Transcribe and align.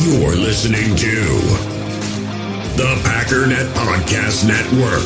You're 0.00 0.36
listening 0.36 0.94
to 0.94 1.24
the 2.76 2.94
Packernet 3.02 3.66
Podcast 3.74 4.46
Network. 4.46 5.02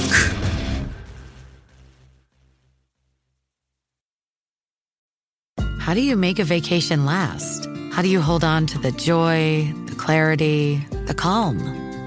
How 5.80 5.94
do 5.94 6.02
you 6.02 6.14
make 6.14 6.38
a 6.38 6.45
vacation 6.45 7.06
last? 7.06 7.70
How 7.92 8.02
do 8.02 8.09
you 8.09 8.20
hold 8.20 8.45
on 8.45 8.66
to 8.66 8.78
the 8.78 8.92
joy, 8.92 9.73
the 9.86 9.95
clarity, 9.95 10.86
the 11.06 11.14
calm? 11.14 11.59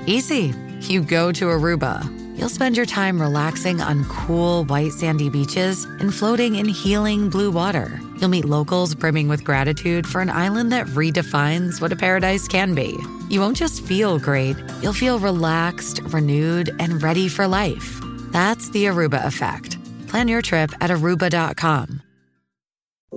Easy. 0.05 0.54
You 0.81 1.02
go 1.02 1.31
to 1.31 1.45
Aruba. 1.45 2.04
You'll 2.38 2.49
spend 2.49 2.77
your 2.77 2.86
time 2.86 3.20
relaxing 3.20 3.81
on 3.81 4.05
cool, 4.05 4.63
white, 4.65 4.91
sandy 4.91 5.29
beaches 5.29 5.86
and 5.99 6.13
floating 6.13 6.57
in 6.57 6.67
healing 6.70 7.29
blue 7.31 7.49
water. 7.49 7.99
You'll 8.18 8.29
meet 8.29 8.45
locals 8.45 8.95
brimming 8.95 9.27
with 9.27 9.43
gratitude 9.43 10.07
for 10.07 10.21
an 10.21 10.29
island 10.29 10.71
that 10.71 10.88
redefines 10.88 11.81
what 11.81 11.91
a 11.91 11.95
paradise 11.95 12.48
can 12.48 12.73
be. 12.76 12.98
You 13.30 13.39
won't 13.39 13.58
just 13.58 13.81
feel 13.81 14.20
great, 14.20 14.55
you'll 14.81 14.94
feel 14.94 15.20
relaxed, 15.20 16.02
renewed, 16.03 16.75
and 16.80 17.02
ready 17.02 17.27
for 17.27 17.48
life. 17.48 17.99
That's 18.31 18.70
the 18.70 18.86
Aruba 18.86 19.25
effect. 19.25 19.77
Plan 20.08 20.27
your 20.27 20.41
trip 20.41 20.72
at 20.81 20.89
aruba.com. 20.89 22.02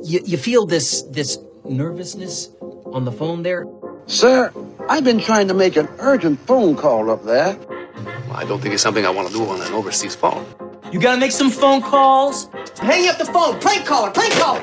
You, 0.02 0.20
you 0.24 0.36
feel 0.36 0.66
this 0.66 1.02
this 1.02 1.38
nervousness 1.64 2.48
on 2.86 3.04
the 3.04 3.12
phone 3.12 3.42
there? 3.42 3.66
Sir, 4.06 4.52
I've 4.88 5.04
been 5.04 5.20
trying 5.20 5.48
to 5.48 5.54
make 5.54 5.76
an 5.76 5.88
urgent 5.98 6.40
phone 6.40 6.76
call 6.76 7.10
up 7.10 7.24
there. 7.24 7.56
Well, 7.56 8.36
I 8.36 8.44
don't 8.44 8.60
think 8.60 8.74
it's 8.74 8.82
something 8.82 9.04
I 9.04 9.10
want 9.10 9.28
to 9.28 9.34
do 9.34 9.44
on 9.46 9.60
an 9.60 9.72
overseas 9.72 10.14
phone. 10.14 10.46
You 10.90 10.98
gotta 10.98 11.20
make 11.20 11.32
some 11.32 11.50
phone 11.50 11.82
calls. 11.82 12.48
Hang 12.78 13.10
up 13.10 13.18
the 13.18 13.26
phone. 13.26 13.60
Prank 13.60 13.84
caller. 13.84 14.10
Prank 14.10 14.32
caller. 14.34 14.62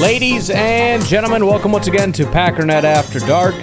Ladies 0.00 0.48
and 0.50 1.04
gentlemen, 1.04 1.44
welcome 1.44 1.72
once 1.72 1.88
again 1.88 2.12
to 2.12 2.24
Packernet 2.24 2.84
After 2.84 3.18
Dark. 3.18 3.56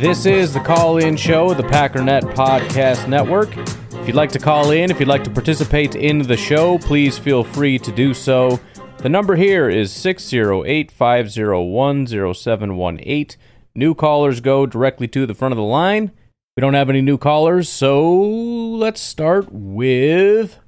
This 0.00 0.26
is 0.26 0.52
the 0.52 0.58
call 0.58 0.98
in 0.98 1.16
show 1.16 1.50
of 1.50 1.58
the 1.58 1.62
Packernet 1.62 2.22
Podcast 2.34 3.08
Network. 3.08 3.56
If 3.56 4.08
you'd 4.08 4.16
like 4.16 4.32
to 4.32 4.40
call 4.40 4.72
in, 4.72 4.90
if 4.90 4.98
you'd 4.98 5.08
like 5.08 5.22
to 5.24 5.30
participate 5.30 5.94
in 5.94 6.18
the 6.18 6.36
show, 6.36 6.78
please 6.78 7.16
feel 7.16 7.44
free 7.44 7.78
to 7.78 7.92
do 7.92 8.12
so. 8.12 8.58
The 8.98 9.08
number 9.08 9.36
here 9.36 9.68
is 9.68 9.92
608 9.92 10.90
501 10.90 12.06
0718. 12.34 13.38
New 13.76 13.94
callers 13.94 14.40
go 14.40 14.66
directly 14.66 15.06
to 15.06 15.24
the 15.24 15.34
front 15.34 15.52
of 15.52 15.56
the 15.56 15.62
line. 15.62 16.10
We 16.56 16.62
don't 16.62 16.74
have 16.74 16.90
any 16.90 17.00
new 17.00 17.16
callers, 17.16 17.68
so 17.68 18.12
let's 18.12 19.00
start 19.00 19.52
with 19.52 20.58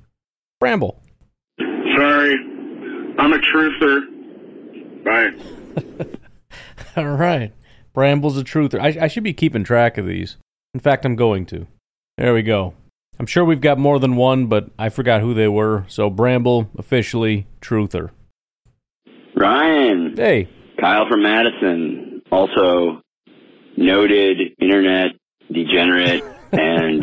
Bramble. 0.63 1.03
Sorry, 1.59 2.37
I'm 3.19 3.33
a 3.33 3.39
truther. 3.39 4.07
Bye. 5.03 5.31
All 6.97 7.17
right. 7.17 7.53
Bramble's 7.93 8.39
a 8.39 8.45
truther. 8.45 8.81
I, 8.81 9.07
I 9.07 9.09
should 9.09 9.25
be 9.25 9.33
keeping 9.33 9.65
track 9.65 9.99
of 9.99 10.07
these. 10.07 10.37
In 10.73 10.79
fact, 10.79 11.05
I'm 11.05 11.17
going 11.17 11.47
to. 11.47 11.67
There 12.17 12.33
we 12.33 12.43
go. 12.43 12.75
I'm 13.19 13.27
sure 13.27 13.45
we've 13.45 13.61
got 13.61 13.77
more 13.77 13.99
than 13.99 14.15
one, 14.15 14.47
but 14.47 14.71
I 14.79 14.89
forgot 14.89 15.21
who 15.21 15.35
they 15.35 15.49
were. 15.49 15.85
So 15.89 16.09
Bramble, 16.09 16.71
officially 16.79 17.49
truther. 17.61 18.11
Ryan. 19.35 20.15
Hey. 20.17 20.49
Kyle 20.81 21.09
from 21.11 21.25
Madison, 21.25 22.23
also 22.31 23.03
noted 23.77 24.39
internet 24.61 25.07
degenerate 25.53 26.23
and 26.53 27.03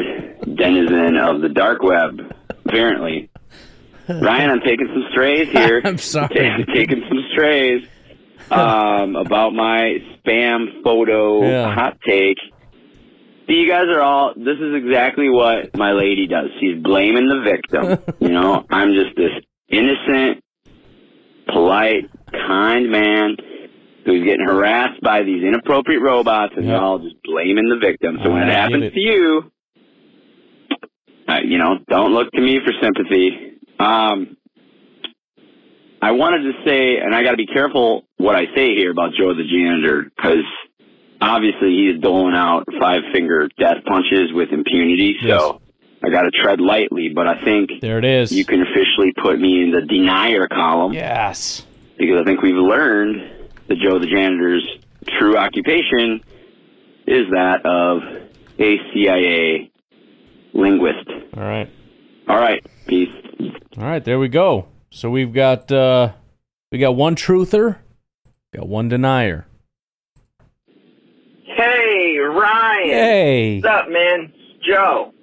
denizen 0.55 1.17
of 1.17 1.41
the 1.41 1.49
dark 1.49 1.83
web, 1.83 2.21
apparently. 2.65 3.28
Ryan, 4.09 4.49
I'm 4.49 4.61
taking 4.61 4.87
some 4.87 5.05
strays 5.11 5.49
here. 5.53 5.81
I'm 5.83 5.97
sorry. 5.97 6.47
I'm 6.49 6.65
taking 6.65 7.03
some 7.07 7.23
strays 7.31 7.87
um, 8.51 9.15
about 9.15 9.53
my 9.53 9.97
spam 10.25 10.81
photo 10.83 11.43
Yeah. 11.47 11.73
hot 11.73 11.97
take. 12.05 12.37
See, 13.47 13.55
you 13.55 13.67
guys 13.69 13.85
are 13.87 14.01
all. 14.01 14.33
This 14.35 14.57
is 14.59 14.75
exactly 14.75 15.29
what 15.29 15.75
my 15.75 15.91
lady 15.91 16.27
does. 16.27 16.49
She's 16.59 16.81
blaming 16.81 17.27
the 17.27 17.41
victim. 17.41 18.15
you 18.19 18.29
know, 18.29 18.65
I'm 18.69 18.93
just 18.93 19.15
this 19.15 19.31
innocent, 19.69 20.43
polite, 21.47 22.09
kind 22.31 22.91
man 22.91 23.37
who's 24.05 24.23
getting 24.23 24.45
harassed 24.45 25.01
by 25.01 25.23
these 25.23 25.43
inappropriate 25.43 26.01
robots, 26.01 26.53
and 26.55 26.65
Yeah. 26.65 26.73
they're 26.73 26.81
all 26.81 26.99
just 26.99 27.15
blaming 27.23 27.69
the 27.69 27.77
victim. 27.77 28.19
So 28.23 28.31
when 28.31 28.43
I 28.43 28.47
it 28.49 28.53
happens 28.55 28.83
it. 28.85 28.93
to 28.93 28.99
you, 28.99 29.51
uh, 31.27 31.39
you 31.43 31.57
know, 31.57 31.77
don't 31.89 32.13
look 32.13 32.31
to 32.31 32.41
me 32.41 32.59
for 32.63 32.71
sympathy. 32.81 33.48
Um, 33.79 34.37
I 36.01 36.11
wanted 36.11 36.43
to 36.43 36.53
say, 36.65 36.97
and 36.97 37.13
I 37.13 37.23
got 37.23 37.31
to 37.31 37.37
be 37.37 37.45
careful 37.47 38.03
what 38.17 38.35
I 38.35 38.45
say 38.55 38.75
here 38.75 38.91
about 38.91 39.11
Joe 39.17 39.33
the 39.33 39.43
janitor, 39.43 40.03
because 40.15 40.45
obviously 41.21 41.75
he's 41.75 42.01
doling 42.01 42.35
out 42.35 42.65
five 42.79 43.01
finger 43.13 43.49
death 43.57 43.83
punches 43.85 44.31
with 44.33 44.49
impunity. 44.51 45.17
So 45.21 45.61
I 46.03 46.09
got 46.09 46.21
to 46.21 46.31
tread 46.31 46.61
lightly, 46.61 47.09
but 47.13 47.27
I 47.27 47.43
think 47.43 47.69
There 47.81 47.97
it 47.97 48.05
is. 48.05 48.31
you 48.31 48.45
can 48.45 48.61
officially 48.61 49.13
put 49.21 49.39
me 49.39 49.63
in 49.63 49.71
the 49.71 49.81
denier 49.81 50.47
column 50.47 50.93
yes. 50.93 51.65
because 51.97 52.17
I 52.21 52.23
think 52.23 52.41
we've 52.41 52.55
learned 52.55 53.49
that 53.67 53.77
Joe 53.77 53.99
the 53.99 54.07
janitor's 54.07 54.65
true 55.19 55.37
occupation 55.37 56.21
is 57.07 57.25
that 57.31 57.65
of 57.65 58.01
a 58.59 58.77
CIA 58.93 59.71
linguist. 60.53 61.09
All 61.35 61.43
right. 61.43 61.69
All 62.27 62.37
right, 62.37 62.63
peace. 62.89 63.09
All 63.77 63.83
right, 63.85 64.03
there 64.03 64.19
we 64.19 64.27
go. 64.27 64.67
So 64.91 65.09
we've 65.09 65.31
got 65.33 65.71
uh 65.71 66.11
we 66.71 66.79
got 66.79 66.95
one 66.95 67.15
truther, 67.15 67.77
got 68.55 68.67
one 68.67 68.89
denier. 68.89 69.45
Hey, 71.45 72.17
Ryan. 72.17 72.89
Hey. 72.89 73.61
What's 73.61 73.67
up, 73.75 73.89
man? 73.89 74.33
It's 74.35 74.65
Joe, 74.65 75.13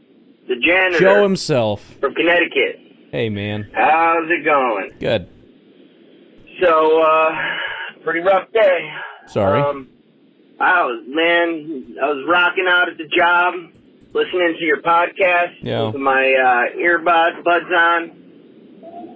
the 0.48 0.56
janitor 0.56 0.98
Joe 1.00 1.22
himself. 1.22 1.82
from 2.00 2.14
Connecticut. 2.14 2.80
Hey 3.12 3.28
man. 3.28 3.68
How's 3.72 4.28
it 4.30 4.44
going? 4.44 4.90
Good. 5.00 5.28
So, 6.62 7.02
uh, 7.02 7.30
pretty 8.02 8.20
rough 8.20 8.50
day. 8.52 8.90
Sorry. 9.26 9.60
Um, 9.60 9.88
I 10.58 10.82
was, 10.84 11.04
man, 11.06 11.96
I 12.02 12.06
was 12.06 12.24
rocking 12.26 12.64
out 12.66 12.88
at 12.88 12.96
the 12.96 13.04
job, 13.14 13.52
listening 14.16 14.56
to 14.58 14.64
your 14.64 14.80
podcast 14.80 15.52
Yeah. 15.60 15.88
with 15.88 15.96
my 16.00 16.24
uh, 16.32 16.72
earbuds 16.80 17.44
buds 17.44 17.68
on. 17.76 18.02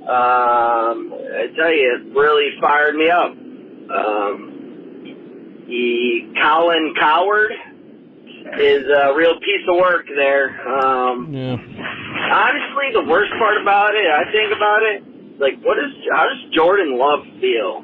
Um, 0.05 1.15
I 1.15 1.47
tell 1.57 1.73
you, 1.73 1.97
it 1.97 2.13
really 2.15 2.51
fired 2.61 2.95
me 2.97 3.09
up. 3.09 3.31
Um, 3.33 4.37
the 5.67 6.29
Colin 6.43 6.93
Cowherd 7.01 7.53
is 8.61 8.85
a 8.85 9.15
real 9.15 9.39
piece 9.41 9.65
of 9.69 9.77
work 9.77 10.05
there. 10.15 10.51
Um, 10.69 11.33
yeah. 11.33 11.57
honestly, 11.57 12.93
the 12.93 13.05
worst 13.09 13.33
part 13.39 13.57
about 13.63 13.95
it, 13.95 14.05
I 14.07 14.31
think 14.33 14.53
about 14.55 14.83
it, 14.83 15.03
like, 15.41 15.57
what 15.65 15.79
is, 15.79 15.93
how 16.13 16.25
does 16.29 16.45
Jordan 16.53 16.99
Love 16.99 17.25
feel? 17.41 17.83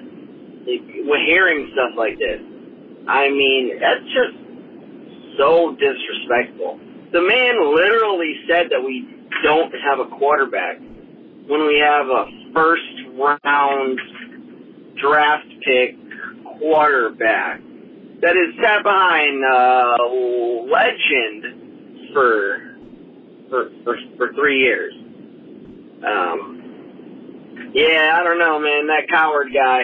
Like, 0.67 0.83
with 1.07 1.21
hearing 1.27 1.71
stuff 1.73 1.93
like 1.97 2.19
this. 2.19 2.41
I 3.09 3.31
mean, 3.31 3.79
that's 3.81 4.05
just 4.05 4.37
so 5.39 5.75
disrespectful. 5.79 6.81
The 7.13 7.23
man 7.23 7.75
literally 7.75 8.35
said 8.49 8.67
that 8.71 8.83
we 8.85 9.09
don't 9.43 9.73
have 9.85 10.01
a 10.01 10.07
quarterback 10.17 10.79
when 10.79 11.67
we 11.67 11.79
have 11.79 12.07
a 12.09 12.27
first 12.53 12.83
round 13.15 14.01
draft 15.01 15.47
pick 15.65 15.97
quarterback 16.59 17.61
that 18.23 18.35
is 18.37 18.55
sat 18.63 18.83
behind 18.83 19.45
uh, 19.45 19.97
legend 20.73 22.13
for 22.13 22.59
for, 23.51 23.71
for 23.85 23.97
for 24.17 24.33
three 24.33 24.61
years. 24.61 24.95
Um, 26.03 27.73
yeah, 27.75 28.17
I 28.19 28.25
don't 28.25 28.39
know, 28.39 28.59
man. 28.59 28.87
That 28.89 29.07
coward 29.09 29.49
guy. 29.53 29.83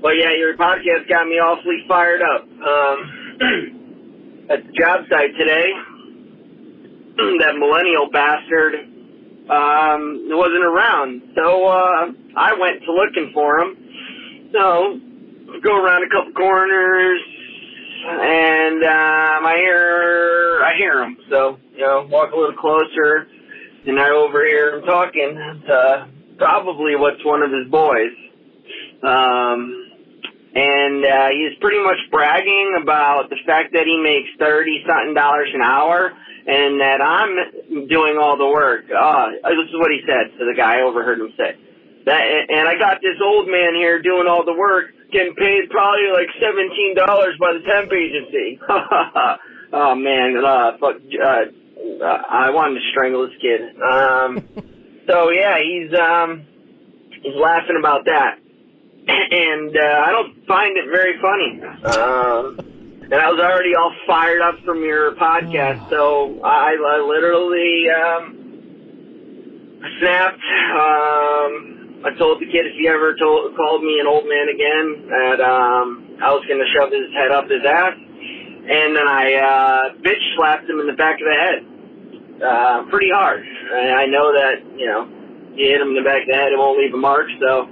But 0.00 0.16
yeah, 0.18 0.34
your 0.36 0.56
podcast 0.56 1.08
got 1.08 1.26
me 1.26 1.36
awfully 1.36 1.84
fired 1.88 2.22
up. 2.22 2.42
Um, 2.42 3.78
at 4.50 4.66
the 4.66 4.72
job 4.72 5.00
site 5.08 5.36
today, 5.38 5.70
that 7.40 7.56
millennial 7.58 8.10
bastard 8.10 8.74
um, 9.50 10.28
wasn't 10.30 10.64
around, 10.64 11.22
so 11.34 11.66
uh, 11.66 12.06
I 12.36 12.54
went 12.58 12.82
to 12.84 12.92
looking 12.92 13.32
for 13.34 13.58
him. 13.58 14.50
So 14.52 15.00
go 15.62 15.82
around 15.82 16.04
a 16.04 16.08
couple 16.08 16.32
corners, 16.32 17.20
and 18.06 18.82
um, 18.84 19.46
I 19.46 19.54
hear 19.56 20.62
I 20.64 20.76
hear 20.76 21.02
him. 21.02 21.16
So 21.28 21.58
you 21.74 21.80
know, 21.80 22.06
walk 22.10 22.32
a 22.32 22.36
little 22.36 22.56
closer, 22.56 23.26
and 23.86 23.98
I 23.98 24.10
overhear 24.10 24.78
him 24.78 24.84
talking 24.84 25.34
to 25.66 26.08
probably 26.38 26.96
what's 26.96 27.24
one 27.24 27.42
of 27.42 27.50
his 27.50 27.68
boys. 27.70 28.12
Um, 29.02 29.90
and 30.54 31.04
uh, 31.04 31.28
he's 31.30 31.58
pretty 31.60 31.82
much 31.82 31.98
bragging 32.10 32.78
about 32.82 33.30
the 33.30 33.36
fact 33.46 33.72
that 33.72 33.86
he 33.86 33.96
makes 33.96 34.28
thirty 34.38 34.84
something 34.86 35.14
dollars 35.14 35.48
an 35.54 35.62
hour, 35.62 36.12
and 36.46 36.80
that 36.80 37.00
I'm 37.00 37.86
doing 37.86 38.18
all 38.18 38.36
the 38.36 38.46
work. 38.46 38.84
Uh, 38.90 39.30
this 39.46 39.68
is 39.68 39.76
what 39.78 39.90
he 39.90 40.00
said 40.06 40.36
to 40.38 40.44
the 40.44 40.54
guy. 40.56 40.78
I 40.78 40.82
overheard 40.82 41.20
him 41.20 41.32
say. 41.36 41.56
That 42.04 42.22
and 42.50 42.66
I 42.66 42.76
got 42.78 43.00
this 43.00 43.14
old 43.22 43.46
man 43.46 43.74
here 43.74 44.02
doing 44.02 44.26
all 44.26 44.44
the 44.44 44.54
work, 44.54 44.86
getting 45.12 45.34
paid 45.34 45.70
probably 45.70 46.10
like 46.12 46.26
seventeen 46.40 46.96
dollars 46.96 47.36
by 47.38 47.52
the 47.52 47.60
temp 47.62 47.92
agency. 47.92 48.58
oh 49.72 49.94
man, 49.94 50.36
uh, 50.44 50.78
fuck, 50.78 50.96
uh, 50.98 52.04
I 52.04 52.50
wanted 52.50 52.80
to 52.80 52.90
strangle 52.90 53.28
this 53.28 53.38
kid. 53.40 53.60
Um, 53.80 54.48
so 55.06 55.30
yeah, 55.30 55.58
he's 55.62 55.94
um, 55.94 56.44
he's 57.22 57.38
laughing 57.40 57.76
about 57.78 58.06
that, 58.06 58.38
and 59.06 59.76
uh, 59.76 60.02
I 60.04 60.10
don't 60.10 60.44
find 60.46 60.76
it 60.76 60.86
very 60.90 61.20
funny. 61.22 61.62
Um, 61.86 62.71
and 63.12 63.20
I 63.20 63.28
was 63.28 63.40
already 63.40 63.76
all 63.76 63.92
fired 64.06 64.40
up 64.40 64.56
from 64.64 64.80
your 64.82 65.14
podcast, 65.16 65.84
so 65.90 66.40
I, 66.42 66.72
I 66.72 66.96
literally 67.04 67.84
um, 67.92 68.22
snapped. 70.00 70.40
Um, 70.72 72.02
I 72.08 72.10
told 72.18 72.40
the 72.40 72.48
kid 72.50 72.66
if 72.66 72.74
he 72.74 72.88
ever 72.88 73.14
told, 73.20 73.54
called 73.54 73.84
me 73.84 74.00
an 74.00 74.08
old 74.08 74.24
man 74.24 74.48
again, 74.48 75.06
that 75.12 75.38
um, 75.44 76.18
I 76.24 76.32
was 76.32 76.42
going 76.48 76.58
to 76.58 76.66
shove 76.72 76.90
his 76.90 77.12
head 77.14 77.30
up 77.30 77.46
his 77.46 77.62
ass. 77.62 77.94
And 77.94 78.96
then 78.96 79.06
I 79.06 79.34
uh, 79.38 79.82
bitch 80.00 80.22
slapped 80.34 80.64
him 80.70 80.80
in 80.80 80.86
the 80.86 80.96
back 80.96 81.20
of 81.20 81.26
the 81.28 81.36
head 81.36 81.58
uh, 82.42 82.82
pretty 82.90 83.10
hard. 83.12 83.42
And 83.44 83.94
I 83.94 84.06
know 84.06 84.32
that, 84.32 84.64
you 84.76 84.86
know, 84.86 85.06
you 85.54 85.68
hit 85.68 85.80
him 85.80 85.94
in 85.94 85.98
the 86.00 86.06
back 86.06 86.22
of 86.22 86.28
the 86.28 86.34
head, 86.34 86.50
it 86.50 86.58
won't 86.58 86.78
leave 86.78 86.94
a 86.94 86.96
mark, 86.96 87.26
so 87.38 87.68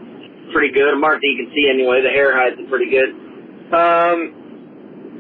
pretty 0.53 0.73
good. 0.73 0.95
A 0.95 0.99
mark 0.99 1.21
that 1.21 1.27
you 1.27 1.45
can 1.45 1.53
see 1.55 1.71
anyway. 1.71 2.03
The 2.03 2.11
hair 2.11 2.37
hides 2.37 2.57
it 2.59 2.69
pretty 2.69 2.91
good. 2.91 3.11
Um, 3.73 4.40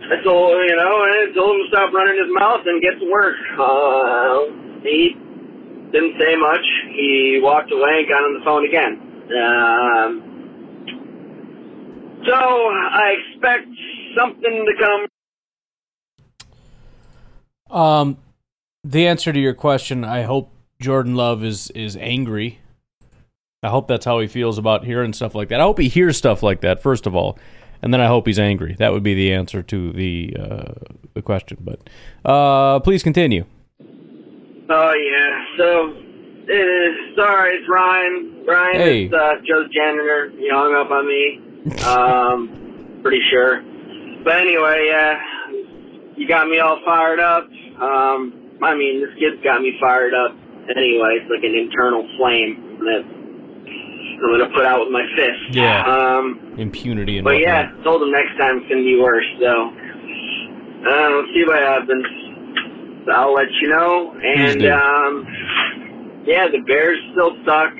I 0.02 0.22
told, 0.24 0.56
you 0.68 0.76
know, 0.76 1.04
I 1.04 1.30
told 1.34 1.56
him 1.56 1.62
to 1.62 1.68
stop 1.68 1.92
running 1.92 2.18
his 2.18 2.32
mouth 2.32 2.66
and 2.66 2.82
get 2.82 2.98
to 2.98 3.10
work. 3.10 3.36
Uh, 3.58 4.46
he 4.82 5.14
didn't 5.92 6.18
say 6.18 6.36
much. 6.36 6.64
He 6.94 7.40
walked 7.42 7.70
away 7.72 8.00
and 8.00 8.08
got 8.08 8.22
on 8.22 8.34
the 8.38 8.44
phone 8.44 8.64
again. 8.66 9.00
Um, 9.30 10.30
so 12.26 12.34
I 12.34 13.14
expect 13.18 13.68
something 14.16 14.66
to 14.66 14.72
come. 14.84 15.06
Um, 17.78 18.18
the 18.82 19.06
answer 19.06 19.32
to 19.32 19.38
your 19.38 19.54
question, 19.54 20.04
I 20.04 20.22
hope 20.22 20.50
Jordan 20.80 21.14
Love 21.14 21.44
is 21.44 21.70
is 21.70 21.96
angry. 21.96 22.58
I 23.62 23.68
hope 23.68 23.88
that's 23.88 24.06
how 24.06 24.18
he 24.20 24.26
feels 24.26 24.56
about 24.58 24.84
hearing 24.84 25.12
stuff 25.12 25.34
like 25.34 25.48
that. 25.50 25.60
I 25.60 25.64
hope 25.64 25.78
he 25.78 25.88
hears 25.88 26.16
stuff 26.16 26.42
like 26.42 26.62
that 26.62 26.82
first 26.82 27.06
of 27.06 27.14
all, 27.14 27.38
and 27.82 27.92
then 27.92 28.00
I 28.00 28.06
hope 28.06 28.26
he's 28.26 28.38
angry. 28.38 28.74
That 28.78 28.92
would 28.92 29.02
be 29.02 29.14
the 29.14 29.32
answer 29.32 29.62
to 29.62 29.92
the 29.92 30.36
uh, 30.38 30.72
the 31.14 31.22
question. 31.22 31.58
But 31.60 31.80
uh, 32.28 32.80
please 32.80 33.02
continue. 33.02 33.44
Oh 34.68 34.92
yeah. 34.94 35.44
So, 35.58 35.90
uh, 35.92 37.16
sorry, 37.16 37.56
it's 37.56 37.68
Ryan. 37.68 38.44
Ryan 38.46 38.74
Hey. 38.80 39.04
is 39.06 39.12
uh, 39.12 39.34
Joe's 39.46 39.68
janitor. 39.74 40.30
He 40.38 40.48
hung 40.50 40.74
up 40.74 40.90
on 40.90 41.06
me. 41.08 41.82
Um, 41.84 42.98
pretty 43.02 43.20
sure. 43.30 43.62
But 44.24 44.36
anyway, 44.36 44.86
yeah, 44.88 45.20
you 46.16 46.28
got 46.28 46.48
me 46.48 46.58
all 46.58 46.80
fired 46.84 47.20
up. 47.20 47.44
Um, 47.80 48.58
I 48.62 48.74
mean, 48.74 49.00
this 49.00 49.10
kid's 49.18 49.42
got 49.42 49.62
me 49.62 49.76
fired 49.80 50.12
up. 50.14 50.32
Anyway, 50.76 51.18
it's 51.18 51.30
like 51.30 51.42
an 51.42 51.56
internal 51.56 52.06
flame 52.18 52.78
that 52.80 53.02
I'm 54.22 54.38
gonna 54.38 54.52
put 54.54 54.66
out 54.66 54.80
with 54.80 54.92
my 54.92 55.04
fist. 55.16 55.56
Yeah. 55.56 55.82
Um, 55.84 56.54
Impunity 56.58 57.18
and 57.18 57.24
but 57.24 57.34
whatnot. 57.34 57.76
yeah, 57.76 57.82
told 57.84 58.02
him 58.02 58.12
next 58.12 58.36
time 58.38 58.58
it's 58.58 58.68
gonna 58.68 58.84
be 58.84 59.00
worse. 59.00 59.24
So, 59.40 59.72
uh, 59.72 61.10
let's 61.16 61.32
see 61.32 61.44
what 61.46 61.58
happens. 61.58 62.06
So 63.06 63.12
I'll 63.12 63.32
let 63.34 63.48
you 63.60 63.68
know. 63.68 64.12
And 64.20 64.60
um, 64.66 65.24
yeah, 66.26 66.48
the 66.48 66.60
Bears 66.66 66.98
still 67.12 67.32
suck. 67.44 67.72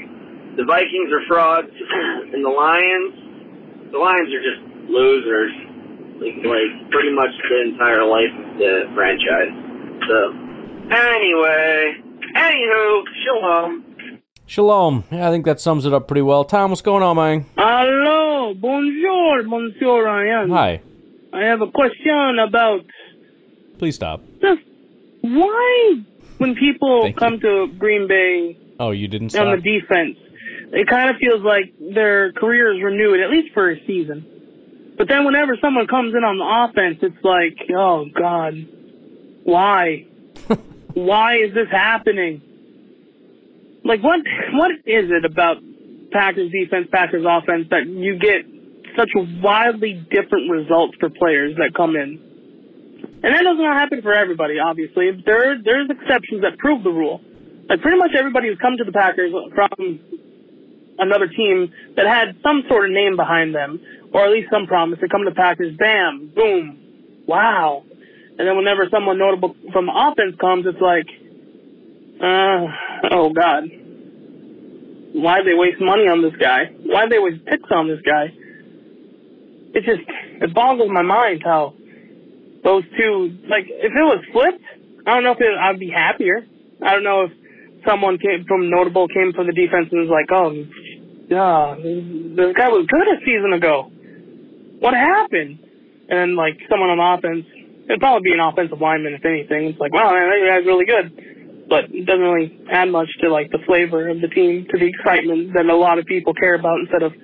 The 0.57 0.65
Vikings 0.65 1.13
are 1.13 1.25
frauds, 1.29 1.71
and 2.33 2.45
the 2.45 2.49
Lions, 2.49 3.93
the 3.93 3.99
Lions 3.99 4.29
are 4.33 4.43
just 4.43 4.61
losers. 4.91 5.53
Like, 6.21 6.37
like 6.45 6.91
pretty 6.91 7.13
much 7.13 7.31
the 7.49 7.61
entire 7.63 8.05
life 8.05 8.29
of 8.29 8.59
the 8.59 8.91
franchise. 8.95 9.53
So, 10.05 10.17
anyway, 10.93 11.97
anywho, 12.37 13.05
shalom. 13.25 13.90
Shalom. 14.51 15.05
Yeah, 15.13 15.29
I 15.29 15.31
think 15.31 15.45
that 15.45 15.61
sums 15.61 15.87
it 15.87 15.95
up 15.95 16.09
pretty 16.09 16.23
well. 16.23 16.45
Tom, 16.45 16.71
what's 16.71 16.83
going 16.83 17.05
on, 17.05 17.15
man? 17.15 17.47
Hello, 17.57 18.53
bonjour, 18.53 19.45
monsieur 19.45 20.05
Ryan. 20.05 20.51
Hi. 20.51 20.83
I 21.33 21.43
have 21.45 21.61
a 21.61 21.71
question 21.71 22.37
about 22.41 22.81
Please 23.79 23.95
stop. 23.95 24.25
just 24.41 24.61
why, 25.21 26.03
when 26.39 26.57
people 26.57 27.13
come 27.13 27.39
to 27.39 27.69
Green 27.79 28.09
Bay 28.09 28.59
Oh, 28.81 28.91
you 28.91 29.07
didn't 29.07 29.37
on 29.37 29.55
the 29.55 29.63
defense, 29.63 30.19
it 30.73 30.89
kind 30.89 31.11
of 31.11 31.17
feels 31.21 31.45
like 31.45 31.73
their 31.79 32.33
career 32.33 32.75
is 32.75 32.83
renewed, 32.83 33.21
at 33.21 33.31
least 33.31 33.55
for 33.55 33.71
a 33.71 33.77
season. 33.87 34.95
But 34.99 35.07
then 35.07 35.27
whenever 35.27 35.57
someone 35.61 35.87
comes 35.87 36.13
in 36.13 36.25
on 36.25 36.39
the 36.39 36.69
offense, 36.69 36.99
it's 37.03 37.23
like, 37.23 37.57
oh 37.79 38.07
God, 38.13 38.55
why? 39.45 40.07
why 40.95 41.37
is 41.37 41.55
this 41.55 41.69
happening? 41.71 42.43
Like 43.85 44.03
what? 44.03 44.21
What 44.53 44.71
is 44.87 45.11
it 45.11 45.25
about 45.25 45.57
Packers 46.13 46.51
defense, 46.53 46.89
Packers 46.93 47.25
offense 47.27 47.67
that 47.71 47.87
you 47.87 48.19
get 48.19 48.45
such 48.97 49.11
wildly 49.43 49.95
different 50.11 50.51
results 50.51 50.95
for 51.01 51.09
players 51.11 51.57
that 51.57 51.75
come 51.75 51.97
in? 51.97 52.21
And 53.23 53.35
that 53.35 53.43
doesn't 53.43 53.65
happen 53.65 54.03
for 54.03 54.15
everybody, 54.15 54.59
obviously. 54.59 55.11
There, 55.25 55.61
there's 55.63 55.89
exceptions 55.91 56.41
that 56.43 56.57
prove 56.59 56.83
the 56.83 56.91
rule. 56.91 57.21
Like 57.69 57.83
pretty 57.83 57.99
much 57.99 58.11
everybody 58.19 58.49
who's 58.49 58.59
come 58.59 58.77
to 58.79 58.85
the 58.85 58.93
Packers 58.93 59.33
from 59.55 60.01
another 60.99 61.29
team 61.29 61.73
that 61.97 62.07
had 62.07 62.37
some 62.43 62.63
sort 62.69 62.87
of 62.87 62.91
name 62.93 63.17
behind 63.17 63.55
them, 63.55 63.81
or 64.13 64.25
at 64.25 64.31
least 64.31 64.49
some 64.51 64.67
promise 64.67 64.99
to 65.01 65.09
come 65.09 65.23
to 65.25 65.31
the 65.31 65.37
Packers, 65.37 65.77
bam, 65.77 66.33
boom, 66.35 66.79
wow. 67.27 67.85
And 68.39 68.49
then 68.49 68.57
whenever 68.57 68.89
someone 68.91 69.19
notable 69.19 69.55
from 69.73 69.89
offense 69.89 70.35
comes, 70.41 70.67
it's 70.67 70.81
like, 70.81 71.07
uh, 72.21 72.67
oh 73.13 73.33
God. 73.33 73.65
Why'd 75.13 75.45
they 75.45 75.55
waste 75.55 75.81
money 75.81 76.07
on 76.07 76.23
this 76.23 76.35
guy? 76.41 76.67
Why'd 76.87 77.11
they 77.11 77.19
waste 77.19 77.45
picks 77.45 77.71
on 77.71 77.89
this 77.89 78.01
guy? 78.07 78.33
It 79.75 79.85
just, 79.85 80.03
it 80.07 80.55
boggles 80.55 80.91
my 80.93 81.03
mind 81.03 81.43
how 81.45 81.75
those 82.63 82.85
two, 82.97 83.39
like, 83.49 83.67
if 83.67 83.93
it 83.93 84.07
was 84.07 84.23
flipped, 84.33 84.63
I 85.07 85.15
don't 85.15 85.25
know 85.25 85.33
if 85.33 85.41
it, 85.41 85.51
I'd 85.59 85.79
be 85.79 85.91
happier. 85.91 86.47
I 86.85 86.93
don't 86.93 87.05
know 87.05 87.25
if 87.25 87.33
someone 87.87 88.19
came 88.19 88.45
from 88.47 88.71
notable 88.71 89.09
came 89.09 89.33
from 89.33 89.47
the 89.47 89.53
defense 89.53 89.89
and 89.91 90.09
was 90.09 90.13
like, 90.13 90.31
oh, 90.31 90.53
yeah, 91.31 91.75
this 91.79 92.53
guy 92.57 92.69
was 92.69 92.87
good 92.91 93.07
a 93.07 93.19
season 93.25 93.53
ago. 93.55 93.91
What 94.81 94.95
happened? 94.95 95.59
And 96.09 96.35
like 96.35 96.59
someone 96.69 96.91
on 96.91 96.99
offense, 96.99 97.47
it'd 97.87 98.01
probably 98.01 98.31
be 98.31 98.35
an 98.35 98.41
offensive 98.41 98.81
lineman 98.81 99.15
if 99.15 99.25
anything. 99.25 99.71
It's 99.71 99.79
like, 99.79 99.93
wow, 99.95 100.11
man, 100.11 100.27
that 100.29 100.43
guy's 100.43 100.67
really 100.67 100.87
good, 100.87 101.30
but 101.71 101.85
it 101.95 102.05
doesn't 102.05 102.21
really 102.21 102.59
add 102.71 102.91
much 102.91 103.09
to 103.23 103.31
like 103.31 103.51
the 103.53 103.61
flavor 103.65 104.09
of 104.09 104.21
the 104.21 104.27
team, 104.27 104.67
to 104.71 104.79
the 104.79 104.87
excitement 104.87 105.55
that 105.55 105.67
a 105.67 105.77
lot 105.77 106.01
of 106.01 106.05
people 106.05 106.35
care 106.35 106.55
about 106.55 106.81
instead 106.81 107.05
of, 107.05 107.15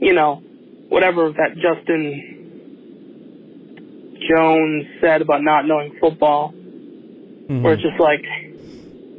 you 0.00 0.12
know, 0.12 0.42
whatever 0.90 1.32
that 1.32 1.56
Justin 1.56 2.44
Jones 4.28 4.84
said 5.00 5.22
about 5.22 5.42
not 5.42 5.64
knowing 5.66 5.96
football, 5.98 6.52
mm-hmm. 6.52 7.62
where 7.62 7.72
it's 7.72 7.82
just 7.82 7.98
like, 7.98 8.22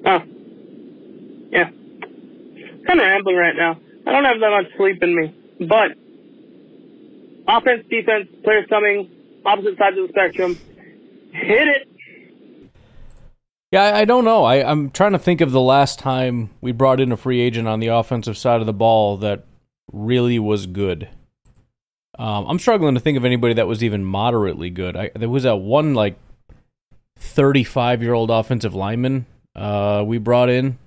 oh, 0.06 0.22
yeah, 1.52 1.72
kind 2.86 3.00
of 3.00 3.06
rambling 3.06 3.36
right 3.36 3.56
now. 3.58 3.80
I 4.06 4.12
don't 4.12 4.26
have 4.26 4.40
that 4.40 4.52
much 4.52 4.68
sleep 4.78 5.02
in 5.02 5.16
me, 5.16 5.36
but 5.68 5.98
offense, 7.48 7.84
defense, 7.90 8.28
players 8.44 8.68
coming, 8.70 9.10
opposite 9.44 9.76
sides 9.80 9.98
of 9.98 10.08
the 10.08 10.14
spectrum, 10.14 10.56
hit 11.32 11.68
it. 11.68 11.88
Yeah, 13.72 13.84
I, 13.84 14.02
I 14.02 14.06
don't 14.06 14.24
know. 14.24 14.46
I, 14.46 14.70
I'm 14.70 14.92
trying 14.92 15.12
to 15.12 15.20
think 15.20 15.42
of 15.42 15.52
the 15.52 15.62
last 15.62 16.00
time 16.00 16.52
we 16.62 16.72
brought 16.72 17.02
in 17.02 17.12
a 17.12 17.18
free 17.18 17.42
agent 17.42 17.68
on 17.68 17.80
the 17.80 17.88
offensive 17.88 18.38
side 18.38 18.62
of 18.62 18.66
the 18.66 18.74
ball 18.74 19.18
that 19.18 19.44
really 19.92 20.40
was 20.40 20.68
good. 20.68 21.10
Um, 22.18 22.46
I'm 22.48 22.60
struggling 22.60 22.96
to 22.96 23.02
think 23.02 23.18
of 23.18 23.26
anybody 23.26 23.56
that 23.56 23.68
was 23.68 23.84
even 23.84 24.04
moderately 24.04 24.70
good. 24.70 24.96
I, 24.96 25.12
there 25.16 25.30
was 25.30 25.44
that 25.44 25.58
one 25.58 25.94
like 25.94 26.18
35 27.20 28.02
year 28.02 28.14
old 28.14 28.32
offensive 28.32 28.74
lineman 28.74 29.26
uh, 29.56 30.04
we 30.06 30.18
brought 30.18 30.50
in. 30.50 30.78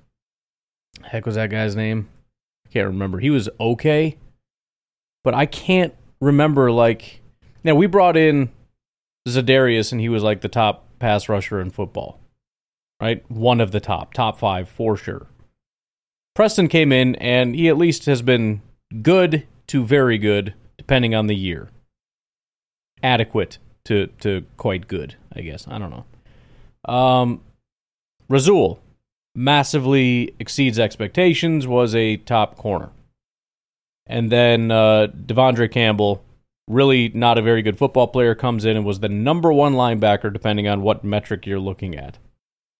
Heck 1.02 1.26
was 1.26 1.34
that 1.34 1.50
guy's 1.50 1.76
name? 1.76 2.08
I 2.66 2.72
can't 2.72 2.86
remember. 2.86 3.18
He 3.18 3.30
was 3.30 3.48
okay, 3.60 4.16
but 5.22 5.34
I 5.34 5.46
can't 5.46 5.94
remember 6.20 6.72
like. 6.72 7.20
Now 7.62 7.74
we 7.74 7.86
brought 7.86 8.16
in 8.16 8.50
Za'Darius, 9.28 9.92
and 9.92 10.00
he 10.00 10.08
was 10.08 10.22
like 10.22 10.40
the 10.40 10.48
top 10.48 10.86
pass 10.98 11.28
rusher 11.28 11.60
in 11.60 11.70
football 11.70 12.19
right? 13.00 13.24
One 13.30 13.60
of 13.60 13.72
the 13.72 13.80
top, 13.80 14.12
top 14.12 14.38
five 14.38 14.68
for 14.68 14.96
sure. 14.96 15.26
Preston 16.34 16.68
came 16.68 16.92
in, 16.92 17.16
and 17.16 17.54
he 17.54 17.68
at 17.68 17.76
least 17.76 18.06
has 18.06 18.22
been 18.22 18.62
good 19.02 19.46
to 19.68 19.84
very 19.84 20.18
good, 20.18 20.54
depending 20.78 21.14
on 21.14 21.26
the 21.26 21.36
year. 21.36 21.68
Adequate 23.02 23.58
to 23.84 24.08
to 24.20 24.44
quite 24.56 24.88
good, 24.88 25.16
I 25.34 25.40
guess. 25.40 25.66
I 25.66 25.78
don't 25.78 25.90
know. 25.90 26.92
Um, 26.92 27.40
Rasul 28.28 28.80
massively 29.34 30.34
exceeds 30.38 30.78
expectations. 30.78 31.66
Was 31.66 31.94
a 31.94 32.16
top 32.18 32.56
corner. 32.56 32.90
And 34.06 34.30
then 34.30 34.70
uh, 34.70 35.06
De'Vondre 35.06 35.70
Campbell, 35.70 36.24
really 36.66 37.10
not 37.10 37.38
a 37.38 37.42
very 37.42 37.62
good 37.62 37.78
football 37.78 38.08
player, 38.08 38.34
comes 38.34 38.64
in 38.64 38.76
and 38.76 38.84
was 38.84 39.00
the 39.00 39.08
number 39.08 39.52
one 39.52 39.74
linebacker, 39.74 40.32
depending 40.32 40.66
on 40.66 40.82
what 40.82 41.04
metric 41.04 41.46
you're 41.46 41.60
looking 41.60 41.94
at. 41.94 42.18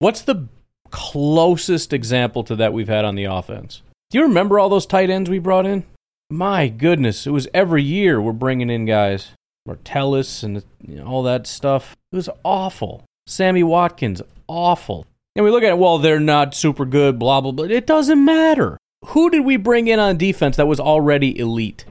What's 0.01 0.23
the 0.23 0.47
closest 0.89 1.93
example 1.93 2.43
to 2.45 2.55
that 2.55 2.73
we've 2.73 2.87
had 2.87 3.05
on 3.05 3.13
the 3.13 3.25
offense? 3.25 3.83
Do 4.09 4.17
you 4.17 4.23
remember 4.23 4.57
all 4.57 4.67
those 4.67 4.87
tight 4.87 5.11
ends 5.11 5.29
we 5.29 5.37
brought 5.37 5.67
in? 5.67 5.83
My 6.31 6.69
goodness, 6.69 7.27
it 7.27 7.29
was 7.29 7.47
every 7.53 7.83
year 7.83 8.19
we're 8.19 8.31
bringing 8.31 8.71
in 8.71 8.87
guys. 8.87 9.29
Martellus 9.69 10.41
and 10.41 10.63
you 10.87 10.95
know, 10.95 11.05
all 11.05 11.21
that 11.21 11.45
stuff. 11.45 11.95
It 12.11 12.15
was 12.15 12.29
awful. 12.43 13.03
Sammy 13.27 13.61
Watkins, 13.61 14.23
awful. 14.47 15.05
And 15.35 15.45
we 15.45 15.51
look 15.51 15.61
at 15.61 15.69
it, 15.69 15.77
well, 15.77 15.99
they're 15.99 16.19
not 16.19 16.55
super 16.55 16.85
good, 16.85 17.19
blah, 17.19 17.39
blah, 17.39 17.51
blah. 17.51 17.65
It 17.65 17.85
doesn't 17.85 18.25
matter. 18.25 18.79
Who 19.09 19.29
did 19.29 19.45
we 19.45 19.55
bring 19.55 19.87
in 19.87 19.99
on 19.99 20.17
defense 20.17 20.57
that 20.57 20.67
was 20.67 20.79
already 20.79 21.37
elite? 21.37 21.85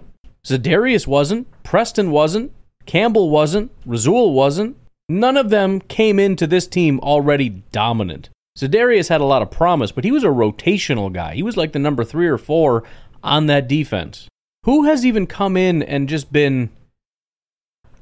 Za'Darius 0.45 1.07
wasn't. 1.07 1.47
Preston 1.63 2.11
wasn't. 2.11 2.51
Campbell 2.87 3.31
wasn't. 3.31 3.71
Rasul 3.87 4.33
wasn't. 4.33 4.77
None 5.11 5.37
of 5.37 5.51
them 5.51 5.81
came 5.81 6.21
into 6.21 6.47
this 6.47 6.69
team 6.69 7.01
already 7.01 7.49
dominant. 7.49 8.31
Za'Darius 8.57 9.09
had 9.09 9.21
a 9.21 9.25
lot 9.25 9.43
of 9.43 9.51
promise, 9.51 9.91
but 9.91 10.05
he 10.05 10.13
was 10.13 10.23
a 10.23 10.29
rotational 10.29 11.13
guy. 11.13 11.35
He 11.35 11.43
was 11.43 11.57
like 11.57 11.73
the 11.73 11.81
number 11.81 12.05
three 12.05 12.29
or 12.29 12.39
four 12.39 12.85
on 13.21 13.47
that 13.47 13.67
defense. 13.67 14.29
Who 14.67 14.85
has 14.85 15.05
even 15.05 15.27
come 15.27 15.57
in 15.57 15.83
and 15.83 16.09
just 16.09 16.33
been, 16.33 16.71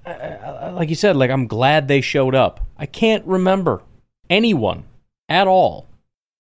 uh, 0.05 0.73
like 0.75 0.91
you 0.91 0.95
said, 0.95 1.17
like 1.17 1.31
I'm 1.31 1.47
glad 1.47 1.89
they 1.89 2.03
showed 2.03 2.35
up? 2.35 2.61
I 2.77 2.85
can't 2.85 3.25
remember 3.25 3.81
anyone 4.29 4.85
at 5.31 5.49
all. 5.49 5.87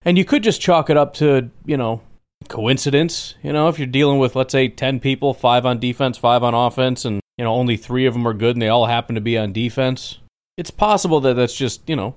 And 0.03 0.19
you 0.19 0.27
could 0.27 0.43
just 0.43 0.61
chalk 0.61 0.91
it 0.91 0.99
up 0.99 1.15
to, 1.15 1.49
you 1.65 1.79
know, 1.79 2.03
coincidence. 2.49 3.37
You 3.43 3.55
know, 3.55 3.69
if 3.69 3.79
you're 3.79 3.87
dealing 3.87 4.19
with, 4.19 4.37
let's 4.37 4.53
say, 4.53 4.69
10 4.69 5.01
people, 5.01 5.33
five 5.33 5.65
on 5.65 5.79
defense, 5.79 6.19
five 6.19 6.43
on 6.43 6.53
offense, 6.53 7.07
and, 7.07 7.23
you 7.39 7.45
know, 7.45 7.55
only 7.55 7.79
three 7.79 8.05
of 8.05 8.13
them 8.13 8.29
are 8.29 8.35
good 8.35 8.55
and 8.55 8.61
they 8.61 8.69
all 8.69 8.85
happen 8.85 9.15
to 9.15 9.23
be 9.23 9.39
on 9.39 9.55
defense, 9.55 10.19
it's 10.59 10.71
possible 10.73 11.21
that 11.21 11.35
that's 11.35 11.57
just, 11.57 11.89
you 11.89 11.95
know, 11.95 12.17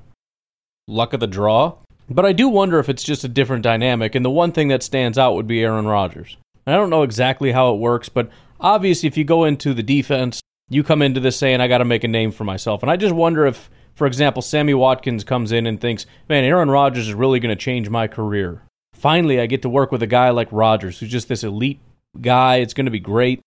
luck 0.87 1.13
of 1.13 1.19
the 1.19 1.27
draw. 1.27 1.75
But 2.09 2.25
I 2.25 2.33
do 2.33 2.49
wonder 2.49 2.79
if 2.79 2.89
it's 2.89 3.03
just 3.03 3.23
a 3.23 3.29
different 3.29 3.63
dynamic. 3.63 4.15
And 4.15 4.25
the 4.25 4.31
one 4.31 4.51
thing 4.51 4.67
that 4.69 4.83
stands 4.83 5.17
out 5.17 5.35
would 5.35 5.47
be 5.47 5.63
Aaron 5.63 5.87
Rodgers. 5.87 6.35
And 6.65 6.75
I 6.75 6.77
don't 6.77 6.89
know 6.89 7.03
exactly 7.03 7.51
how 7.51 7.73
it 7.73 7.79
works, 7.79 8.09
but 8.09 8.29
obviously, 8.59 9.07
if 9.07 9.15
you 9.15 9.23
go 9.23 9.45
into 9.45 9.73
the 9.73 9.83
defense, 9.83 10.41
you 10.69 10.83
come 10.83 11.01
into 11.01 11.19
this 11.19 11.37
saying, 11.37 11.61
I 11.61 11.67
got 11.67 11.77
to 11.77 11.85
make 11.85 12.03
a 12.03 12.07
name 12.07 12.31
for 12.31 12.43
myself. 12.43 12.81
And 12.81 12.91
I 12.91 12.97
just 12.97 13.13
wonder 13.13 13.45
if, 13.45 13.69
for 13.93 14.07
example, 14.07 14.41
Sammy 14.41 14.73
Watkins 14.73 15.23
comes 15.23 15.51
in 15.51 15.67
and 15.67 15.79
thinks, 15.79 16.07
man, 16.27 16.43
Aaron 16.43 16.69
Rodgers 16.69 17.07
is 17.07 17.13
really 17.13 17.39
going 17.39 17.55
to 17.55 17.61
change 17.61 17.89
my 17.89 18.07
career. 18.07 18.63
Finally, 18.93 19.39
I 19.39 19.45
get 19.45 19.61
to 19.61 19.69
work 19.69 19.91
with 19.91 20.01
a 20.03 20.07
guy 20.07 20.31
like 20.31 20.51
Rodgers, 20.51 20.99
who's 20.99 21.09
just 21.09 21.27
this 21.27 21.43
elite 21.43 21.79
guy. 22.19 22.57
It's 22.57 22.73
going 22.73 22.85
to 22.85 22.91
be 22.91 22.99
great. 22.99 23.39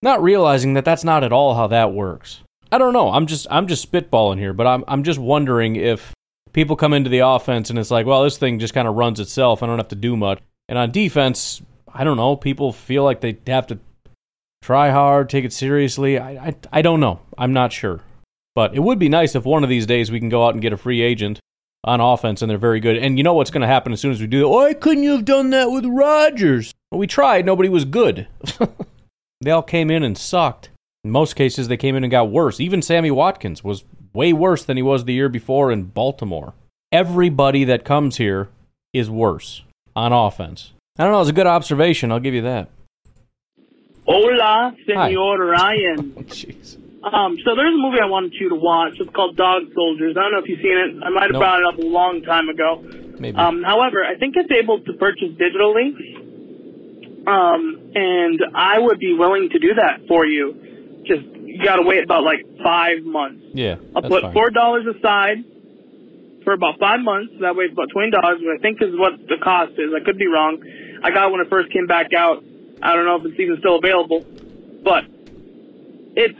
Not 0.00 0.22
realizing 0.22 0.74
that 0.74 0.84
that's 0.84 1.04
not 1.04 1.22
at 1.22 1.32
all 1.32 1.54
how 1.54 1.66
that 1.68 1.92
works. 1.92 2.41
I 2.72 2.78
don't 2.78 2.94
know. 2.94 3.10
I'm 3.10 3.26
just 3.26 3.46
I'm 3.50 3.68
just 3.68 3.90
spitballing 3.90 4.38
here, 4.38 4.54
but 4.54 4.66
I'm 4.66 4.82
I'm 4.88 5.04
just 5.04 5.18
wondering 5.18 5.76
if 5.76 6.14
people 6.52 6.74
come 6.74 6.94
into 6.94 7.10
the 7.10 7.20
offense 7.20 7.70
and 7.70 7.78
it's 7.78 7.90
like, 7.90 8.06
well, 8.06 8.24
this 8.24 8.38
thing 8.38 8.58
just 8.58 8.74
kind 8.74 8.88
of 8.88 8.94
runs 8.94 9.20
itself. 9.20 9.62
I 9.62 9.66
don't 9.66 9.78
have 9.78 9.88
to 9.88 9.94
do 9.94 10.16
much. 10.16 10.40
And 10.68 10.78
on 10.78 10.90
defense, 10.90 11.60
I 11.92 12.02
don't 12.02 12.16
know. 12.16 12.34
People 12.34 12.72
feel 12.72 13.04
like 13.04 13.20
they 13.20 13.36
have 13.46 13.66
to 13.68 13.78
try 14.62 14.90
hard, 14.90 15.28
take 15.28 15.44
it 15.44 15.52
seriously. 15.52 16.18
I, 16.18 16.48
I, 16.48 16.56
I 16.72 16.82
don't 16.82 17.00
know. 17.00 17.20
I'm 17.36 17.52
not 17.52 17.72
sure. 17.72 18.00
But 18.54 18.74
it 18.74 18.80
would 18.80 18.98
be 18.98 19.08
nice 19.08 19.34
if 19.34 19.44
one 19.44 19.64
of 19.64 19.70
these 19.70 19.86
days 19.86 20.10
we 20.10 20.18
can 20.18 20.28
go 20.28 20.46
out 20.46 20.54
and 20.54 20.62
get 20.62 20.72
a 20.72 20.76
free 20.78 21.02
agent 21.02 21.40
on 21.84 22.00
offense 22.00 22.42
and 22.42 22.50
they're 22.50 22.58
very 22.58 22.80
good. 22.80 22.96
And 22.96 23.18
you 23.18 23.24
know 23.24 23.34
what's 23.34 23.50
going 23.50 23.62
to 23.62 23.66
happen 23.66 23.92
as 23.92 24.00
soon 24.00 24.12
as 24.12 24.20
we 24.20 24.26
do 24.26 24.40
that? 24.40 24.48
Why 24.48 24.72
couldn't 24.72 25.02
you 25.02 25.12
have 25.12 25.24
done 25.24 25.50
that 25.50 25.70
with 25.70 25.84
Rodgers? 25.84 26.72
Well, 26.90 26.98
we 27.00 27.06
tried. 27.06 27.44
Nobody 27.44 27.68
was 27.68 27.84
good. 27.84 28.28
they 29.40 29.50
all 29.50 29.62
came 29.62 29.90
in 29.90 30.02
and 30.02 30.16
sucked. 30.16 30.70
In 31.04 31.10
most 31.10 31.34
cases, 31.34 31.66
they 31.66 31.76
came 31.76 31.96
in 31.96 32.04
and 32.04 32.10
got 32.12 32.30
worse. 32.30 32.60
Even 32.60 32.80
Sammy 32.80 33.10
Watkins 33.10 33.64
was 33.64 33.84
way 34.14 34.32
worse 34.32 34.64
than 34.64 34.76
he 34.76 34.84
was 34.84 35.04
the 35.04 35.12
year 35.12 35.28
before 35.28 35.72
in 35.72 35.84
Baltimore. 35.84 36.54
Everybody 36.92 37.64
that 37.64 37.84
comes 37.84 38.18
here 38.18 38.50
is 38.92 39.10
worse 39.10 39.64
on 39.96 40.12
offense. 40.12 40.70
I 40.96 41.02
don't 41.02 41.12
know. 41.12 41.20
It's 41.20 41.30
a 41.30 41.32
good 41.32 41.48
observation. 41.48 42.12
I'll 42.12 42.20
give 42.20 42.34
you 42.34 42.42
that. 42.42 42.68
Hola, 44.06 44.76
Senor 44.86 45.38
Ryan. 45.44 46.12
Jeez. 46.28 46.76
Um, 47.02 47.36
so 47.44 47.56
there's 47.56 47.74
a 47.74 47.78
movie 47.78 47.98
I 48.00 48.06
wanted 48.06 48.34
you 48.34 48.50
to 48.50 48.54
watch. 48.54 48.94
It's 49.00 49.10
called 49.12 49.36
Dog 49.36 49.62
Soldiers. 49.74 50.16
I 50.16 50.22
don't 50.22 50.32
know 50.32 50.38
if 50.38 50.48
you've 50.48 50.60
seen 50.60 50.78
it. 50.78 51.02
I 51.04 51.08
might 51.10 51.22
have 51.22 51.32
Nope. 51.32 51.40
brought 51.40 51.58
it 51.58 51.66
up 51.66 51.78
a 51.78 51.82
long 51.86 52.22
time 52.22 52.48
ago. 52.48 52.80
Maybe. 53.18 53.36
Um, 53.36 53.64
however, 53.64 54.04
I 54.04 54.14
think 54.18 54.36
it's 54.36 54.52
able 54.52 54.78
to 54.78 54.92
purchase 54.92 55.30
digitally. 55.30 55.96
Um, 57.26 57.90
and 57.96 58.40
I 58.54 58.78
would 58.78 59.00
be 59.00 59.14
willing 59.14 59.48
to 59.50 59.58
do 59.58 59.74
that 59.74 60.06
for 60.06 60.24
you. 60.26 60.61
You 61.62 61.68
got 61.68 61.76
to 61.76 61.82
wait 61.82 62.02
about 62.02 62.24
like 62.24 62.44
five 62.62 63.02
months. 63.04 63.42
yeah. 63.54 63.76
I'll 63.94 64.02
put 64.02 64.22
fine. 64.22 64.32
four 64.32 64.50
dollars 64.50 64.84
aside 64.98 65.38
for 66.44 66.52
about 66.54 66.78
five 66.80 67.00
months. 67.00 67.32
That 67.40 67.54
way, 67.54 67.64
it's 67.66 67.72
about 67.72 67.90
twenty 67.92 68.10
dollars, 68.10 68.38
which 68.40 68.58
I 68.58 68.60
think 68.60 68.82
is 68.82 68.90
what 68.98 69.12
the 69.28 69.36
cost 69.42 69.72
is. 69.78 69.92
I 69.94 70.04
could 70.04 70.18
be 70.18 70.26
wrong. 70.26 70.58
I 71.04 71.10
got 71.10 71.28
it 71.28 71.32
when 71.32 71.40
it 71.40 71.48
first 71.48 71.72
came 71.72 71.86
back 71.86 72.12
out. 72.12 72.42
I 72.82 72.94
don't 72.94 73.04
know 73.04 73.16
if 73.16 73.24
it's 73.26 73.38
even 73.38 73.58
still 73.60 73.76
available, 73.76 74.26
but 74.82 75.04
it's 76.16 76.38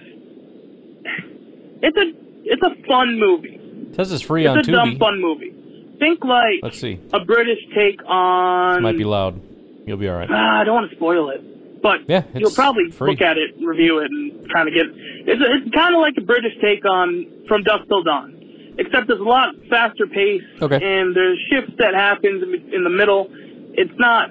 it's 1.83 1.97
a 1.97 2.12
it's 2.45 2.62
a 2.62 2.87
fun 2.88 3.19
movie. 3.19 3.59
It 3.91 3.95
says 3.97 4.11
it's 4.12 4.23
free 4.23 4.45
It's 4.47 4.50
on 4.50 4.59
a 4.59 4.62
dumb 4.62 4.91
Tubi. 4.97 4.99
fun 4.99 5.21
movie. 5.21 5.55
Think 5.99 6.25
like 6.25 6.61
Let's 6.62 6.81
see. 6.81 6.99
a 7.12 7.25
British 7.25 7.59
take 7.76 8.00
on. 8.09 8.83
Might 8.83 8.99
be 8.99 9.05
loud. 9.05 9.41
You'll 9.87 9.99
be 9.99 10.09
all 10.09 10.17
right. 10.17 10.29
Ah, 10.31 10.61
I 10.61 10.64
don't 10.64 10.75
want 10.75 10.91
to 10.91 10.97
spoil 10.97 11.31
it, 11.31 11.41
but 11.82 12.08
Yeah, 12.08 12.22
you'll 12.34 12.50
probably 12.52 12.90
free. 12.90 13.10
look 13.10 13.20
at 13.20 13.36
it, 13.38 13.54
review 13.60 13.98
it, 13.98 14.10
and 14.10 14.50
kind 14.52 14.68
of 14.68 14.74
get. 14.74 14.86
It's 14.86 15.42
it's 15.44 15.74
kind 15.74 15.94
of 15.94 16.00
like 16.00 16.14
a 16.16 16.22
British 16.22 16.52
take 16.60 16.84
on 16.88 17.26
From 17.48 17.62
Dusk 17.64 17.84
Till 17.88 18.02
Dawn, 18.02 18.34
except 18.78 19.10
it's 19.10 19.20
a 19.20 19.22
lot 19.24 19.54
faster 19.68 20.06
pace, 20.06 20.42
Okay. 20.60 20.76
and 20.76 21.14
there's 21.14 21.38
shifts 21.50 21.72
that 21.78 21.94
happens 21.94 22.42
in, 22.72 22.84
the 22.84 22.90
middle. 22.90 23.28
It's 23.74 23.92
not 23.98 24.30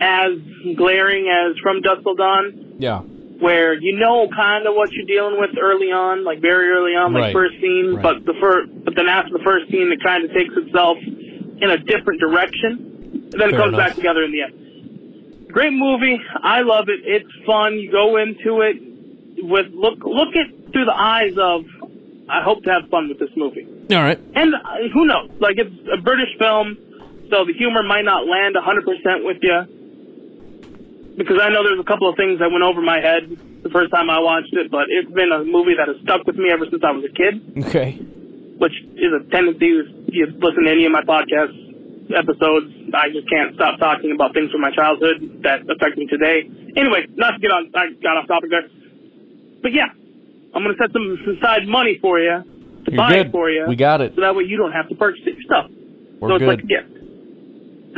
as 0.00 0.32
glaring 0.76 1.28
as 1.28 1.58
From 1.62 1.80
Dusk 1.82 2.02
Till 2.02 2.14
Dawn, 2.14 2.74
Yeah. 2.78 3.00
where 3.40 3.74
you 3.74 3.98
know 3.98 4.28
kind 4.34 4.66
of 4.66 4.74
what 4.74 4.92
you're 4.92 5.06
dealing 5.06 5.40
with 5.40 5.50
early 5.60 5.90
on, 5.92 6.24
like 6.24 6.40
very 6.40 6.70
early 6.70 6.94
on, 6.94 7.12
like 7.12 7.22
Right. 7.24 7.32
first 7.32 7.54
scene, 7.60 7.94
Right. 7.94 8.02
but 8.02 8.24
the 8.26 8.34
first, 8.34 8.70
but 8.84 8.94
then 8.96 9.08
after 9.08 9.32
the 9.32 9.42
first 9.44 9.70
scene, 9.70 9.90
it 9.92 10.02
kind 10.02 10.24
of 10.24 10.32
takes 10.32 10.54
itself 10.56 10.98
in 11.02 11.70
a 11.70 11.78
different 11.78 12.20
direction, 12.20 13.28
and 13.32 13.40
then 13.40 13.48
it 13.50 13.56
comes 13.56 13.74
enough. 13.74 13.88
back 13.88 13.94
together 13.96 14.22
in 14.22 14.32
the 14.32 14.42
end. 14.42 14.52
Great 15.52 15.72
movie. 15.72 16.18
I 16.42 16.60
love 16.62 16.88
it. 16.88 17.00
It's 17.04 17.30
fun. 17.46 17.74
You 17.74 17.90
go 17.90 18.16
into 18.16 18.60
it 18.62 18.76
with 19.42 19.66
look 19.72 19.98
look 20.04 20.34
it 20.34 20.72
through 20.72 20.84
the 20.86 20.94
eyes 20.96 21.34
of. 21.38 21.64
I 22.28 22.42
hope 22.42 22.62
to 22.62 22.70
have 22.70 22.88
fun 22.90 23.08
with 23.08 23.18
this 23.18 23.30
movie. 23.36 23.66
All 23.90 24.02
right. 24.02 24.18
And 24.36 24.54
uh, 24.54 24.60
who 24.94 25.04
knows? 25.06 25.30
Like 25.40 25.56
it's 25.58 25.74
a 25.92 26.00
British 26.00 26.30
film, 26.38 26.76
so 27.28 27.44
the 27.44 27.52
humor 27.52 27.82
might 27.82 28.04
not 28.04 28.26
land 28.26 28.54
100% 28.54 29.26
with 29.26 29.38
you. 29.42 29.66
Because 31.18 31.38
I 31.42 31.48
know 31.50 31.64
there's 31.64 31.80
a 31.80 31.84
couple 31.84 32.08
of 32.08 32.16
things 32.16 32.38
that 32.38 32.50
went 32.52 32.62
over 32.62 32.80
my 32.80 33.00
head 33.00 33.28
the 33.64 33.68
first 33.70 33.90
time 33.90 34.08
I 34.08 34.20
watched 34.20 34.52
it, 34.54 34.70
but 34.70 34.86
it's 34.88 35.10
been 35.10 35.32
a 35.32 35.44
movie 35.44 35.74
that 35.76 35.88
has 35.88 35.96
stuck 36.02 36.24
with 36.26 36.36
me 36.36 36.50
ever 36.52 36.64
since 36.70 36.82
I 36.84 36.92
was 36.92 37.04
a 37.04 37.12
kid, 37.12 37.66
Okay. 37.66 37.92
which 38.58 38.72
is 38.94 39.12
a 39.12 39.28
tendency. 39.30 39.66
If 39.68 40.14
you 40.14 40.26
listen 40.38 40.64
to 40.64 40.70
any 40.70 40.86
of 40.86 40.92
my 40.92 41.02
podcast 41.02 41.50
episodes, 42.16 42.72
I 42.94 43.08
just 43.10 43.28
can't 43.30 43.54
stop 43.54 43.78
talking 43.78 44.12
about 44.12 44.34
things 44.34 44.50
from 44.50 44.60
my 44.60 44.70
childhood 44.70 45.40
that 45.42 45.62
affect 45.70 45.96
me 45.96 46.06
today. 46.06 46.48
Anyway, 46.76 47.06
not 47.14 47.32
to 47.32 47.38
get 47.38 47.50
on, 47.50 47.70
I 47.74 47.92
got 48.02 48.16
off 48.16 48.28
topic 48.28 48.50
there. 48.50 48.68
But 49.62 49.72
yeah, 49.72 49.88
I'm 50.54 50.62
going 50.62 50.74
to 50.76 50.82
set 50.82 50.92
some 50.92 51.18
aside 51.38 51.66
money 51.66 51.98
for 52.00 52.18
you 52.18 52.42
to 52.84 52.90
You're 52.90 52.96
buy 52.96 53.12
good. 53.12 53.26
it 53.26 53.32
for 53.32 53.50
you. 53.50 53.66
We 53.68 53.76
got 53.76 54.00
it. 54.00 54.14
So 54.14 54.22
that 54.22 54.34
way 54.34 54.44
you 54.44 54.56
don't 54.56 54.72
have 54.72 54.88
to 54.88 54.94
purchase 54.94 55.22
it 55.26 55.36
yourself. 55.36 55.70
We're 56.20 56.30
so 56.30 56.34
it's 56.36 56.42
good. 56.42 56.48
like 56.48 56.64
a 56.64 56.66
gift. 56.66 56.88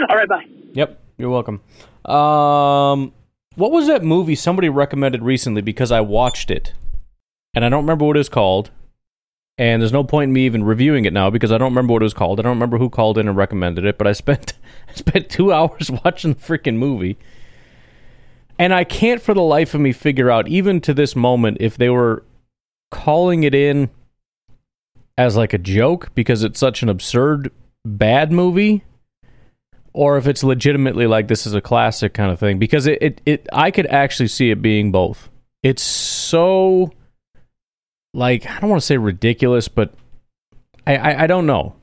All 0.09 0.17
right, 0.17 0.29
bye. 0.29 0.45
Yep. 0.75 1.01
You're 1.19 1.31
welcome. 1.31 1.61
Um, 2.05 3.13
what 3.55 3.71
was 3.71 3.87
that 3.87 4.03
movie 4.03 4.35
somebody 4.35 4.69
recommended 4.69 5.23
recently 5.23 5.63
because 5.63 5.93
I 5.93 6.01
watched 6.01 6.51
it, 6.51 6.73
and 7.55 7.65
I 7.65 7.69
don't 7.69 7.83
remember 7.83 8.05
what 8.07 8.17
it 8.17 8.21
was 8.21 8.29
called. 8.29 8.71
And 9.59 9.83
there's 9.83 9.93
no 9.93 10.03
point 10.03 10.31
in 10.31 10.33
me 10.33 10.47
even 10.47 10.65
reviewing 10.65 11.05
it 11.05 11.13
now 11.13 11.29
because 11.31 11.53
I 11.53 11.59
don't 11.59 11.73
remember 11.73 11.93
what 11.93 12.03
it 12.03 12.05
was 12.05 12.15
called. 12.15 12.41
I 12.41 12.43
don't 12.43 12.55
remember 12.57 12.79
who 12.79 12.89
called 12.89 13.19
in 13.19 13.29
and 13.29 13.37
recommended 13.37 13.85
it, 13.85 13.99
but 13.99 14.07
I 14.07 14.13
spent 14.13 14.55
I 14.89 14.95
spent 14.95 15.29
two 15.29 15.53
hours 15.55 15.91
watching 16.05 16.35
the 16.35 16.41
freaking 16.41 16.77
movie, 16.77 17.19
and 18.59 18.73
I 18.73 18.85
can't 18.85 19.21
for 19.21 19.35
the 19.35 19.43
life 19.43 19.75
of 19.75 19.81
me 19.81 19.93
figure 19.93 20.31
out, 20.31 20.49
even 20.49 20.81
to 20.83 20.95
this 20.95 21.15
moment, 21.15 21.59
if 21.61 21.77
they 21.77 21.91
were 21.91 22.25
calling 22.91 23.43
it 23.45 23.55
in 23.55 23.91
as 25.17 25.37
like 25.37 25.53
a 25.53 25.59
joke 25.59 26.11
because 26.15 26.43
it's 26.43 26.59
such 26.59 26.83
an 26.83 26.89
absurd 26.89 27.51
bad 27.85 28.33
movie 28.33 28.85
or 29.93 30.17
if 30.17 30.27
it's 30.27 30.43
legitimately 30.43 31.07
like 31.07 31.29
this 31.29 31.47
is 31.47 31.55
a 31.55 31.61
classic 31.61 32.15
kind 32.15 32.33
of 32.33 32.39
thing. 32.39 32.59
Because 32.59 32.87
it, 32.87 32.99
it, 33.03 33.21
it 33.27 33.49
i 33.53 33.71
could 33.71 33.87
actually 33.87 34.29
see 34.29 34.51
it 34.51 34.63
being 34.63 34.93
both. 34.93 35.29
It's 35.63 35.83
so 35.83 36.93
like 38.15 38.47
i 38.47 38.61
don't 38.61 38.71
want 38.71 38.81
to 38.81 38.87
say 38.87 38.97
ridiculous 38.97 39.69
but 39.69 39.95
I, 40.87 40.97
I 40.97 41.23
i 41.25 41.27
don't 41.27 41.47
know 41.47 41.75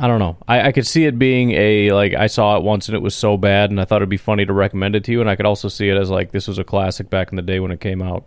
I 0.00 0.06
don't 0.06 0.18
know. 0.18 0.38
I, 0.48 0.68
I 0.68 0.72
could 0.72 0.86
see 0.86 1.04
it 1.04 1.18
being 1.18 1.50
a 1.50 1.92
like 1.92 2.14
I 2.14 2.26
saw 2.26 2.56
it 2.56 2.62
once 2.62 2.88
and 2.88 2.96
it 2.96 3.02
was 3.02 3.14
so 3.14 3.36
bad, 3.36 3.70
and 3.70 3.78
I 3.78 3.84
thought 3.84 3.96
it'd 3.96 4.08
be 4.08 4.16
funny 4.16 4.46
to 4.46 4.52
recommend 4.52 4.96
it 4.96 5.04
to 5.04 5.12
you, 5.12 5.20
and 5.20 5.28
I 5.28 5.36
could 5.36 5.44
also 5.44 5.68
see 5.68 5.90
it 5.90 5.96
as 5.98 6.08
like 6.08 6.32
this 6.32 6.48
was 6.48 6.58
a 6.58 6.64
classic 6.64 7.10
back 7.10 7.30
in 7.30 7.36
the 7.36 7.42
day 7.42 7.60
when 7.60 7.70
it 7.70 7.80
came 7.80 8.00
out. 8.00 8.26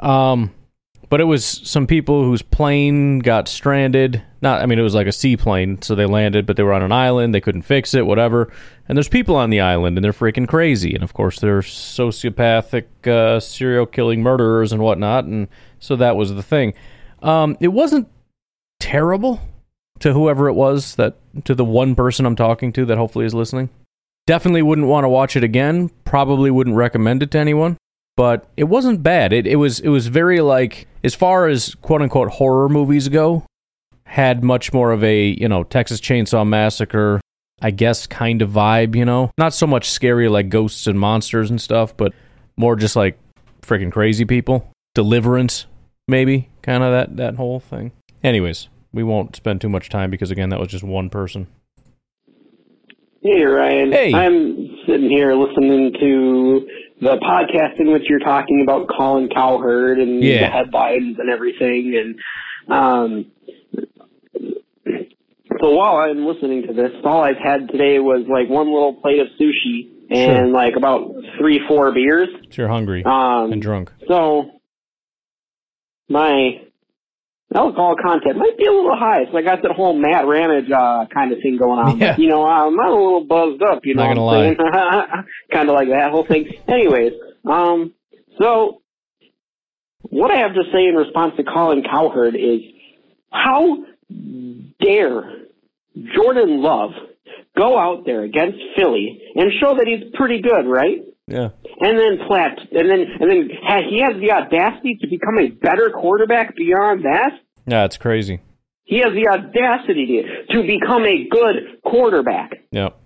Um, 0.00 0.54
but 1.08 1.20
it 1.20 1.24
was 1.24 1.44
some 1.44 1.86
people 1.86 2.24
whose 2.24 2.42
plane 2.42 3.18
got 3.18 3.48
stranded. 3.48 4.22
Not, 4.40 4.62
I 4.62 4.66
mean, 4.66 4.78
it 4.78 4.82
was 4.82 4.94
like 4.94 5.06
a 5.06 5.12
seaplane, 5.12 5.80
so 5.82 5.94
they 5.94 6.06
landed, 6.06 6.46
but 6.46 6.56
they 6.56 6.62
were 6.62 6.72
on 6.72 6.82
an 6.82 6.90
island. 6.90 7.34
They 7.34 7.40
couldn't 7.40 7.62
fix 7.62 7.94
it, 7.94 8.06
whatever. 8.06 8.50
And 8.88 8.96
there's 8.96 9.08
people 9.08 9.36
on 9.36 9.50
the 9.50 9.60
island, 9.60 9.96
and 9.96 10.04
they're 10.04 10.12
freaking 10.12 10.48
crazy. 10.48 10.94
And 10.94 11.04
of 11.04 11.14
course, 11.14 11.38
they're 11.38 11.60
sociopathic, 11.60 13.06
uh, 13.06 13.40
serial 13.40 13.86
killing 13.86 14.22
murderers 14.22 14.72
and 14.72 14.82
whatnot. 14.82 15.24
And 15.24 15.48
so 15.86 15.96
that 15.96 16.16
was 16.16 16.34
the 16.34 16.42
thing. 16.42 16.74
Um, 17.22 17.56
it 17.60 17.68
wasn't 17.68 18.08
terrible 18.80 19.40
to 20.00 20.12
whoever 20.12 20.48
it 20.48 20.54
was 20.54 20.94
that 20.96 21.16
to 21.44 21.54
the 21.54 21.64
one 21.64 21.94
person 21.94 22.26
I'm 22.26 22.36
talking 22.36 22.72
to 22.74 22.84
that 22.86 22.98
hopefully 22.98 23.24
is 23.24 23.34
listening. 23.34 23.70
Definitely 24.26 24.62
wouldn't 24.62 24.88
want 24.88 25.04
to 25.04 25.08
watch 25.08 25.36
it 25.36 25.44
again. 25.44 25.90
Probably 26.04 26.50
wouldn't 26.50 26.76
recommend 26.76 27.22
it 27.22 27.30
to 27.30 27.38
anyone 27.38 27.76
but 28.16 28.48
it 28.56 28.64
wasn't 28.64 29.02
bad. 29.02 29.32
It 29.32 29.46
it 29.46 29.56
was 29.56 29.78
it 29.80 29.88
was 29.88 30.08
very 30.08 30.40
like 30.40 30.88
as 31.04 31.14
far 31.14 31.46
as 31.46 31.74
quote 31.76 32.02
unquote 32.02 32.30
horror 32.30 32.68
movies 32.68 33.08
go, 33.08 33.44
had 34.04 34.42
much 34.42 34.72
more 34.72 34.90
of 34.90 35.04
a 35.04 35.26
you 35.38 35.48
know 35.48 35.64
Texas 35.64 36.00
Chainsaw 36.00 36.46
Massacre, 36.46 37.20
I 37.60 37.70
guess 37.70 38.06
kind 38.06 38.42
of 38.42 38.50
vibe. 38.50 38.96
You 38.96 39.04
know, 39.04 39.30
not 39.38 39.54
so 39.54 39.66
much 39.66 39.90
scary 39.90 40.28
like 40.28 40.48
ghosts 40.48 40.86
and 40.86 40.98
monsters 40.98 41.50
and 41.50 41.60
stuff, 41.60 41.96
but 41.96 42.12
more 42.56 42.74
just 42.74 42.96
like 42.96 43.18
freaking 43.62 43.92
crazy 43.92 44.24
people. 44.24 44.72
Deliverance, 44.94 45.66
maybe 46.08 46.48
kind 46.62 46.82
of 46.82 46.92
that 46.92 47.16
that 47.16 47.36
whole 47.36 47.60
thing. 47.60 47.92
Anyways, 48.22 48.68
we 48.92 49.02
won't 49.02 49.36
spend 49.36 49.60
too 49.60 49.68
much 49.68 49.88
time 49.88 50.10
because 50.10 50.30
again, 50.30 50.48
that 50.50 50.60
was 50.60 50.68
just 50.68 50.84
one 50.84 51.10
person. 51.10 51.46
Hey 53.22 53.42
Ryan. 53.44 53.92
Hey. 53.92 54.14
I'm 54.14 54.68
sitting 54.86 55.10
here 55.10 55.34
listening 55.34 55.92
to 56.00 56.68
the 57.00 57.16
podcast 57.16 57.80
in 57.80 57.92
which 57.92 58.04
you're 58.08 58.20
talking 58.20 58.62
about 58.62 58.88
Colin 58.88 59.28
Cowherd 59.34 59.98
and 59.98 60.22
Yeah. 60.22 60.40
the 60.42 60.46
headlines 60.46 61.16
and 61.18 61.28
everything 61.28 61.94
and 61.96 62.72
um 62.72 63.26
so 65.62 65.70
while 65.70 65.96
I'm 65.96 66.26
listening 66.26 66.66
to 66.66 66.72
this, 66.74 66.90
all 67.04 67.22
I've 67.24 67.38
had 67.42 67.68
today 67.70 67.98
was 67.98 68.26
like 68.28 68.48
one 68.48 68.66
little 68.70 68.92
plate 68.94 69.20
of 69.20 69.26
sushi 69.40 69.88
and 70.10 70.36
Sure. 70.36 70.46
like 70.48 70.74
about 70.76 71.14
three, 71.38 71.60
four 71.66 71.92
beers. 71.92 72.28
So 72.50 72.62
you're 72.62 72.68
hungry 72.68 73.02
Um, 73.04 73.52
and 73.52 73.62
drunk. 73.62 73.90
So 74.06 74.50
my 76.08 76.62
alcohol 77.54 77.96
content 78.00 78.36
might 78.36 78.56
be 78.58 78.66
a 78.66 78.72
little 78.72 78.96
high. 78.96 79.24
So 79.30 79.38
I 79.38 79.42
got 79.42 79.62
that 79.62 79.72
whole 79.72 79.94
Matt 79.94 80.26
Ramage 80.26 80.70
uh, 80.70 81.06
kind 81.12 81.32
of 81.32 81.38
thing 81.42 81.56
going 81.58 81.78
on. 81.78 81.98
Yeah. 81.98 82.16
You 82.16 82.28
know, 82.28 82.44
I'm 82.46 82.76
not 82.76 82.90
a 82.90 82.94
little 82.94 83.24
buzzed 83.24 83.62
up. 83.62 83.84
You 83.84 83.94
know, 83.94 84.02
Not 84.02 84.16
gonna 84.16 84.24
what 84.24 85.24
kind 85.52 85.68
of 85.68 85.74
like 85.74 85.88
that 85.88 86.10
whole 86.10 86.26
thing. 86.26 86.46
Anyways, 86.68 87.12
um, 87.44 87.92
so 88.38 88.82
what 90.02 90.30
I 90.30 90.40
have 90.40 90.54
to 90.54 90.62
say 90.72 90.86
in 90.86 90.94
response 90.94 91.34
to 91.36 91.44
Colin 91.44 91.82
Cowherd 91.82 92.34
is, 92.36 92.60
how 93.30 93.84
dare 94.80 95.46
Jordan 96.14 96.62
Love 96.62 96.90
go 97.56 97.78
out 97.78 98.04
there 98.04 98.22
against 98.22 98.58
Philly 98.76 99.20
and 99.34 99.50
show 99.60 99.76
that 99.76 99.86
he's 99.86 100.12
pretty 100.14 100.40
good, 100.42 100.66
right? 100.66 101.02
Yeah. 101.26 101.48
And 101.80 101.98
then 101.98 102.26
Platt, 102.26 102.58
and 102.72 102.88
then 102.90 103.00
and 103.20 103.30
then 103.30 103.50
ha- 103.62 103.82
he 103.88 104.00
has 104.00 104.14
the 104.20 104.32
audacity 104.32 104.96
to 105.02 105.06
become 105.08 105.38
a 105.38 105.48
better 105.48 105.90
quarterback 105.90 106.56
beyond 106.56 107.04
that. 107.04 107.32
Yeah, 107.66 107.84
it's 107.84 107.98
crazy. 107.98 108.40
He 108.84 108.98
has 108.98 109.12
the 109.12 109.28
audacity 109.28 110.22
to, 110.22 110.54
to 110.54 110.62
become 110.66 111.04
a 111.04 111.28
good 111.28 111.82
quarterback 111.84 112.52
Yep. 112.70 112.96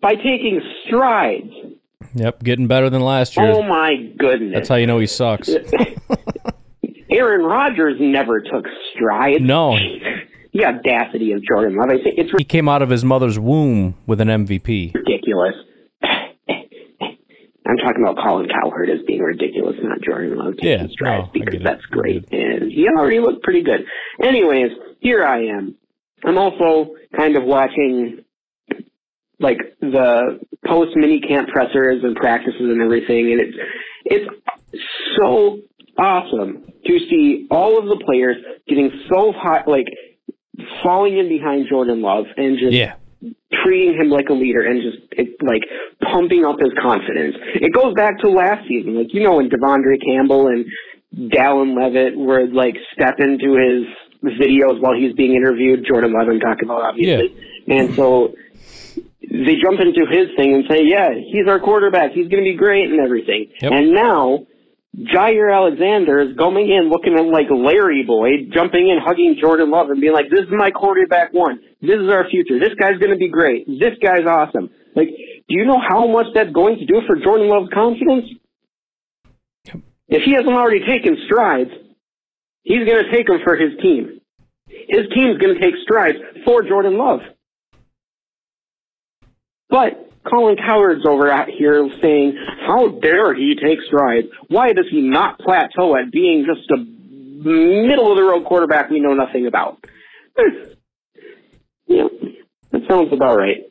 by 0.00 0.16
taking 0.16 0.60
strides. 0.86 1.50
Yep. 2.14 2.42
Getting 2.42 2.66
better 2.66 2.90
than 2.90 3.00
last 3.00 3.36
year. 3.36 3.50
Oh 3.50 3.62
my 3.62 3.94
goodness! 4.18 4.52
That's 4.54 4.68
how 4.68 4.74
you 4.74 4.86
know 4.86 4.98
he 4.98 5.06
sucks. 5.06 5.48
Aaron 7.10 7.42
Rodgers 7.44 7.96
never 8.00 8.40
took 8.40 8.64
strides. 8.94 9.40
No. 9.40 9.76
The 10.52 10.64
audacity 10.64 11.32
of 11.32 11.42
Jordan 11.44 11.76
Love. 11.76 11.88
I 11.90 12.02
think 12.02 12.18
it's 12.18 12.30
He 12.36 12.44
came 12.44 12.68
out 12.68 12.82
of 12.82 12.90
his 12.90 13.04
mother's 13.04 13.38
womb 13.38 13.94
with 14.06 14.20
an 14.20 14.28
MVP. 14.28 14.94
ridiculous. 14.94 15.54
I'm 17.74 17.84
talking 17.84 18.02
about 18.02 18.22
Colin 18.22 18.48
Cowherd 18.48 18.90
as 18.90 19.00
being 19.06 19.20
ridiculous, 19.20 19.76
not 19.82 20.00
Jordan 20.00 20.36
Love 20.36 20.54
taking 20.56 20.68
Yeah, 20.70 20.86
strides 20.90 21.26
no, 21.34 21.44
because 21.44 21.62
that's 21.62 21.84
great, 21.86 22.24
and 22.32 22.70
he 22.70 22.86
already 22.88 23.20
looked 23.20 23.42
pretty 23.42 23.62
good. 23.62 23.84
Anyways, 24.22 24.70
here 25.00 25.24
I 25.24 25.46
am. 25.46 25.74
I'm 26.24 26.38
also 26.38 26.94
kind 27.16 27.36
of 27.36 27.44
watching 27.44 28.24
like 29.40 29.58
the 29.80 30.40
post 30.66 30.96
mini 30.96 31.20
camp 31.20 31.48
pressers 31.48 32.02
and 32.04 32.14
practices 32.16 32.60
and 32.60 32.80
everything, 32.80 33.32
and 33.32 33.40
it's 33.40 33.56
it's 34.04 34.84
so 35.18 35.58
awesome 35.98 36.64
to 36.86 36.98
see 37.10 37.46
all 37.50 37.78
of 37.78 37.86
the 37.86 38.02
players 38.04 38.36
getting 38.68 38.90
so 39.08 39.32
hot, 39.32 39.66
like 39.66 39.86
falling 40.82 41.18
in 41.18 41.28
behind 41.28 41.66
Jordan 41.68 42.02
Love 42.02 42.26
and 42.36 42.58
just 42.58 42.72
Yeah. 42.72 42.94
Treating 43.62 43.94
him 44.00 44.10
like 44.10 44.28
a 44.28 44.32
leader 44.32 44.62
and 44.62 44.82
just 44.82 44.98
it, 45.12 45.36
like 45.42 45.62
pumping 46.12 46.44
up 46.44 46.56
his 46.58 46.72
confidence. 46.80 47.36
It 47.54 47.72
goes 47.72 47.94
back 47.94 48.18
to 48.20 48.30
last 48.30 48.66
season, 48.66 48.96
like 48.96 49.12
you 49.12 49.22
know 49.22 49.36
when 49.36 49.48
De'Vondre 49.48 50.02
Campbell 50.04 50.48
and 50.48 50.64
Dallin 51.30 51.76
Leavitt 51.76 52.16
were 52.16 52.46
like 52.46 52.74
step 52.92 53.20
into 53.20 53.54
his 53.54 53.86
videos 54.40 54.80
while 54.80 54.94
he's 54.94 55.12
being 55.12 55.34
interviewed. 55.34 55.84
Jordan 55.86 56.12
Love, 56.12 56.28
I'm 56.28 56.40
talking 56.40 56.64
about, 56.64 56.82
obviously, 56.82 57.36
and 57.68 57.94
so 57.94 58.34
they 59.30 59.56
jump 59.62 59.80
into 59.80 60.06
his 60.10 60.28
thing 60.36 60.54
and 60.54 60.64
say, 60.68 60.84
"Yeah, 60.84 61.10
he's 61.12 61.46
our 61.48 61.60
quarterback. 61.60 62.12
He's 62.12 62.28
going 62.28 62.42
to 62.42 62.50
be 62.50 62.56
great 62.56 62.90
and 62.90 63.00
everything." 63.00 63.50
Yep. 63.60 63.72
And 63.72 63.92
now. 63.92 64.46
Jaire 64.94 65.52
Alexander 65.52 66.20
is 66.20 66.36
going 66.36 66.70
in 66.70 66.88
looking 66.88 67.14
at 67.14 67.26
like 67.26 67.46
Larry 67.50 68.04
Boy, 68.06 68.46
jumping 68.52 68.88
in, 68.88 68.98
hugging 69.02 69.36
Jordan 69.40 69.70
Love, 69.70 69.90
and 69.90 70.00
being 70.00 70.12
like, 70.12 70.30
"This 70.30 70.42
is 70.42 70.50
my 70.50 70.70
quarterback 70.70 71.32
one. 71.32 71.58
This 71.80 71.98
is 71.98 72.08
our 72.10 72.28
future. 72.30 72.60
This 72.60 72.74
guy's 72.78 72.98
going 72.98 73.10
to 73.10 73.18
be 73.18 73.28
great. 73.28 73.66
This 73.66 73.98
guy's 74.00 74.26
awesome." 74.26 74.70
Like, 74.94 75.08
do 75.08 75.54
you 75.54 75.64
know 75.64 75.80
how 75.80 76.06
much 76.06 76.26
that's 76.34 76.52
going 76.52 76.78
to 76.78 76.86
do 76.86 77.00
for 77.06 77.16
Jordan 77.16 77.48
Love's 77.48 77.70
confidence? 77.74 78.26
If 80.06 80.22
he 80.22 80.32
hasn't 80.32 80.54
already 80.54 80.86
taken 80.86 81.16
strides, 81.26 81.70
he's 82.62 82.86
going 82.86 83.04
to 83.04 83.10
take 83.10 83.26
them 83.26 83.40
for 83.42 83.56
his 83.56 83.72
team. 83.82 84.20
His 84.68 85.08
team's 85.14 85.38
going 85.38 85.54
to 85.54 85.60
take 85.60 85.74
strides 85.82 86.18
for 86.44 86.62
Jordan 86.62 86.96
Love. 86.98 87.20
But 89.68 90.03
Colin 90.28 90.56
Cowherd's 90.56 91.06
over 91.06 91.30
out 91.30 91.48
here 91.48 91.88
saying, 92.00 92.36
how 92.66 92.88
dare 92.88 93.34
he 93.34 93.54
take 93.54 93.78
strides? 93.86 94.28
Why 94.48 94.72
does 94.72 94.86
he 94.90 95.00
not 95.00 95.38
plateau 95.38 95.96
at 95.96 96.10
being 96.10 96.46
just 96.46 96.70
a 96.70 96.76
middle 96.78 98.10
of 98.10 98.16
the 98.16 98.22
road 98.22 98.44
quarterback 98.44 98.90
we 98.90 99.00
know 99.00 99.14
nothing 99.14 99.46
about? 99.46 99.84
Yeah, 101.86 102.08
that 102.70 102.80
sounds 102.88 103.12
about 103.12 103.36
right. 103.36 103.70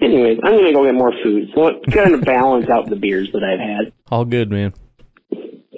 Anyways, 0.00 0.38
I'm 0.42 0.52
going 0.52 0.64
to 0.64 0.72
go 0.72 0.84
get 0.86 0.94
more 0.94 1.12
food, 1.22 1.50
so 1.54 1.66
it 1.66 1.92
kind 1.92 2.14
of 2.14 2.22
balance 2.22 2.70
out 2.70 2.88
the 2.88 2.96
beers 2.96 3.28
that 3.32 3.44
I've 3.44 3.60
had. 3.60 3.92
All 4.10 4.24
good, 4.24 4.50
man. 4.50 4.72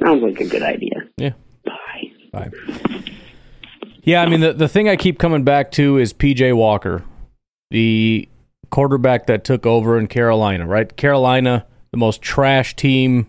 Sounds 0.03 0.23
like 0.23 0.41
a 0.41 0.47
good 0.47 0.63
idea. 0.63 0.95
Yeah. 1.17 1.33
Bye. 1.65 2.13
Bye. 2.33 2.51
Yeah, 4.03 4.23
I 4.23 4.27
mean 4.29 4.41
the 4.41 4.53
the 4.53 4.69
thing 4.69 4.89
I 4.89 4.95
keep 4.95 5.19
coming 5.19 5.43
back 5.43 5.73
to 5.73 5.99
is 5.99 6.13
PJ 6.13 6.57
Walker, 6.57 7.03
the 7.73 8.29
quarterback 8.70 9.26
that 9.26 9.44
took 9.44 9.66
over 9.66 9.98
in 9.98 10.07
Carolina, 10.07 10.66
right? 10.66 10.96
Carolina, 10.96 11.66
the 11.90 11.96
most 11.96 12.22
trash 12.22 12.76
team 12.76 13.29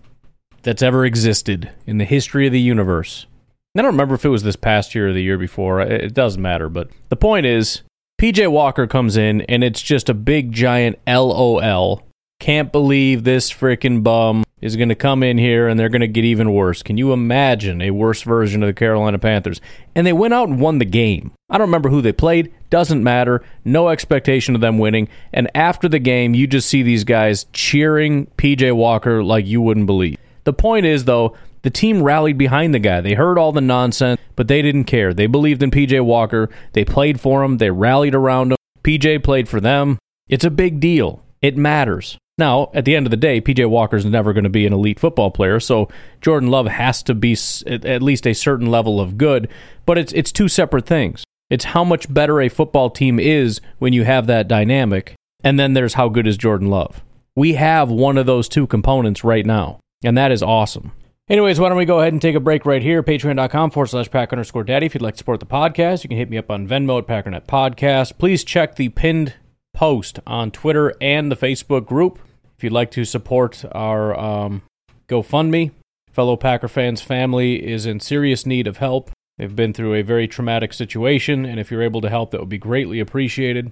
that's 0.63 0.82
ever 0.82 1.06
existed 1.06 1.71
in 1.86 1.97
the 1.97 2.06
history 2.06 2.47
of 2.47 2.54
the 2.54 2.60
universe. 2.60 3.26
And 3.73 3.82
I 3.82 3.84
don't 3.84 3.93
remember 3.93 4.15
if 4.15 4.26
it 4.26 4.30
was 4.30 4.43
this 4.43 4.56
past 4.56 4.95
year 4.95 5.10
or 5.10 5.13
the 5.13 5.21
year 5.21 5.38
before. 5.38 5.82
It 5.82 5.91
it 5.91 6.13
doesn't 6.13 6.41
matter, 6.41 6.69
but 6.69 6.89
the 7.10 7.15
point 7.15 7.45
is 7.45 7.84
PJ 8.19 8.52
Walker 8.52 8.88
comes 8.88 9.15
in 9.17 9.41
and 9.41 9.63
it's 9.63 9.82
just 9.82 10.10
a 10.10 10.13
big 10.13 10.52
giant 10.52 10.97
LOL. 11.08 12.04
Can't 12.39 12.71
believe 12.71 13.23
this 13.23 13.52
freaking 13.52 14.04
bum 14.04 14.43
is 14.62 14.76
going 14.76 14.89
to 14.89 14.96
come 14.96 15.24
in 15.24 15.38
here 15.38 15.67
and 15.67 15.80
they're 15.80 15.89
going 15.89 16.02
to 16.02 16.08
get 16.08 16.26
even 16.26 16.54
worse. 16.54 16.82
Can 16.82 16.98
you 16.98 17.13
imagine 17.13 17.82
a 17.82 17.91
worse 17.91 18.24
version 18.24 18.63
of 18.63 18.67
the 18.67 18.74
Carolina 18.74 19.20
Panthers? 19.20 19.62
And 19.96 20.06
they 20.06 20.13
went 20.13 20.34
out 20.34 20.50
and 20.50 20.60
won 20.60 20.80
the 20.80 20.86
game. 20.86 21.32
I 21.50 21.58
don't 21.58 21.67
remember 21.67 21.89
who 21.89 22.02
they 22.02 22.12
played. 22.12 22.54
Doesn't 22.70 23.04
matter. 23.04 23.43
No 23.63 23.89
expectation 23.89 24.56
of 24.56 24.62
them 24.62 24.80
winning. 24.80 25.08
And 25.32 25.50
after 25.56 25.88
the 25.88 26.00
game, 26.00 26.34
you 26.34 26.48
just 26.48 26.70
see 26.70 26.84
these 26.84 27.04
guys 27.04 27.46
cheering 27.54 28.28
PJ 28.38 28.76
Walker 28.76 29.24
like 29.24 29.46
you 29.46 29.62
wouldn't 29.62 29.86
believe. 29.86 30.17
The 30.43 30.54
point 30.54 30.86
is, 30.86 31.06
though, 31.06 31.36
the 31.62 31.70
team 31.70 32.02
rallied 32.02 32.38
behind 32.38 32.74
the 32.74 32.80
guy. 32.80 33.02
They 33.02 33.13
heard 33.13 33.38
all 33.38 33.52
the 33.52 33.62
nonsense, 33.62 34.20
but 34.36 34.48
they 34.48 34.62
didn't 34.62 34.86
care. 34.86 35.13
They 35.13 35.28
believed 35.28 35.62
in 35.62 35.72
PJ 35.72 36.04
Walker. 36.04 36.50
They 36.74 36.86
played 36.86 37.20
for 37.20 37.43
him. 37.43 37.58
They 37.58 37.72
rallied 37.72 38.15
around 38.15 38.52
him. 38.52 38.58
PJ 38.84 39.24
played 39.24 39.50
for 39.50 39.60
them. 39.60 40.00
It's 40.30 40.46
a 40.46 40.50
big 40.50 40.80
deal. 40.80 41.24
It 41.41 41.58
matters. 41.58 42.17
Now, 42.38 42.69
at 42.76 42.86
the 42.86 42.95
end 42.95 43.08
of 43.08 43.12
the 43.12 43.17
day, 43.17 43.41
PJ 43.41 43.67
Walker's 43.67 44.06
never 44.06 44.32
going 44.32 44.43
to 44.43 44.50
be 44.50 44.67
an 44.67 44.73
elite 44.73 45.00
football 45.00 45.32
player, 45.32 45.60
so 45.60 45.89
Jordan 46.21 46.52
Love 46.52 46.67
has 46.67 47.02
to 47.04 47.15
be 47.15 47.36
at 47.65 48.04
least 48.04 48.28
a 48.28 48.34
certain 48.34 48.67
level 48.67 49.02
of 49.02 49.17
good, 49.17 49.50
but 49.88 49.97
it's 49.97 50.13
it's 50.13 50.32
two 50.32 50.47
separate 50.47 50.86
things. 50.86 51.23
It's 51.50 51.65
how 51.65 51.84
much 51.84 52.13
better 52.13 52.39
a 52.39 52.50
football 52.50 52.89
team 52.91 53.19
is 53.19 53.60
when 53.80 53.93
you 53.93 54.04
have 54.04 54.28
that 54.28 54.47
dynamic, 54.47 55.15
and 55.43 55.60
then 55.60 55.73
there's 55.73 55.95
how 55.95 56.10
good 56.10 56.28
is 56.28 56.38
Jordan 56.38 56.69
Love. 56.69 57.02
We 57.36 57.54
have 57.54 57.89
one 57.89 58.17
of 58.17 58.28
those 58.28 58.47
two 58.47 58.67
components 58.67 59.23
right 59.23 59.45
now, 59.45 59.80
and 60.04 60.15
that 60.17 60.32
is 60.32 60.43
awesome. 60.43 60.91
Anyways, 61.30 61.60
why 61.60 61.69
don't 61.69 61.78
we 61.78 61.86
go 61.86 62.00
ahead 62.00 62.13
and 62.13 62.21
take 62.21 62.36
a 62.36 62.39
break 62.39 62.65
right 62.65 62.82
here? 62.82 63.04
Patreon.com 63.04 63.71
forward 63.71 63.88
slash 63.88 64.10
pack 64.12 64.32
underscore 64.32 64.63
daddy. 64.63 64.86
If 64.86 64.93
you'd 64.93 65.02
like 65.02 65.15
to 65.15 65.17
support 65.17 65.39
the 65.39 65.45
podcast, 65.45 66.04
you 66.04 66.08
can 66.08 66.17
hit 66.17 66.30
me 66.30 66.38
up 66.38 66.50
on 66.52 66.67
Venmo 66.67 67.00
at 67.00 67.08
Packernet 67.08 67.47
Podcast. 67.47 68.17
Please 68.17 68.43
check 68.43 68.76
the 68.76 68.89
pinned 68.89 69.34
post 69.73 70.19
on 70.26 70.52
Twitter 70.52 70.93
and 71.02 71.32
the 71.32 71.36
Facebook 71.36 71.86
group. 71.86 72.19
If 72.58 72.63
you'd 72.63 72.74
like 72.74 72.89
to 72.91 73.06
support 73.06 73.63
our 73.72 74.17
um, 74.20 74.63
GoFundMe, 75.08 75.72
fellow 76.12 76.36
Packer 76.36 76.67
fans' 76.67 77.04
family 77.04 77.63
is 77.63 77.86
in 77.86 78.00
serious 78.00 78.48
need 78.48 78.65
of 78.65 78.78
help. 78.78 79.12
They've 79.38 79.56
been 79.56 79.74
through 79.74 79.93
a 79.93 80.02
very 80.02 80.28
traumatic 80.28 80.74
situation, 80.74 81.46
and 81.46 81.60
if 81.60 81.70
you're 81.70 81.84
able 81.84 82.02
to 82.02 82.10
help, 82.10 82.32
that 82.32 82.39
would 82.39 82.50
be 82.50 82.58
greatly 82.58 83.00
appreciated. 83.00 83.72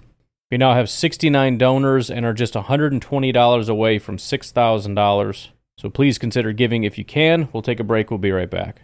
We 0.51 0.57
now 0.57 0.75
have 0.75 0.87
69 0.87 1.57
donors 1.57 2.11
and 2.11 2.23
are 2.27 2.33
just 2.33 2.53
$120 2.53 3.69
away 3.69 3.97
from 3.97 4.17
$6,000. 4.17 5.47
So 5.79 5.89
please 5.89 6.19
consider 6.19 6.53
giving 6.53 6.83
if 6.83 6.99
you 6.99 7.05
can. 7.05 7.49
We'll 7.51 7.63
take 7.63 7.79
a 7.79 7.83
break. 7.83 8.11
We'll 8.11 8.19
be 8.19 8.31
right 8.31 8.49
back. 8.49 8.81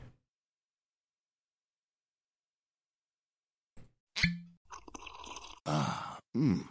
Ah, 5.68 6.18
mmm. 6.36 6.71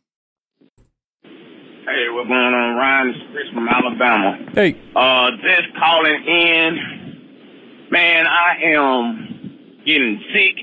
What's 2.13 2.27
going 2.27 2.53
on, 2.53 2.75
Ryan? 2.75 3.09
It's 3.09 3.19
Chris 3.31 3.47
from 3.53 3.67
Alabama. 3.67 4.37
Hey. 4.53 4.75
Uh, 4.95 5.31
just 5.41 5.75
calling 5.77 6.23
in. 6.27 7.87
Man, 7.91 8.25
I 8.27 8.55
am 8.73 9.81
getting 9.85 10.23
sick 10.33 10.55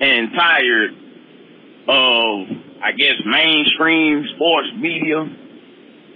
and 0.00 0.30
tired 0.34 0.90
of, 1.88 2.46
I 2.82 2.92
guess, 2.96 3.14
mainstream 3.26 4.24
sports 4.36 4.68
media 4.78 5.26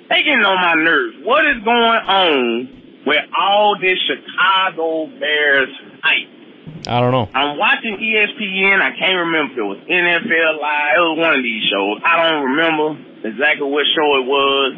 they 0.08 0.22
getting 0.22 0.44
on 0.44 0.60
my 0.60 0.74
nerves. 0.82 1.16
What 1.24 1.46
is 1.46 1.62
going 1.64 1.98
on 2.06 3.02
with 3.06 3.24
all 3.40 3.76
this 3.80 3.96
Chicago 4.06 5.06
Bears 5.18 5.68
hype? 6.02 6.43
I 6.86 7.00
don't 7.00 7.12
know. 7.12 7.28
I'm 7.34 7.58
watching 7.58 7.96
ESPN. 7.96 8.80
I 8.80 8.96
can't 8.98 9.18
remember 9.28 9.52
if 9.52 9.58
it 9.58 9.62
was 9.62 9.78
NFL 9.88 10.60
Live. 10.60 10.96
It 10.96 11.00
was 11.00 11.18
one 11.18 11.34
of 11.36 11.42
these 11.42 11.64
shows. 11.68 12.00
I 12.04 12.22
don't 12.22 12.44
remember 12.44 12.86
exactly 13.24 13.68
what 13.68 13.84
show 13.96 14.08
it 14.20 14.26
was. 14.28 14.72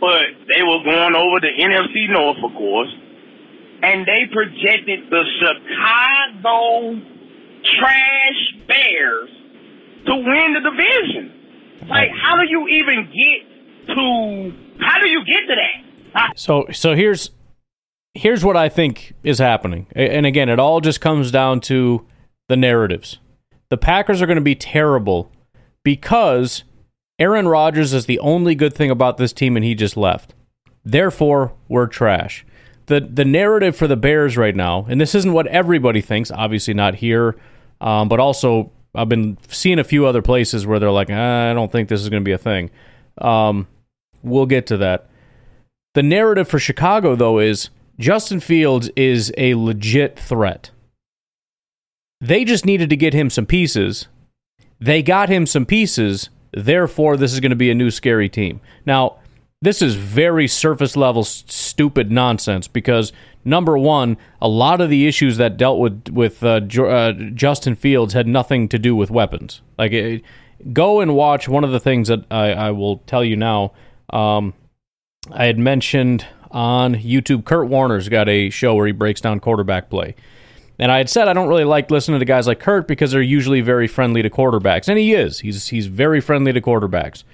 But 0.00 0.46
they 0.50 0.62
were 0.62 0.82
going 0.82 1.14
over 1.14 1.38
the 1.38 1.50
NFC 1.54 2.10
North, 2.10 2.38
of 2.42 2.52
course. 2.58 2.90
And 3.82 4.06
they 4.06 4.26
projected 4.32 5.10
the 5.10 5.22
Chicago 5.38 6.98
Trash 7.78 8.42
Bears 8.66 9.30
to 10.06 10.14
win 10.14 10.54
the 10.54 10.62
division. 10.62 11.86
Like, 11.88 12.10
how 12.10 12.36
do 12.36 12.48
you 12.48 12.66
even 12.68 13.10
get 13.10 13.94
to 13.94 14.52
how 14.80 15.00
do 15.00 15.08
you 15.08 15.24
get 15.24 15.40
to 15.48 15.54
that? 15.54 16.32
So 16.36 16.66
so 16.72 16.94
here's 16.94 17.30
here's 18.14 18.44
what 18.44 18.56
I 18.56 18.68
think 18.68 19.14
is 19.22 19.38
happening. 19.38 19.86
And 19.94 20.26
again, 20.26 20.48
it 20.48 20.58
all 20.58 20.80
just 20.80 21.00
comes 21.00 21.30
down 21.30 21.60
to 21.62 22.06
the 22.48 22.56
narratives. 22.56 23.18
The 23.70 23.76
Packers 23.78 24.20
are 24.20 24.26
going 24.26 24.36
to 24.36 24.42
be 24.42 24.54
terrible 24.54 25.30
because 25.82 26.64
Aaron 27.18 27.48
Rodgers 27.48 27.92
is 27.92 28.06
the 28.06 28.18
only 28.18 28.54
good 28.54 28.74
thing 28.74 28.90
about 28.90 29.16
this 29.16 29.32
team 29.32 29.56
and 29.56 29.64
he 29.64 29.74
just 29.74 29.96
left. 29.96 30.34
Therefore, 30.84 31.52
we're 31.68 31.86
trash. 31.86 32.44
The 32.86 33.00
the 33.00 33.24
narrative 33.24 33.76
for 33.76 33.86
the 33.86 33.96
Bears 33.96 34.36
right 34.36 34.56
now, 34.56 34.86
and 34.88 35.00
this 35.00 35.14
isn't 35.14 35.32
what 35.32 35.46
everybody 35.46 36.00
thinks, 36.00 36.32
obviously 36.32 36.74
not 36.74 36.96
here, 36.96 37.36
um, 37.80 38.08
but 38.08 38.18
also 38.18 38.72
I've 38.94 39.08
been 39.08 39.38
seeing 39.48 39.78
a 39.78 39.84
few 39.84 40.04
other 40.04 40.20
places 40.20 40.66
where 40.66 40.80
they're 40.80 40.90
like, 40.90 41.08
ah, 41.10 41.50
I 41.50 41.54
don't 41.54 41.70
think 41.70 41.88
this 41.88 42.02
is 42.02 42.08
going 42.08 42.22
to 42.22 42.24
be 42.24 42.32
a 42.32 42.38
thing. 42.38 42.70
Um, 43.18 43.68
we'll 44.22 44.46
get 44.46 44.66
to 44.66 44.76
that. 44.78 45.08
The 45.94 46.02
narrative 46.02 46.48
for 46.48 46.58
Chicago, 46.58 47.14
though, 47.14 47.38
is 47.38 47.70
Justin 47.98 48.40
Fields 48.40 48.90
is 48.96 49.32
a 49.36 49.54
legit 49.54 50.18
threat. 50.18 50.70
They 52.20 52.44
just 52.44 52.64
needed 52.64 52.90
to 52.90 52.96
get 52.96 53.14
him 53.14 53.30
some 53.30 53.46
pieces. 53.46 54.08
They 54.80 55.02
got 55.02 55.28
him 55.28 55.46
some 55.46 55.66
pieces. 55.66 56.30
Therefore, 56.52 57.16
this 57.16 57.32
is 57.32 57.40
going 57.40 57.50
to 57.50 57.56
be 57.56 57.70
a 57.70 57.74
new 57.74 57.90
scary 57.90 58.28
team. 58.28 58.60
Now, 58.86 59.16
this 59.60 59.80
is 59.80 59.94
very 59.94 60.48
surface 60.48 60.96
level 60.96 61.22
stupid 61.24 62.10
nonsense 62.10 62.66
because 62.66 63.12
number 63.44 63.78
one, 63.78 64.16
a 64.40 64.48
lot 64.48 64.80
of 64.80 64.90
the 64.90 65.06
issues 65.06 65.36
that 65.36 65.56
dealt 65.56 65.78
with 65.78 66.08
with 66.08 66.42
uh, 66.42 66.60
uh, 66.80 67.12
Justin 67.34 67.76
Fields 67.76 68.12
had 68.12 68.26
nothing 68.26 68.68
to 68.68 68.78
do 68.78 68.96
with 68.96 69.10
weapons. 69.10 69.62
Like 69.78 69.92
it, 69.92 70.22
go 70.72 71.00
and 71.00 71.14
watch 71.14 71.48
one 71.48 71.64
of 71.64 71.70
the 71.70 71.80
things 71.80 72.08
that 72.08 72.24
I, 72.30 72.52
I 72.52 72.70
will 72.72 72.98
tell 72.98 73.24
you 73.24 73.36
now. 73.36 73.72
Um, 74.10 74.54
I 75.30 75.46
had 75.46 75.58
mentioned 75.58 76.26
on 76.52 76.94
YouTube, 76.94 77.44
Kurt 77.44 77.68
Warner's 77.68 78.08
got 78.08 78.28
a 78.28 78.50
show 78.50 78.74
where 78.74 78.86
he 78.86 78.92
breaks 78.92 79.20
down 79.20 79.40
quarterback 79.40 79.90
play. 79.90 80.14
And 80.78 80.90
I 80.90 80.98
had 80.98 81.08
said 81.08 81.28
I 81.28 81.32
don't 81.32 81.48
really 81.48 81.64
like 81.64 81.90
listening 81.90 82.18
to 82.18 82.24
guys 82.24 82.46
like 82.46 82.60
Kurt 82.60 82.88
because 82.88 83.12
they're 83.12 83.22
usually 83.22 83.60
very 83.60 83.86
friendly 83.86 84.22
to 84.22 84.30
quarterbacks. 84.30 84.88
And 84.88 84.98
he 84.98 85.14
is. 85.14 85.40
He's 85.40 85.68
he's 85.68 85.86
very 85.86 86.20
friendly 86.20 86.52
to 86.52 86.60
quarterbacks. 86.60 87.24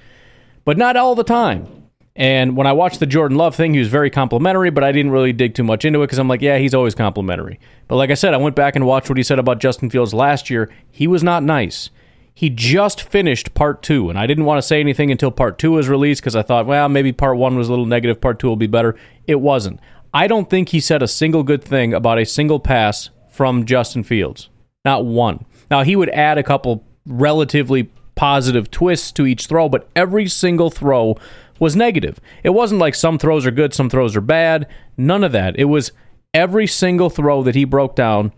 But 0.65 0.77
not 0.77 0.97
all 0.97 1.15
the 1.15 1.25
time. 1.25 1.67
And 2.15 2.57
when 2.57 2.67
I 2.67 2.73
watched 2.73 2.99
the 2.99 3.07
Jordan 3.07 3.37
Love 3.39 3.55
thing, 3.55 3.75
he 3.75 3.79
was 3.79 3.89
very 3.89 4.11
complimentary, 4.11 4.71
but 4.71 4.83
I 4.83 4.91
didn't 4.91 5.13
really 5.13 5.33
dig 5.33 5.55
too 5.55 5.63
much 5.63 5.85
into 5.85 6.03
it 6.03 6.09
because 6.09 6.19
I'm 6.19 6.27
like, 6.27 6.43
yeah, 6.43 6.59
he's 6.59 6.75
always 6.75 6.97
complimentary. 6.97 7.61
But 7.87 7.95
like 7.95 8.11
I 8.11 8.15
said, 8.15 8.35
I 8.35 8.39
went 8.39 8.57
back 8.57 8.75
and 8.75 8.85
watched 8.85 9.09
what 9.09 9.19
he 9.19 9.23
said 9.23 9.39
about 9.39 9.61
Justin 9.61 9.89
Fields 9.89 10.13
last 10.13 10.51
year. 10.51 10.69
He 10.91 11.07
was 11.07 11.23
not 11.23 11.45
nice 11.45 11.91
he 12.39 12.51
just 12.51 13.03
finished 13.03 13.53
part 13.55 13.83
two, 13.83 14.09
and 14.09 14.17
I 14.17 14.29
didn't 14.29 14.45
want 14.45 14.59
to 14.59 14.67
say 14.67 14.79
anything 14.79 15.11
until 15.11 15.33
part 15.33 15.59
two 15.59 15.73
was 15.73 15.89
released 15.89 16.21
because 16.21 16.37
I 16.37 16.43
thought, 16.43 16.67
well, 16.67 16.89
maybe 16.89 17.11
part 17.11 17.37
one 17.37 17.57
was 17.57 17.67
a 17.67 17.73
little 17.73 17.85
negative, 17.85 18.21
part 18.21 18.39
two 18.39 18.47
will 18.47 18.55
be 18.55 18.69
better. 18.69 18.95
It 19.27 19.41
wasn't. 19.41 19.81
I 20.15 20.29
don't 20.29 20.49
think 20.49 20.69
he 20.69 20.79
said 20.79 21.03
a 21.03 21.09
single 21.09 21.43
good 21.43 21.65
thing 21.65 21.93
about 21.93 22.21
a 22.21 22.25
single 22.25 22.61
pass 22.61 23.11
from 23.29 23.67
Justin 23.67 24.05
Fields. 24.05 24.51
Not 24.85 25.05
one. 25.05 25.47
Now, 25.69 25.83
he 25.83 25.97
would 25.97 26.11
add 26.11 26.39
a 26.39 26.45
couple 26.45 26.85
relatively 27.05 27.91
positive 28.15 28.71
twists 28.71 29.11
to 29.11 29.27
each 29.27 29.47
throw, 29.47 29.69
but 29.69 29.89
every 29.97 30.29
single 30.29 30.71
throw 30.71 31.17
was 31.59 31.75
negative. 31.75 32.21
It 32.45 32.51
wasn't 32.51 32.81
like 32.81 32.95
some 32.95 33.19
throws 33.19 33.47
are 33.47 33.51
good, 33.51 33.75
some 33.75 33.91
throws 33.91 34.15
are 34.15 34.21
bad. 34.21 34.69
None 34.97 35.25
of 35.25 35.33
that. 35.33 35.59
It 35.59 35.65
was 35.65 35.91
every 36.33 36.69
single 36.69 37.11
throw 37.11 37.43
that 37.43 37.57
he 37.57 37.65
broke 37.65 37.97
down, 37.97 38.33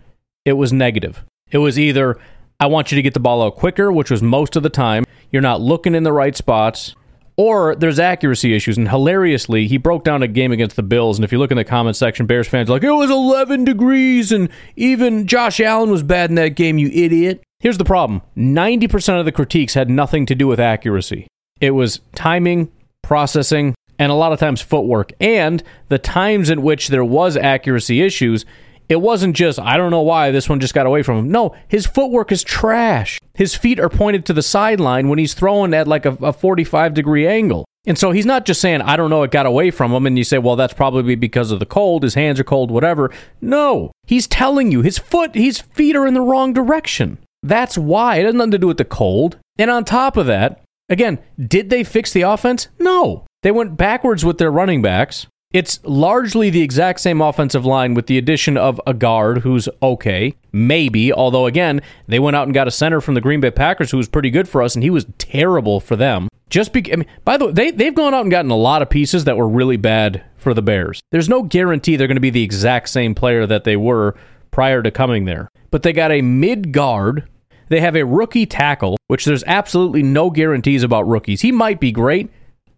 it 0.46 0.54
was 0.54 0.72
negative. 0.72 1.22
It 1.50 1.58
was 1.58 1.78
either 1.78 2.18
I 2.60 2.66
want 2.66 2.92
you 2.92 2.96
to 2.96 3.02
get 3.02 3.14
the 3.14 3.20
ball 3.20 3.42
out 3.42 3.56
quicker, 3.56 3.90
which 3.90 4.10
was 4.10 4.22
most 4.22 4.54
of 4.54 4.62
the 4.62 4.68
time. 4.68 5.04
You're 5.32 5.42
not 5.42 5.62
looking 5.62 5.94
in 5.94 6.02
the 6.02 6.12
right 6.12 6.36
spots. 6.36 6.94
Or 7.36 7.74
there's 7.74 7.98
accuracy 7.98 8.54
issues. 8.54 8.76
And 8.76 8.90
hilariously, 8.90 9.66
he 9.66 9.78
broke 9.78 10.04
down 10.04 10.22
a 10.22 10.28
game 10.28 10.52
against 10.52 10.76
the 10.76 10.82
Bills. 10.82 11.16
And 11.16 11.24
if 11.24 11.32
you 11.32 11.38
look 11.38 11.50
in 11.50 11.56
the 11.56 11.64
comment 11.64 11.96
section, 11.96 12.26
Bears 12.26 12.46
fans 12.46 12.68
are 12.68 12.74
like, 12.74 12.84
it 12.84 12.90
was 12.90 13.10
11 13.10 13.64
degrees. 13.64 14.30
And 14.30 14.50
even 14.76 15.26
Josh 15.26 15.58
Allen 15.58 15.90
was 15.90 16.02
bad 16.02 16.28
in 16.28 16.36
that 16.36 16.50
game, 16.50 16.76
you 16.76 16.88
idiot. 16.88 17.42
Here's 17.60 17.78
the 17.78 17.84
problem 17.84 18.20
90% 18.36 19.18
of 19.18 19.24
the 19.24 19.32
critiques 19.32 19.72
had 19.72 19.88
nothing 19.88 20.26
to 20.26 20.34
do 20.34 20.46
with 20.46 20.60
accuracy, 20.60 21.28
it 21.62 21.70
was 21.70 22.00
timing, 22.14 22.70
processing, 23.02 23.74
and 23.98 24.12
a 24.12 24.14
lot 24.14 24.32
of 24.32 24.38
times 24.38 24.60
footwork. 24.60 25.12
And 25.18 25.62
the 25.88 25.98
times 25.98 26.50
in 26.50 26.60
which 26.60 26.88
there 26.88 27.04
was 27.04 27.38
accuracy 27.38 28.02
issues, 28.02 28.44
it 28.90 29.00
wasn't 29.00 29.36
just, 29.36 29.60
I 29.60 29.76
don't 29.76 29.92
know 29.92 30.02
why 30.02 30.32
this 30.32 30.48
one 30.48 30.58
just 30.58 30.74
got 30.74 30.84
away 30.84 31.04
from 31.04 31.16
him. 31.16 31.30
No, 31.30 31.54
his 31.68 31.86
footwork 31.86 32.32
is 32.32 32.42
trash. 32.42 33.20
His 33.34 33.54
feet 33.54 33.78
are 33.78 33.88
pointed 33.88 34.26
to 34.26 34.32
the 34.32 34.42
sideline 34.42 35.08
when 35.08 35.20
he's 35.20 35.32
throwing 35.32 35.72
at 35.72 35.86
like 35.86 36.04
a, 36.04 36.10
a 36.20 36.32
45 36.32 36.92
degree 36.92 37.24
angle. 37.24 37.64
And 37.86 37.96
so 37.96 38.10
he's 38.10 38.26
not 38.26 38.44
just 38.44 38.60
saying, 38.60 38.82
I 38.82 38.96
don't 38.96 39.08
know, 39.08 39.22
it 39.22 39.30
got 39.30 39.46
away 39.46 39.70
from 39.70 39.92
him. 39.92 40.06
And 40.06 40.18
you 40.18 40.24
say, 40.24 40.38
well, 40.38 40.56
that's 40.56 40.74
probably 40.74 41.14
because 41.14 41.52
of 41.52 41.60
the 41.60 41.66
cold. 41.66 42.02
His 42.02 42.14
hands 42.14 42.40
are 42.40 42.44
cold, 42.44 42.72
whatever. 42.72 43.12
No, 43.40 43.92
he's 44.08 44.26
telling 44.26 44.72
you 44.72 44.82
his 44.82 44.98
foot, 44.98 45.36
his 45.36 45.60
feet 45.60 45.94
are 45.94 46.06
in 46.06 46.14
the 46.14 46.20
wrong 46.20 46.52
direction. 46.52 47.18
That's 47.44 47.78
why. 47.78 48.16
It 48.16 48.26
has 48.26 48.34
nothing 48.34 48.50
to 48.50 48.58
do 48.58 48.66
with 48.66 48.78
the 48.78 48.84
cold. 48.84 49.38
And 49.56 49.70
on 49.70 49.84
top 49.84 50.16
of 50.16 50.26
that, 50.26 50.62
again, 50.88 51.20
did 51.38 51.70
they 51.70 51.84
fix 51.84 52.12
the 52.12 52.22
offense? 52.22 52.66
No. 52.80 53.24
They 53.44 53.52
went 53.52 53.76
backwards 53.76 54.24
with 54.24 54.38
their 54.38 54.50
running 54.50 54.82
backs. 54.82 55.28
It's 55.52 55.80
largely 55.82 56.48
the 56.48 56.62
exact 56.62 57.00
same 57.00 57.20
offensive 57.20 57.66
line 57.66 57.94
with 57.94 58.06
the 58.06 58.18
addition 58.18 58.56
of 58.56 58.80
a 58.86 58.94
guard 58.94 59.38
who's 59.38 59.68
okay, 59.82 60.36
maybe, 60.52 61.12
although 61.12 61.46
again, 61.46 61.80
they 62.06 62.20
went 62.20 62.36
out 62.36 62.46
and 62.46 62.54
got 62.54 62.68
a 62.68 62.70
center 62.70 63.00
from 63.00 63.14
the 63.14 63.20
Green 63.20 63.40
Bay 63.40 63.50
Packers 63.50 63.90
who 63.90 63.96
was 63.96 64.08
pretty 64.08 64.30
good 64.30 64.48
for 64.48 64.62
us 64.62 64.76
and 64.76 64.84
he 64.84 64.90
was 64.90 65.06
terrible 65.18 65.80
for 65.80 65.96
them. 65.96 66.28
Just 66.50 66.72
be, 66.72 66.92
I 66.92 66.96
mean, 66.96 67.06
by 67.24 67.36
the 67.36 67.46
way, 67.46 67.52
they, 67.52 67.70
they've 67.72 67.94
gone 67.94 68.14
out 68.14 68.20
and 68.20 68.30
gotten 68.30 68.52
a 68.52 68.56
lot 68.56 68.80
of 68.80 68.90
pieces 68.90 69.24
that 69.24 69.36
were 69.36 69.48
really 69.48 69.76
bad 69.76 70.22
for 70.36 70.54
the 70.54 70.62
Bears. 70.62 71.00
There's 71.10 71.28
no 71.28 71.42
guarantee 71.42 71.96
they're 71.96 72.06
going 72.06 72.14
to 72.14 72.20
be 72.20 72.30
the 72.30 72.44
exact 72.44 72.88
same 72.88 73.16
player 73.16 73.44
that 73.44 73.64
they 73.64 73.76
were 73.76 74.14
prior 74.52 74.84
to 74.84 74.92
coming 74.92 75.24
there. 75.24 75.48
But 75.72 75.82
they 75.82 75.92
got 75.92 76.12
a 76.12 76.22
mid 76.22 76.70
guard. 76.70 77.28
They 77.70 77.80
have 77.80 77.96
a 77.96 78.06
rookie 78.06 78.46
tackle, 78.46 78.98
which 79.08 79.24
there's 79.24 79.44
absolutely 79.48 80.04
no 80.04 80.30
guarantees 80.30 80.84
about 80.84 81.08
rookies. 81.08 81.40
He 81.40 81.50
might 81.50 81.80
be 81.80 81.90
great, 81.90 82.30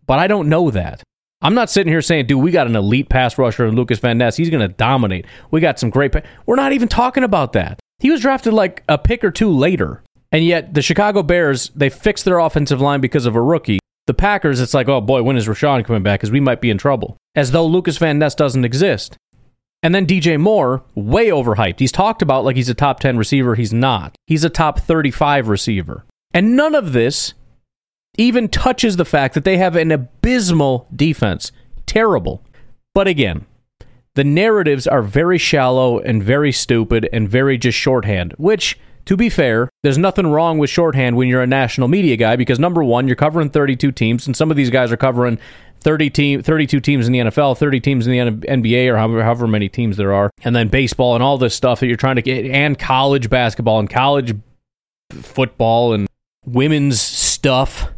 but 0.06 0.18
I 0.18 0.26
don't 0.26 0.48
know 0.48 0.70
that. 0.70 1.02
I'm 1.42 1.54
not 1.54 1.70
sitting 1.70 1.92
here 1.92 2.02
saying, 2.02 2.26
dude, 2.26 2.40
we 2.40 2.52
got 2.52 2.68
an 2.68 2.76
elite 2.76 3.08
pass 3.08 3.36
rusher 3.36 3.66
in 3.66 3.74
Lucas 3.74 3.98
Van 3.98 4.16
Ness. 4.16 4.36
He's 4.36 4.50
going 4.50 4.66
to 4.66 4.74
dominate. 4.74 5.26
We 5.50 5.60
got 5.60 5.78
some 5.78 5.90
great. 5.90 6.12
Pa-. 6.12 6.22
We're 6.46 6.56
not 6.56 6.72
even 6.72 6.88
talking 6.88 7.24
about 7.24 7.52
that. 7.54 7.80
He 7.98 8.10
was 8.10 8.20
drafted 8.20 8.52
like 8.52 8.84
a 8.88 8.96
pick 8.96 9.24
or 9.24 9.30
two 9.30 9.50
later. 9.50 10.02
And 10.30 10.44
yet, 10.44 10.72
the 10.72 10.82
Chicago 10.82 11.22
Bears, 11.22 11.70
they 11.74 11.90
fixed 11.90 12.24
their 12.24 12.38
offensive 12.38 12.80
line 12.80 13.00
because 13.00 13.26
of 13.26 13.36
a 13.36 13.42
rookie. 13.42 13.80
The 14.06 14.14
Packers, 14.14 14.60
it's 14.60 14.74
like, 14.74 14.88
oh 14.88 15.00
boy, 15.00 15.22
when 15.22 15.36
is 15.36 15.46
Rashan 15.46 15.84
coming 15.84 16.02
back? 16.02 16.20
Because 16.20 16.30
we 16.30 16.40
might 16.40 16.60
be 16.60 16.70
in 16.70 16.78
trouble. 16.78 17.16
As 17.34 17.50
though 17.50 17.66
Lucas 17.66 17.98
Van 17.98 18.18
Ness 18.18 18.34
doesn't 18.34 18.64
exist. 18.64 19.16
And 19.82 19.94
then 19.94 20.06
DJ 20.06 20.38
Moore, 20.40 20.84
way 20.94 21.28
overhyped. 21.28 21.80
He's 21.80 21.92
talked 21.92 22.22
about 22.22 22.44
like 22.44 22.56
he's 22.56 22.68
a 22.68 22.74
top 22.74 23.00
10 23.00 23.18
receiver. 23.18 23.56
He's 23.56 23.72
not. 23.72 24.14
He's 24.26 24.44
a 24.44 24.50
top 24.50 24.78
35 24.78 25.48
receiver. 25.48 26.04
And 26.32 26.56
none 26.56 26.74
of 26.74 26.92
this 26.92 27.34
even 28.18 28.48
touches 28.48 28.96
the 28.96 29.04
fact 29.04 29.34
that 29.34 29.44
they 29.44 29.56
have 29.56 29.76
an 29.76 29.90
abysmal 29.90 30.86
defense. 30.94 31.52
Terrible. 31.86 32.42
But 32.94 33.08
again, 33.08 33.46
the 34.14 34.24
narratives 34.24 34.86
are 34.86 35.02
very 35.02 35.38
shallow 35.38 35.98
and 35.98 36.22
very 36.22 36.52
stupid 36.52 37.08
and 37.12 37.28
very 37.28 37.56
just 37.56 37.78
shorthand, 37.78 38.34
which, 38.36 38.78
to 39.06 39.16
be 39.16 39.30
fair, 39.30 39.70
there's 39.82 39.96
nothing 39.96 40.26
wrong 40.26 40.58
with 40.58 40.68
shorthand 40.68 41.16
when 41.16 41.28
you're 41.28 41.42
a 41.42 41.46
national 41.46 41.88
media 41.88 42.16
guy 42.16 42.36
because 42.36 42.58
number 42.58 42.84
one, 42.84 43.06
you're 43.06 43.16
covering 43.16 43.48
32 43.48 43.90
teams, 43.92 44.26
and 44.26 44.36
some 44.36 44.50
of 44.50 44.56
these 44.56 44.68
guys 44.68 44.92
are 44.92 44.98
covering 44.98 45.38
30 45.80 46.10
team, 46.10 46.42
32 46.42 46.80
teams 46.80 47.06
in 47.06 47.12
the 47.12 47.18
NFL, 47.20 47.56
30 47.56 47.80
teams 47.80 48.06
in 48.06 48.12
the 48.12 48.46
NBA, 48.46 48.92
or 48.92 48.98
however, 48.98 49.24
however 49.24 49.48
many 49.48 49.68
teams 49.68 49.96
there 49.96 50.12
are, 50.12 50.30
and 50.44 50.54
then 50.54 50.68
baseball 50.68 51.14
and 51.14 51.22
all 51.22 51.38
this 51.38 51.54
stuff 51.54 51.80
that 51.80 51.86
you're 51.86 51.96
trying 51.96 52.16
to 52.16 52.22
get, 52.22 52.44
and 52.44 52.78
college 52.78 53.30
basketball 53.30 53.80
and 53.80 53.88
college 53.88 54.36
football 55.10 55.94
and 55.94 56.06
women's 56.44 57.00
stuff 57.00 57.88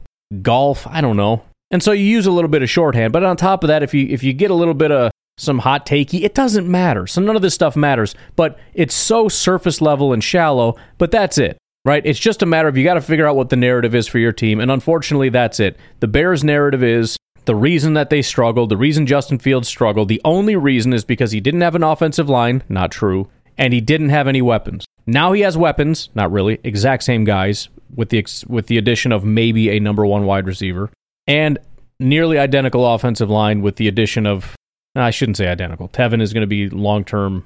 golf, 0.42 0.87
I 0.87 1.01
don't 1.01 1.16
know. 1.16 1.44
And 1.70 1.83
so 1.83 1.92
you 1.92 2.05
use 2.05 2.27
a 2.27 2.31
little 2.31 2.49
bit 2.51 2.62
of 2.62 2.70
shorthand, 2.70 3.12
but 3.12 3.25
on 3.25 3.37
top 3.37 3.64
of 3.64 3.68
that, 3.68 3.83
if 3.83 3.94
you 3.94 4.07
if 4.09 4.23
you 4.23 4.33
get 4.33 4.51
a 4.51 4.55
little 4.55 4.75
bit 4.75 4.92
of 4.92 5.11
some 5.38 5.61
hot 5.61 5.87
takey, 5.87 6.23
it 6.23 6.35
doesn't 6.35 6.70
matter. 6.70 7.07
So 7.07 7.20
none 7.20 7.37
of 7.37 7.42
this 7.42 7.55
stuff 7.55 7.75
matters, 7.75 8.14
but 8.37 8.59
it's 8.75 8.94
so 8.94 9.29
surface 9.29 9.81
level 9.81 10.12
and 10.12 10.23
shallow, 10.23 10.77
but 10.99 11.11
that's 11.11 11.38
it. 11.38 11.59
Right? 11.85 12.05
It's 12.07 12.18
just 12.18 12.42
a 12.42 12.47
matter 12.47 12.68
of 12.68 12.79
you 12.79 12.85
got 12.85 12.94
to 12.94 13.03
figure 13.03 13.27
out 13.27 13.37
what 13.37 13.51
the 13.51 13.57
narrative 13.57 13.94
is 13.94 14.07
for 14.07 14.18
your 14.18 14.33
team, 14.33 14.61
and 14.61 14.70
unfortunately 14.70 15.29
that's 15.29 15.61
it. 15.61 15.77
The 16.01 16.09
Bears 16.09 16.42
narrative 16.42 16.83
is 16.83 17.16
the 17.44 17.55
reason 17.55 17.92
that 17.94 18.09
they 18.09 18.23
struggled, 18.23 18.70
the 18.70 18.77
reason 18.77 19.07
Justin 19.07 19.38
Fields 19.38 19.68
struggled, 19.68 20.09
the 20.09 20.23
only 20.25 20.57
reason 20.57 20.94
is 20.94 21.05
because 21.05 21.33
he 21.33 21.40
didn't 21.40 21.61
have 21.61 21.75
an 21.75 21.83
offensive 21.83 22.29
line, 22.29 22.62
not 22.70 22.90
true, 22.90 23.29
and 23.59 23.75
he 23.75 23.83
didn't 23.83 24.09
have 24.09 24.27
any 24.29 24.40
weapons. 24.40 24.87
Now 25.06 25.32
he 25.32 25.42
has 25.42 25.56
weapons, 25.56 26.08
not 26.14 26.32
really, 26.32 26.58
exact 26.64 27.02
same 27.02 27.24
guys, 27.24 27.68
with 27.94 28.08
the 28.08 28.26
with 28.48 28.66
the 28.66 28.78
addition 28.78 29.12
of 29.12 29.24
maybe 29.24 29.70
a 29.70 29.80
number 29.80 30.04
one 30.04 30.24
wide 30.24 30.46
receiver 30.46 30.90
and 31.26 31.58
nearly 32.00 32.38
identical 32.38 32.86
offensive 32.94 33.30
line 33.30 33.62
with 33.62 33.76
the 33.76 33.88
addition 33.88 34.26
of 34.26 34.54
I 34.96 35.10
shouldn't 35.10 35.36
say 35.36 35.48
identical. 35.48 35.88
Teven 35.88 36.20
is 36.20 36.32
going 36.32 36.42
to 36.42 36.46
be 36.46 36.68
long 36.68 37.04
term 37.04 37.44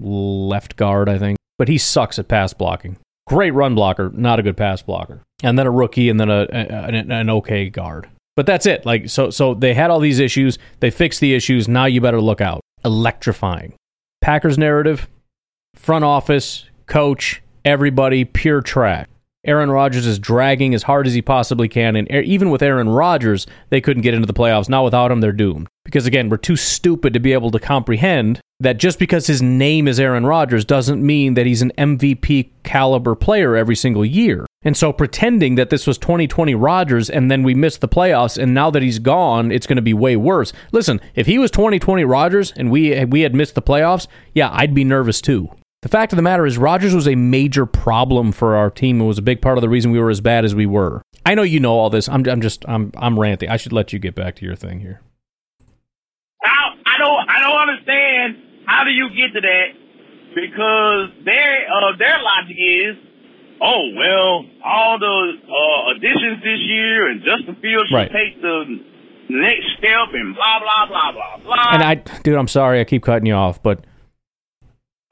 left 0.00 0.76
guard, 0.76 1.08
I 1.08 1.18
think, 1.18 1.38
but 1.58 1.68
he 1.68 1.78
sucks 1.78 2.18
at 2.18 2.28
pass 2.28 2.52
blocking. 2.52 2.96
Great 3.26 3.52
run 3.52 3.74
blocker, 3.74 4.10
not 4.10 4.38
a 4.38 4.42
good 4.42 4.56
pass 4.56 4.82
blocker. 4.82 5.20
And 5.42 5.58
then 5.58 5.66
a 5.66 5.70
rookie, 5.70 6.10
and 6.10 6.20
then 6.20 6.30
a, 6.30 6.46
a 6.50 6.84
an, 6.88 7.10
an 7.10 7.30
okay 7.30 7.70
guard. 7.70 8.08
But 8.36 8.46
that's 8.46 8.66
it. 8.66 8.84
Like 8.84 9.08
so, 9.08 9.30
so 9.30 9.54
they 9.54 9.74
had 9.74 9.90
all 9.90 10.00
these 10.00 10.20
issues. 10.20 10.58
They 10.80 10.90
fixed 10.90 11.20
the 11.20 11.34
issues. 11.34 11.68
Now 11.68 11.86
you 11.86 12.00
better 12.00 12.20
look 12.20 12.40
out. 12.40 12.60
Electrifying. 12.84 13.74
Packers 14.20 14.58
narrative, 14.58 15.08
front 15.74 16.04
office, 16.04 16.66
coach, 16.86 17.42
everybody, 17.64 18.24
pure 18.24 18.60
track. 18.60 19.08
Aaron 19.46 19.70
Rodgers 19.70 20.06
is 20.06 20.18
dragging 20.18 20.74
as 20.74 20.84
hard 20.84 21.06
as 21.06 21.12
he 21.12 21.20
possibly 21.20 21.68
can. 21.68 21.96
And 21.96 22.10
even 22.10 22.50
with 22.50 22.62
Aaron 22.62 22.88
Rodgers, 22.88 23.46
they 23.68 23.80
couldn't 23.80 24.02
get 24.02 24.14
into 24.14 24.26
the 24.26 24.32
playoffs. 24.32 24.68
Now 24.68 24.84
without 24.84 25.10
him, 25.10 25.20
they're 25.20 25.32
doomed. 25.32 25.68
Because 25.84 26.06
again, 26.06 26.30
we're 26.30 26.38
too 26.38 26.56
stupid 26.56 27.12
to 27.12 27.20
be 27.20 27.34
able 27.34 27.50
to 27.50 27.58
comprehend 27.58 28.40
that 28.60 28.78
just 28.78 28.98
because 28.98 29.26
his 29.26 29.42
name 29.42 29.86
is 29.86 30.00
Aaron 30.00 30.24
Rodgers 30.24 30.64
doesn't 30.64 31.04
mean 31.04 31.34
that 31.34 31.44
he's 31.44 31.60
an 31.60 31.72
MVP 31.76 32.50
caliber 32.62 33.14
player 33.14 33.54
every 33.54 33.76
single 33.76 34.04
year. 34.04 34.46
And 34.62 34.76
so 34.76 34.94
pretending 34.94 35.56
that 35.56 35.68
this 35.68 35.86
was 35.86 35.98
2020 35.98 36.54
Rodgers 36.54 37.10
and 37.10 37.30
then 37.30 37.42
we 37.42 37.54
missed 37.54 37.82
the 37.82 37.88
playoffs 37.88 38.42
and 38.42 38.54
now 38.54 38.70
that 38.70 38.82
he's 38.82 38.98
gone, 38.98 39.52
it's 39.52 39.66
going 39.66 39.76
to 39.76 39.82
be 39.82 39.92
way 39.92 40.16
worse. 40.16 40.54
Listen, 40.72 41.02
if 41.14 41.26
he 41.26 41.38
was 41.38 41.50
2020 41.50 42.04
Rodgers 42.04 42.52
and 42.56 42.70
we 42.70 43.04
we 43.04 43.20
had 43.20 43.34
missed 43.34 43.54
the 43.54 43.62
playoffs, 43.62 44.06
yeah, 44.32 44.48
I'd 44.52 44.74
be 44.74 44.84
nervous 44.84 45.20
too. 45.20 45.50
The 45.84 45.90
fact 45.90 46.14
of 46.14 46.16
the 46.16 46.22
matter 46.22 46.46
is, 46.46 46.56
Rodgers 46.56 46.94
was 46.94 47.06
a 47.06 47.14
major 47.14 47.66
problem 47.66 48.32
for 48.32 48.56
our 48.56 48.70
team 48.70 49.00
and 49.00 49.06
was 49.06 49.18
a 49.18 49.22
big 49.22 49.42
part 49.42 49.58
of 49.58 49.62
the 49.62 49.68
reason 49.68 49.92
we 49.92 49.98
were 50.00 50.08
as 50.08 50.22
bad 50.22 50.42
as 50.46 50.54
we 50.54 50.64
were. 50.64 51.02
I 51.26 51.34
know 51.34 51.42
you 51.42 51.60
know 51.60 51.74
all 51.74 51.90
this. 51.90 52.08
I'm, 52.08 52.24
I'm 52.26 52.40
just, 52.40 52.64
I'm, 52.66 52.90
I'm 52.96 53.20
ranting. 53.20 53.50
I 53.50 53.58
should 53.58 53.74
let 53.74 53.92
you 53.92 53.98
get 53.98 54.14
back 54.14 54.34
to 54.36 54.46
your 54.46 54.56
thing 54.56 54.80
here. 54.80 55.02
I, 56.42 56.72
I 56.86 56.96
don't, 56.98 57.28
I 57.28 57.38
don't 57.42 57.68
understand. 57.68 58.64
How 58.64 58.84
do 58.84 58.92
you 58.92 59.10
get 59.10 59.34
to 59.34 59.42
that? 59.42 59.66
Because 60.34 61.10
their, 61.26 61.66
uh, 61.68 61.96
their 61.98 62.16
logic 62.16 62.56
is, 62.56 62.96
oh 63.60 63.90
well, 63.94 64.46
all 64.64 64.98
the 64.98 65.32
uh, 65.44 65.90
additions 65.98 66.42
this 66.42 66.60
year 66.64 67.10
and 67.10 67.20
Justin 67.20 67.56
Fields 67.60 67.90
should 67.90 67.94
Right. 67.94 68.10
take 68.10 68.40
the 68.40 68.64
next 69.28 69.66
step 69.76 70.08
and 70.14 70.34
blah 70.34 70.60
blah 70.60 70.86
blah 70.88 71.12
blah 71.12 71.44
blah. 71.44 71.72
And 71.72 71.82
I, 71.82 71.96
dude, 72.22 72.36
I'm 72.38 72.48
sorry, 72.48 72.80
I 72.80 72.84
keep 72.84 73.02
cutting 73.02 73.26
you 73.26 73.34
off, 73.34 73.62
but 73.62 73.84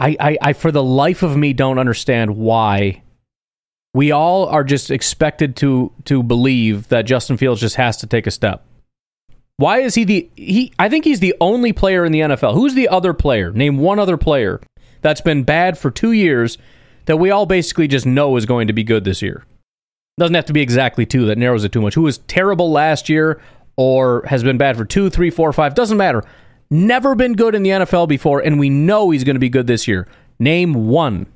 I, 0.03 0.17
I, 0.19 0.39
I, 0.43 0.53
for 0.53 0.73
the 0.73 0.83
life 0.83 1.23
of 1.23 1.37
me, 1.37 1.53
don't 1.53 1.79
understand 1.79 2.37
why 2.37 3.03
we 3.95 4.11
all 4.11 4.47
are 4.47 4.65
just 4.65 4.91
expected 4.91 5.55
to 5.57 5.93
to 6.07 6.23
believe 6.25 6.89
that 6.89 7.03
Justin 7.03 7.37
Fields 7.37 7.61
just 7.61 7.77
has 7.77 7.97
to 7.99 8.07
take 8.09 8.27
a 8.27 8.33
step. 8.33 8.65
Why 9.59 9.79
is 9.79 9.95
he 9.95 10.03
the 10.03 10.29
he? 10.35 10.73
I 10.77 10.89
think 10.89 11.05
he's 11.05 11.21
the 11.21 11.37
only 11.41 11.73
player 11.73 12.05
in 12.05 12.11
the 12.11 12.21
NFL. 12.21 12.55
Who's 12.55 12.75
the 12.75 12.89
other 12.89 13.15
player? 13.15 13.53
Name 13.53 13.79
one 13.79 14.01
other 14.01 14.17
player 14.17 14.61
that's 15.03 15.21
been 15.21 15.45
bad 15.45 15.79
for 15.79 15.91
two 15.91 16.13
years 16.13 16.59
that 17.05 17.19
we 17.19 17.31
all 17.31 17.47
basically 17.47 17.87
just 17.87 18.05
know 18.05 18.37
is 18.37 18.47
going 18.47 18.67
to 18.67 18.73
be 18.73 18.83
good 18.83 19.05
this 19.05 19.23
year. 19.23 19.45
Doesn't 20.19 20.35
have 20.35 20.47
to 20.47 20.53
be 20.53 20.63
exactly 20.63 21.07
two. 21.07 21.27
That 21.27 21.39
narrows 21.39 21.63
it 21.63 21.71
too 21.71 21.81
much. 21.81 21.95
Who 21.95 22.03
was 22.03 22.19
terrible 22.19 22.73
last 22.73 23.09
year 23.09 23.41
or 23.77 24.25
has 24.27 24.43
been 24.43 24.59
bad 24.59 24.77
for 24.77 24.85
two, 24.85 25.11
three, 25.11 25.31
four, 25.31 25.53
five? 25.53 25.75
Doesn't 25.75 25.97
matter. 25.97 26.25
Never 26.73 27.15
been 27.15 27.35
good 27.35 27.55
in 27.55 27.63
the 27.63 27.69
NFL 27.69 28.09
before, 28.09 28.41
and 28.41 28.59
we 28.59 28.71
know 28.71 29.11
he's 29.11 29.25
going 29.25 29.37
to 29.37 29.41
be 29.41 29.51
good 29.51 29.67
this 29.67 29.87
year. 29.87 30.09
Name 30.39 30.89
one. 30.89 31.27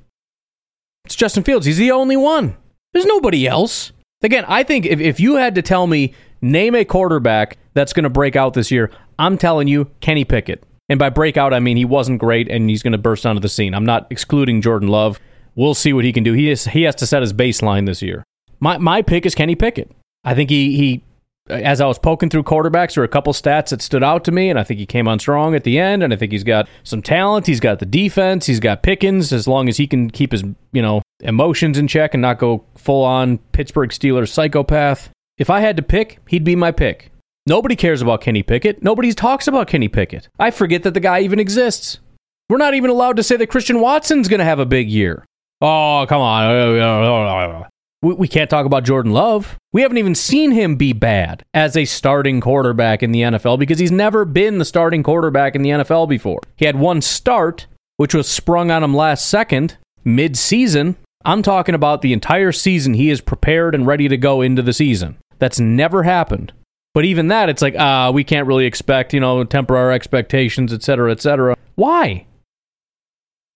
It's 1.05 1.15
Justin 1.15 1.43
Fields. 1.43 1.67
He's 1.67 1.77
the 1.77 1.91
only 1.91 2.17
one. 2.17 2.57
There's 2.95 3.05
nobody 3.05 3.47
else. 3.47 3.93
Again, 4.23 4.47
I 4.49 4.63
think 4.63 4.87
if, 4.87 4.99
if 4.99 5.21
you 5.21 5.35
had 5.35 5.55
to 5.57 5.61
tell 5.61 5.87
me, 5.87 6.15
name 6.41 6.75
a 6.75 6.87
quarterback 6.87 7.59
that's 7.75 7.93
going 7.93 8.05
to 8.05 8.09
break 8.09 8.35
out 8.35 8.55
this 8.55 8.71
year, 8.71 8.91
I'm 9.19 9.37
telling 9.37 9.69
you, 9.69 9.91
Kenny 10.01 10.25
Pickett. 10.25 10.65
And 10.89 10.99
by 10.99 11.11
breakout, 11.11 11.53
I 11.53 11.61
mean 11.61 11.77
he 11.77 11.85
wasn't 11.85 12.19
great 12.19 12.49
and 12.49 12.71
he's 12.71 12.83
going 12.83 12.93
to 12.93 12.99
burst 12.99 13.27
onto 13.27 13.41
the 13.41 13.51
scene. 13.51 13.75
I'm 13.75 13.85
not 13.85 14.07
excluding 14.09 14.63
Jordan 14.63 14.89
Love. 14.89 15.21
We'll 15.55 15.75
see 15.75 15.93
what 15.93 16.07
he 16.07 16.15
can 16.15 16.25
do. 16.25 16.33
He, 16.33 16.49
is, 16.49 16.65
he 16.65 16.85
has 16.85 16.95
to 16.95 17.07
set 17.07 17.21
his 17.21 17.35
baseline 17.35 17.85
this 17.85 18.01
year. 18.01 18.25
My, 18.59 18.79
my 18.79 19.03
pick 19.03 19.27
is 19.27 19.35
Kenny 19.35 19.55
Pickett. 19.55 19.93
I 20.25 20.35
think 20.35 20.49
he, 20.49 20.79
he, 20.79 21.05
as 21.49 21.81
I 21.81 21.87
was 21.87 21.99
poking 21.99 22.29
through 22.29 22.43
quarterbacks, 22.43 22.95
there 22.95 23.03
were 23.03 23.07
a 23.07 23.09
couple 23.09 23.33
stats 23.33 23.71
that 23.71 23.83
stood 23.83 24.03
out 24.03 24.25
to 24.25 24.33
me, 24.33 24.51
and 24.51 24.59
I 24.59 24.65
think 24.65 24.81
he 24.81 24.87
came 24.87 25.07
on 25.09 25.19
strong 25.19 25.55
at 25.55 25.65
the 25.65 25.79
end. 25.79 26.03
And 26.03 26.13
I 26.13 26.17
think 26.17 26.33
he's 26.33 26.45
got 26.45 26.69
some 26.83 27.03
talent. 27.03 27.47
He's 27.47 27.61
got 27.61 27.79
the 27.79 27.87
defense. 27.87 28.47
He's 28.47 28.61
got 28.61 28.83
Pickens. 28.83 29.33
As 29.33 29.47
long 29.47 29.69
as 29.69 29.77
he 29.77 29.87
can 29.87 30.11
keep 30.11 30.33
his, 30.33 30.43
you 30.73 30.83
know, 30.83 31.03
emotions 31.21 31.79
in 31.79 31.87
check 31.89 32.15
and 32.15 32.21
not 32.21 32.39
go 32.39 32.65
full 32.77 33.05
on 33.05 33.39
Pittsburgh 33.53 33.91
Steelers 33.91 34.29
psychopath. 34.29 35.11
If 35.39 35.51
I 35.51 35.61
had 35.61 35.77
to 35.77 35.83
pick, 35.83 36.19
he'd 36.29 36.45
be 36.45 36.57
my 36.57 36.73
pick. 36.73 37.11
Nobody 37.47 37.77
cares 37.77 38.03
about 38.03 38.23
Kenny 38.23 38.43
Pickett. 38.43 38.83
Nobody 38.83 39.13
talks 39.13 39.47
about 39.47 39.69
Kenny 39.69 39.89
Pickett. 39.89 40.29
I 40.39 40.51
forget 40.51 40.83
that 40.83 40.95
the 40.95 41.01
guy 41.01 41.21
even 41.21 41.39
exists. 41.39 42.01
We're 42.49 42.57
not 42.59 42.75
even 42.75 42.91
allowed 42.91 43.17
to 43.17 43.23
say 43.23 43.37
that 43.37 43.49
Christian 43.49 43.81
Watson's 43.81 44.29
going 44.29 44.39
to 44.39 44.45
have 44.45 44.59
a 44.59 44.67
big 44.67 44.89
year. 44.89 45.25
Oh, 45.61 46.07
come 46.09 46.21
on. 46.21 47.67
We, 48.07 48.15
we 48.15 48.29
can't 48.29 48.49
talk 48.49 48.67
about 48.67 48.85
Jordan 48.85 49.11
Love. 49.11 49.59
We 49.73 49.83
haven't 49.83 49.99
even 49.99 50.15
seen 50.15 50.53
him 50.53 50.77
be 50.77 50.93
bad 50.93 51.45
as 51.53 51.77
a 51.77 51.85
starting 51.85 52.41
quarterback 52.41 53.03
in 53.03 53.11
the 53.11 53.23
NFL 53.23 53.59
because 53.59 53.81
he's 53.81 53.91
never 53.91 54.25
been 54.25 54.59
the 54.59 54.65
starting 54.65 55.03
quarterback 55.03 55.57
in 55.57 55.63
the 55.63 55.71
NFL 55.71 56.09
before. 56.09 56.39
He 56.55 56.67
had 56.67 56.79
one 56.79 57.03
start, 57.03 57.67
which 57.97 58.15
was 58.15 58.29
sprung 58.29 58.71
on 58.71 58.85
him 58.85 58.95
last 58.95 59.29
second, 59.29 59.77
mid 60.05 60.37
season. 60.37 60.95
I'm 61.25 61.43
talking 61.43 61.75
about 61.75 62.03
the 62.03 62.13
entire 62.13 62.53
season 62.53 62.95
he 62.95 63.11
is 63.11 63.21
prepared 63.21 63.75
and 63.75 63.89
ready 63.89 64.07
to 64.07 64.17
go 64.17 64.41
into 64.41 64.63
the 64.63 64.73
season. 64.73 65.17
That's 65.41 65.59
never 65.59 66.05
happened. 66.05 66.53
But 66.95 67.07
even 67.07 67.27
that, 67.29 67.49
it's 67.49 67.61
like, 67.61 67.75
ah, 67.77 68.13
we 68.13 68.23
can't 68.23 68.47
really 68.47 68.67
expect, 68.67 69.15
you 69.15 69.21
know, 69.21 69.43
temper 69.43 69.77
our 69.77 69.91
expectations, 69.91 70.73
et 70.73 70.85
cetera, 70.85 71.11
et 71.11 71.21
cetera. 71.21 71.57
Why? 71.75 72.27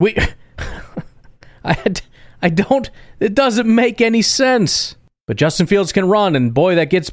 We, 0.00 0.16
I 1.64 1.74
had, 1.74 2.02
I 2.42 2.48
don't, 2.48 2.90
it 3.20 3.34
doesn't 3.34 3.72
make 3.72 4.00
any 4.00 4.22
sense. 4.22 4.96
But 5.26 5.36
Justin 5.36 5.66
Fields 5.66 5.92
can 5.92 6.08
run, 6.08 6.34
and 6.34 6.52
boy, 6.52 6.74
that 6.74 6.90
gets 6.90 7.10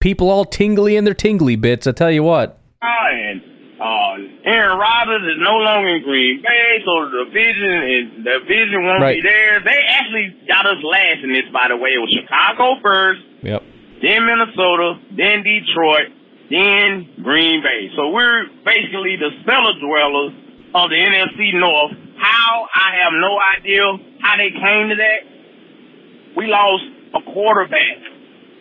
people 0.00 0.30
all 0.30 0.44
tingly 0.44 0.96
in 0.96 1.04
their 1.04 1.14
tingly 1.14 1.56
bits. 1.56 1.86
I 1.86 1.92
tell 1.92 2.10
you 2.10 2.22
what. 2.22 2.58
and 2.82 3.40
uh, 3.80 4.14
Aaron 4.44 4.78
Rodgers 4.78 5.22
is 5.22 5.38
no 5.42 5.56
longer 5.58 5.96
in 5.96 6.02
Green 6.04 6.42
Bay, 6.42 6.78
so 6.84 6.92
the 7.10 7.24
division 7.26 7.72
is 7.82 8.24
the 8.24 8.38
division 8.46 8.84
won't 8.84 9.02
Right. 9.02 9.16
be 9.16 9.22
there. 9.22 9.58
They 9.64 9.78
actually 9.88 10.36
got 10.46 10.66
us 10.66 10.78
last 10.84 11.18
in 11.24 11.32
this, 11.32 11.50
by 11.52 11.66
the 11.68 11.76
way. 11.76 11.90
It 11.90 11.98
was 11.98 12.14
Chicago 12.14 12.78
first, 12.82 13.22
Yep. 13.42 13.62
then 14.02 14.26
Minnesota, 14.26 15.00
then 15.16 15.42
Detroit, 15.42 16.14
then 16.50 17.08
Green 17.24 17.62
Bay. 17.62 17.90
So 17.96 18.10
we're 18.10 18.46
basically 18.64 19.16
the 19.18 19.30
cellar 19.46 19.74
dwellers 19.82 20.32
of 20.74 20.90
the 20.90 20.96
NFC 20.96 21.52
North. 21.58 21.92
How 22.22 22.68
I 22.74 23.02
have 23.02 23.12
no 23.18 23.36
idea 23.58 23.82
how 24.20 24.36
they 24.36 24.50
came 24.50 24.88
to 24.90 24.96
that. 24.96 26.36
We 26.36 26.46
lost 26.46 26.84
a 27.14 27.32
quarterback 27.32 27.98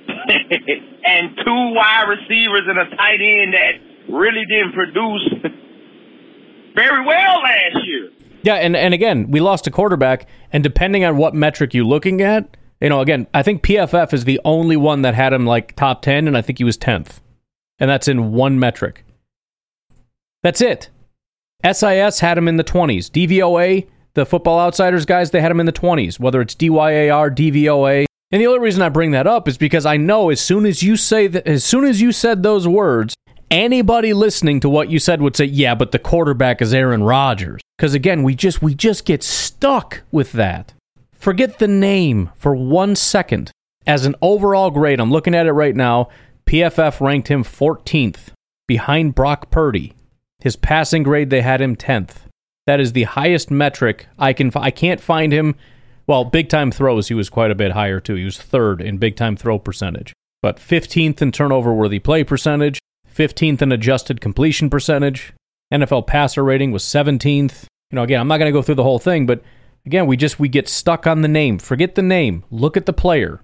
and 1.06 1.38
two 1.46 1.74
wide 1.76 2.06
receivers 2.10 2.64
and 2.68 2.80
a 2.80 2.96
tight 2.98 3.22
end 3.22 3.54
that 3.54 4.12
really 4.12 4.46
didn't 4.50 4.74
produce 4.74 5.30
very 6.76 7.06
well 7.06 7.42
last 7.42 7.86
year. 7.86 8.10
Yeah, 8.44 8.56
and, 8.56 8.76
and 8.76 8.94
again, 8.94 9.30
we 9.30 9.40
lost 9.40 9.68
a 9.68 9.72
quarterback, 9.72 10.28
and 10.52 10.64
depending 10.64 11.06
on 11.06 11.18
what 11.18 11.36
metric 11.36 11.76
you're 11.76 11.86
looking 11.86 12.22
at, 12.22 12.58
you 12.82 12.90
know, 12.90 13.02
again, 13.02 13.28
I 13.34 13.44
think 13.44 13.62
PFF 13.62 14.12
is 14.12 14.24
the 14.24 14.42
only 14.44 14.76
one 14.76 15.04
that 15.04 15.14
had 15.14 15.34
him 15.34 15.46
like 15.46 15.76
top 15.76 16.02
10, 16.02 16.28
and 16.28 16.36
I 16.36 16.42
think 16.42 16.58
he 16.58 16.64
was 16.64 16.78
10th. 16.78 17.20
And 17.78 17.90
that's 17.90 18.08
in 18.08 18.32
one 18.32 18.60
metric. 18.60 19.06
That's 20.42 20.62
it. 20.62 20.90
SIS 21.66 22.20
had 22.20 22.38
him 22.38 22.48
in 22.48 22.58
the 22.58 22.64
20s. 22.64 23.10
DVOA, 23.10 23.88
the 24.14 24.26
Football 24.26 24.60
Outsiders 24.60 25.06
guys, 25.06 25.32
they 25.32 25.42
had 25.42 25.52
him 25.52 25.60
in 25.60 25.66
the 25.66 25.72
20s, 25.72 26.20
whether 26.20 26.42
it's 26.42 26.56
DYAR, 26.56 27.36
DVOA. 27.36 28.06
And 28.32 28.42
the 28.42 28.48
only 28.48 28.60
reason 28.60 28.82
I 28.82 28.90
bring 28.90 29.12
that 29.12 29.28
up 29.28 29.48
is 29.48 29.58
because 29.58 29.86
I 29.86 29.98
know 29.98 30.30
as 30.30 30.40
soon 30.40 30.66
as 30.66 30.82
you 30.82 30.96
say 30.96 31.28
that, 31.28 31.46
as 31.46 31.64
soon 31.64 31.84
as 31.84 32.02
you 32.02 32.12
said 32.12 32.44
those 32.44 32.68
words, 32.68 33.14
anybody 33.50 34.14
listening 34.14 34.60
to 34.62 34.70
what 34.70 34.90
you 34.90 35.00
said 35.00 35.22
would 35.22 35.36
say, 35.36 35.46
"Yeah, 35.46 35.76
but 35.76 35.92
the 35.92 36.00
quarterback 36.00 36.62
is 36.62 36.74
Aaron 36.74 37.04
Rodgers." 37.04 37.62
Because 37.78 37.94
again, 37.94 38.24
we 38.24 38.34
just 38.34 38.62
we 38.62 38.74
just 38.74 39.06
get 39.06 39.22
stuck 39.22 40.04
with 40.12 40.32
that. 40.32 40.74
Forget 41.14 41.60
the 41.60 41.68
name 41.68 42.30
for 42.36 42.56
one 42.56 42.96
second. 42.96 43.52
As 43.86 44.06
an 44.06 44.16
overall 44.22 44.72
grade, 44.72 45.00
I'm 45.00 45.12
looking 45.12 45.36
at 45.36 45.46
it 45.48 45.52
right 45.52 45.76
now. 45.76 46.08
PFF 46.46 47.02
ranked 47.02 47.28
him 47.28 47.44
14th, 47.44 48.30
behind 48.68 49.14
Brock 49.14 49.52
Purdy. 49.52 49.94
His 50.42 50.56
passing 50.56 51.04
grade, 51.04 51.30
they 51.30 51.42
had 51.42 51.62
him 51.62 51.76
10th. 51.76 52.24
That 52.68 52.80
is 52.80 52.94
the 52.94 53.04
highest 53.04 53.50
metric 53.52 54.08
I 54.20 54.34
can. 54.34 54.52
I 54.56 54.72
can't 54.72 55.02
find 55.02 55.32
him. 55.32 55.56
Well, 56.08 56.26
big 56.26 56.50
time 56.50 56.72
throws, 56.72 57.08
he 57.08 57.14
was 57.14 57.30
quite 57.30 57.52
a 57.52 57.56
bit 57.56 57.72
higher 57.72 58.00
too. 58.00 58.16
He 58.16 58.26
was 58.26 58.38
third 58.38 58.82
in 58.82 58.98
big 58.98 59.16
time 59.16 59.36
throw 59.36 59.58
percentage, 59.60 60.14
but 60.42 60.58
15th 60.58 61.22
in 61.22 61.32
turnover 61.32 61.74
worthy 61.74 62.00
play 62.00 62.24
percentage, 62.24 62.80
15th 63.16 63.62
in 63.62 63.72
adjusted 63.72 64.22
completion 64.22 64.70
percentage. 64.70 65.34
NFL 65.74 66.08
passer 66.08 66.44
rating 66.44 66.72
was 66.72 66.84
17th. 66.84 67.66
You 67.92 67.96
know, 67.96 68.04
again, 68.04 68.20
I'm 68.20 68.28
not 68.28 68.38
going 68.38 68.52
to 68.52 68.58
go 68.58 68.62
through 68.62 68.76
the 68.76 68.84
whole 68.84 69.00
thing, 69.00 69.26
but 69.26 69.42
again, 69.86 70.08
we 70.08 70.18
just 70.18 70.40
we 70.40 70.50
get 70.50 70.68
stuck 70.68 71.08
on 71.08 71.22
the 71.22 71.28
name. 71.28 71.60
Forget 71.60 71.96
the 71.96 72.02
name. 72.02 72.44
Look 72.52 72.76
at 72.76 72.86
the 72.86 72.94
player. 72.94 73.42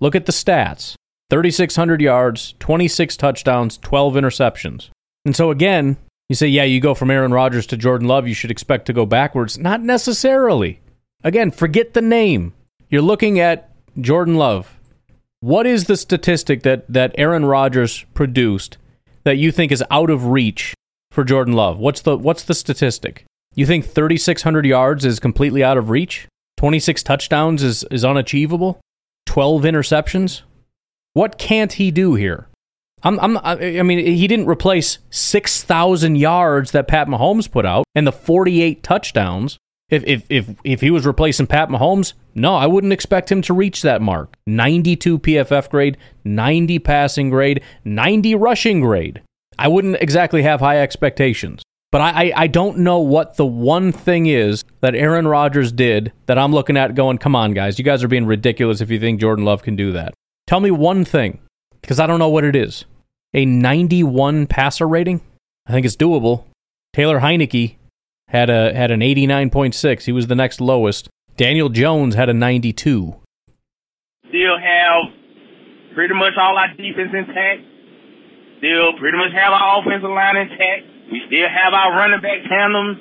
Look 0.00 0.14
at 0.14 0.26
the 0.26 0.32
stats. 0.32 0.94
3600 1.30 2.00
yards, 2.00 2.54
26 2.58 3.16
touchdowns, 3.16 3.76
12 3.78 4.14
interceptions. 4.14 4.88
And 5.24 5.36
so 5.36 5.50
again, 5.50 5.98
you 6.28 6.34
say, 6.34 6.46
yeah, 6.46 6.64
you 6.64 6.80
go 6.80 6.94
from 6.94 7.10
Aaron 7.10 7.32
Rodgers 7.32 7.66
to 7.68 7.76
Jordan 7.76 8.06
Love, 8.06 8.28
you 8.28 8.34
should 8.34 8.50
expect 8.50 8.86
to 8.86 8.92
go 8.92 9.06
backwards. 9.06 9.58
Not 9.58 9.82
necessarily. 9.82 10.80
Again, 11.24 11.50
forget 11.50 11.94
the 11.94 12.02
name. 12.02 12.52
You're 12.90 13.02
looking 13.02 13.40
at 13.40 13.70
Jordan 14.00 14.36
Love. 14.36 14.78
What 15.40 15.66
is 15.66 15.84
the 15.84 15.96
statistic 15.96 16.62
that, 16.62 16.84
that 16.92 17.14
Aaron 17.16 17.44
Rodgers 17.44 18.04
produced 18.14 18.76
that 19.24 19.38
you 19.38 19.52
think 19.52 19.72
is 19.72 19.84
out 19.90 20.10
of 20.10 20.26
reach 20.26 20.74
for 21.10 21.24
Jordan 21.24 21.54
Love? 21.54 21.78
What's 21.78 22.00
the 22.00 22.16
what's 22.16 22.42
the 22.42 22.54
statistic? 22.54 23.24
You 23.54 23.66
think 23.66 23.84
3600 23.84 24.66
yards 24.66 25.04
is 25.04 25.20
completely 25.20 25.62
out 25.62 25.78
of 25.78 25.90
reach? 25.90 26.28
26 26.58 27.02
touchdowns 27.02 27.62
is 27.62 27.84
is 27.90 28.04
unachievable? 28.04 28.80
12 29.26 29.62
interceptions? 29.62 30.42
What 31.12 31.38
can't 31.38 31.74
he 31.74 31.90
do 31.90 32.14
here? 32.14 32.48
I'm, 33.02 33.18
I'm, 33.20 33.38
I 33.38 33.82
mean, 33.82 34.04
he 34.04 34.26
didn't 34.26 34.46
replace 34.46 34.98
6,000 35.10 36.16
yards 36.16 36.72
that 36.72 36.88
Pat 36.88 37.06
Mahomes 37.08 37.50
put 37.50 37.64
out 37.64 37.84
and 37.94 38.06
the 38.06 38.12
48 38.12 38.82
touchdowns. 38.82 39.58
If, 39.90 40.04
if, 40.06 40.24
if, 40.28 40.48
if 40.64 40.80
he 40.82 40.90
was 40.90 41.06
replacing 41.06 41.46
Pat 41.46 41.70
Mahomes, 41.70 42.12
no, 42.34 42.54
I 42.54 42.66
wouldn't 42.66 42.92
expect 42.92 43.32
him 43.32 43.40
to 43.42 43.54
reach 43.54 43.82
that 43.82 44.02
mark. 44.02 44.34
92 44.46 45.18
PFF 45.18 45.70
grade, 45.70 45.96
90 46.24 46.78
passing 46.80 47.30
grade, 47.30 47.62
90 47.84 48.34
rushing 48.34 48.80
grade. 48.80 49.22
I 49.58 49.68
wouldn't 49.68 49.96
exactly 50.00 50.42
have 50.42 50.60
high 50.60 50.80
expectations. 50.80 51.62
But 51.90 52.02
I, 52.02 52.10
I, 52.10 52.32
I 52.36 52.46
don't 52.48 52.78
know 52.78 52.98
what 52.98 53.36
the 53.36 53.46
one 53.46 53.92
thing 53.92 54.26
is 54.26 54.64
that 54.80 54.94
Aaron 54.94 55.26
Rodgers 55.26 55.72
did 55.72 56.12
that 56.26 56.38
I'm 56.38 56.52
looking 56.52 56.76
at 56.76 56.94
going, 56.94 57.16
come 57.16 57.34
on, 57.34 57.54
guys, 57.54 57.78
you 57.78 57.84
guys 57.84 58.04
are 58.04 58.08
being 58.08 58.26
ridiculous 58.26 58.80
if 58.80 58.90
you 58.90 59.00
think 59.00 59.20
Jordan 59.20 59.44
Love 59.44 59.62
can 59.62 59.74
do 59.74 59.92
that. 59.92 60.12
Tell 60.46 60.60
me 60.60 60.70
one 60.70 61.04
thing, 61.04 61.40
because 61.80 62.00
I 62.00 62.06
don't 62.06 62.18
know 62.18 62.28
what 62.28 62.44
it 62.44 62.56
is. 62.56 62.84
A 63.34 63.44
91 63.44 64.46
passer 64.46 64.88
rating? 64.88 65.20
I 65.66 65.72
think 65.72 65.84
it's 65.84 65.96
doable. 65.96 66.44
Taylor 66.94 67.20
Heinicke 67.20 67.76
had 68.28 68.50
a 68.50 68.74
had 68.74 68.90
an 68.90 69.00
89.6. 69.00 70.02
He 70.02 70.12
was 70.12 70.26
the 70.26 70.34
next 70.34 70.60
lowest. 70.60 71.08
Daniel 71.36 71.68
Jones 71.68 72.14
had 72.14 72.28
a 72.28 72.34
92. 72.34 73.14
Still 74.28 74.58
have 74.58 75.14
pretty 75.94 76.14
much 76.14 76.32
all 76.40 76.56
our 76.56 76.68
defense 76.74 77.12
intact. 77.12 77.62
Still 78.58 78.92
pretty 78.98 79.16
much 79.16 79.32
have 79.32 79.52
our 79.52 79.80
offensive 79.80 80.10
line 80.10 80.36
intact. 80.36 80.82
We 81.12 81.22
still 81.26 81.48
have 81.48 81.72
our 81.74 81.92
running 81.92 82.20
back 82.20 82.42
tandems 82.48 82.98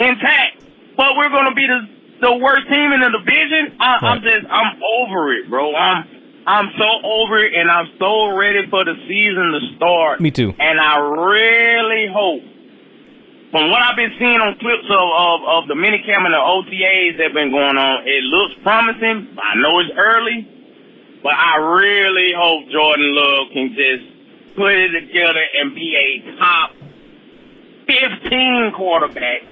intact. 0.00 0.64
But 0.96 1.16
we're 1.16 1.30
going 1.30 1.48
to 1.48 1.54
be 1.54 1.66
the 1.66 1.80
the 2.20 2.34
worst 2.34 2.66
team 2.68 2.90
in 2.90 3.00
the 3.00 3.10
division. 3.14 3.78
I, 3.78 3.98
I'm 4.02 4.22
just 4.22 4.46
I'm 4.50 4.80
over 4.82 5.32
it, 5.34 5.48
bro. 5.48 5.74
I'm 5.74 6.17
I'm 6.48 6.72
so 6.80 6.88
over 7.04 7.44
it, 7.44 7.52
and 7.52 7.70
I'm 7.70 7.92
so 8.00 8.32
ready 8.32 8.64
for 8.70 8.82
the 8.82 8.96
season 9.04 9.52
to 9.52 9.76
start. 9.76 10.18
Me 10.18 10.30
too. 10.30 10.54
And 10.58 10.80
I 10.80 10.96
really 10.96 12.08
hope, 12.08 12.40
from 13.52 13.68
what 13.68 13.84
I've 13.84 13.96
been 13.96 14.16
seeing 14.18 14.40
on 14.40 14.56
clips 14.56 14.88
of, 14.88 14.96
of, 14.96 15.38
of 15.44 15.68
the 15.68 15.76
minicamp 15.76 16.24
and 16.24 16.32
the 16.32 16.40
OTAs 16.40 17.20
that 17.20 17.24
have 17.28 17.36
been 17.36 17.52
going 17.52 17.76
on, 17.76 18.08
it 18.08 18.24
looks 18.32 18.56
promising. 18.64 19.36
I 19.36 19.60
know 19.60 19.78
it's 19.80 19.92
early, 19.92 21.20
but 21.22 21.36
I 21.36 21.60
really 21.60 22.32
hope 22.32 22.64
Jordan 22.72 23.12
Love 23.12 23.52
can 23.52 23.76
just 23.76 24.56
put 24.56 24.72
it 24.72 24.96
together 25.04 25.44
and 25.60 25.74
be 25.76 25.92
a 26.00 26.38
top 26.40 26.72
15 27.92 28.72
quarterback. 28.72 29.44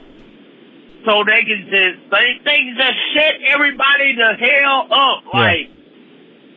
So 1.04 1.28
they 1.28 1.44
can 1.44 1.68
just, 1.68 2.08
they, 2.08 2.40
they 2.40 2.56
can 2.56 2.74
just 2.80 2.98
shut 3.12 3.34
everybody 3.52 4.16
the 4.16 4.32
hell 4.40 4.88
up. 4.88 5.24
Yeah. 5.28 5.40
Like, 5.44 5.75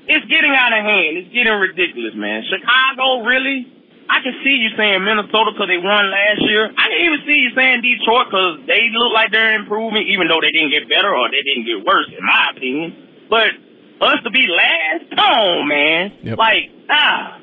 it's 0.09 0.25
getting 0.25 0.57
out 0.57 0.73
of 0.73 0.81
hand. 0.81 1.21
It's 1.21 1.29
getting 1.29 1.53
ridiculous, 1.53 2.17
man. 2.17 2.41
Chicago, 2.49 3.21
really? 3.29 3.69
I 4.09 4.25
can 4.25 4.33
see 4.41 4.57
you 4.57 4.73
saying 4.73 5.05
Minnesota 5.05 5.53
because 5.53 5.69
they 5.69 5.77
won 5.77 6.09
last 6.09 6.41
year. 6.49 6.65
I 6.73 6.89
can 6.89 6.99
even 7.05 7.21
see 7.29 7.37
you 7.45 7.53
saying 7.53 7.85
Detroit 7.85 8.25
because 8.33 8.65
they 8.65 8.89
look 8.89 9.13
like 9.13 9.29
they're 9.29 9.53
improving, 9.53 10.09
even 10.09 10.25
though 10.25 10.41
they 10.41 10.49
didn't 10.49 10.73
get 10.73 10.89
better 10.89 11.13
or 11.13 11.29
they 11.29 11.45
didn't 11.45 11.69
get 11.69 11.85
worse, 11.85 12.09
in 12.09 12.25
my 12.25 12.57
opinion. 12.57 12.89
But 13.29 13.53
us 14.01 14.17
to 14.25 14.33
be 14.33 14.49
last, 14.49 15.13
come 15.13 15.29
on, 15.29 15.69
man. 15.69 16.03
Yep. 16.25 16.37
Like, 16.41 16.73
ah, 16.89 17.37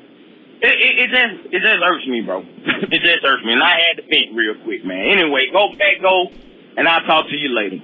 it, 0.59 0.75
it, 0.75 0.93
it 0.99 1.09
just 1.15 1.35
it 1.55 1.61
just 1.63 1.79
irks 1.79 2.03
me, 2.03 2.19
bro. 2.19 2.43
it 2.91 2.99
just 2.99 3.23
irks 3.23 3.47
me, 3.47 3.55
and 3.55 3.63
I 3.63 3.79
had 3.87 4.03
to 4.03 4.05
think 4.11 4.35
real 4.35 4.59
quick, 4.67 4.83
man. 4.83 5.07
Anyway, 5.07 5.47
go 5.55 5.71
back, 5.79 6.03
go, 6.03 6.27
and 6.75 6.83
I'll 6.83 7.07
talk 7.07 7.31
to 7.31 7.37
you 7.39 7.55
later. 7.55 7.79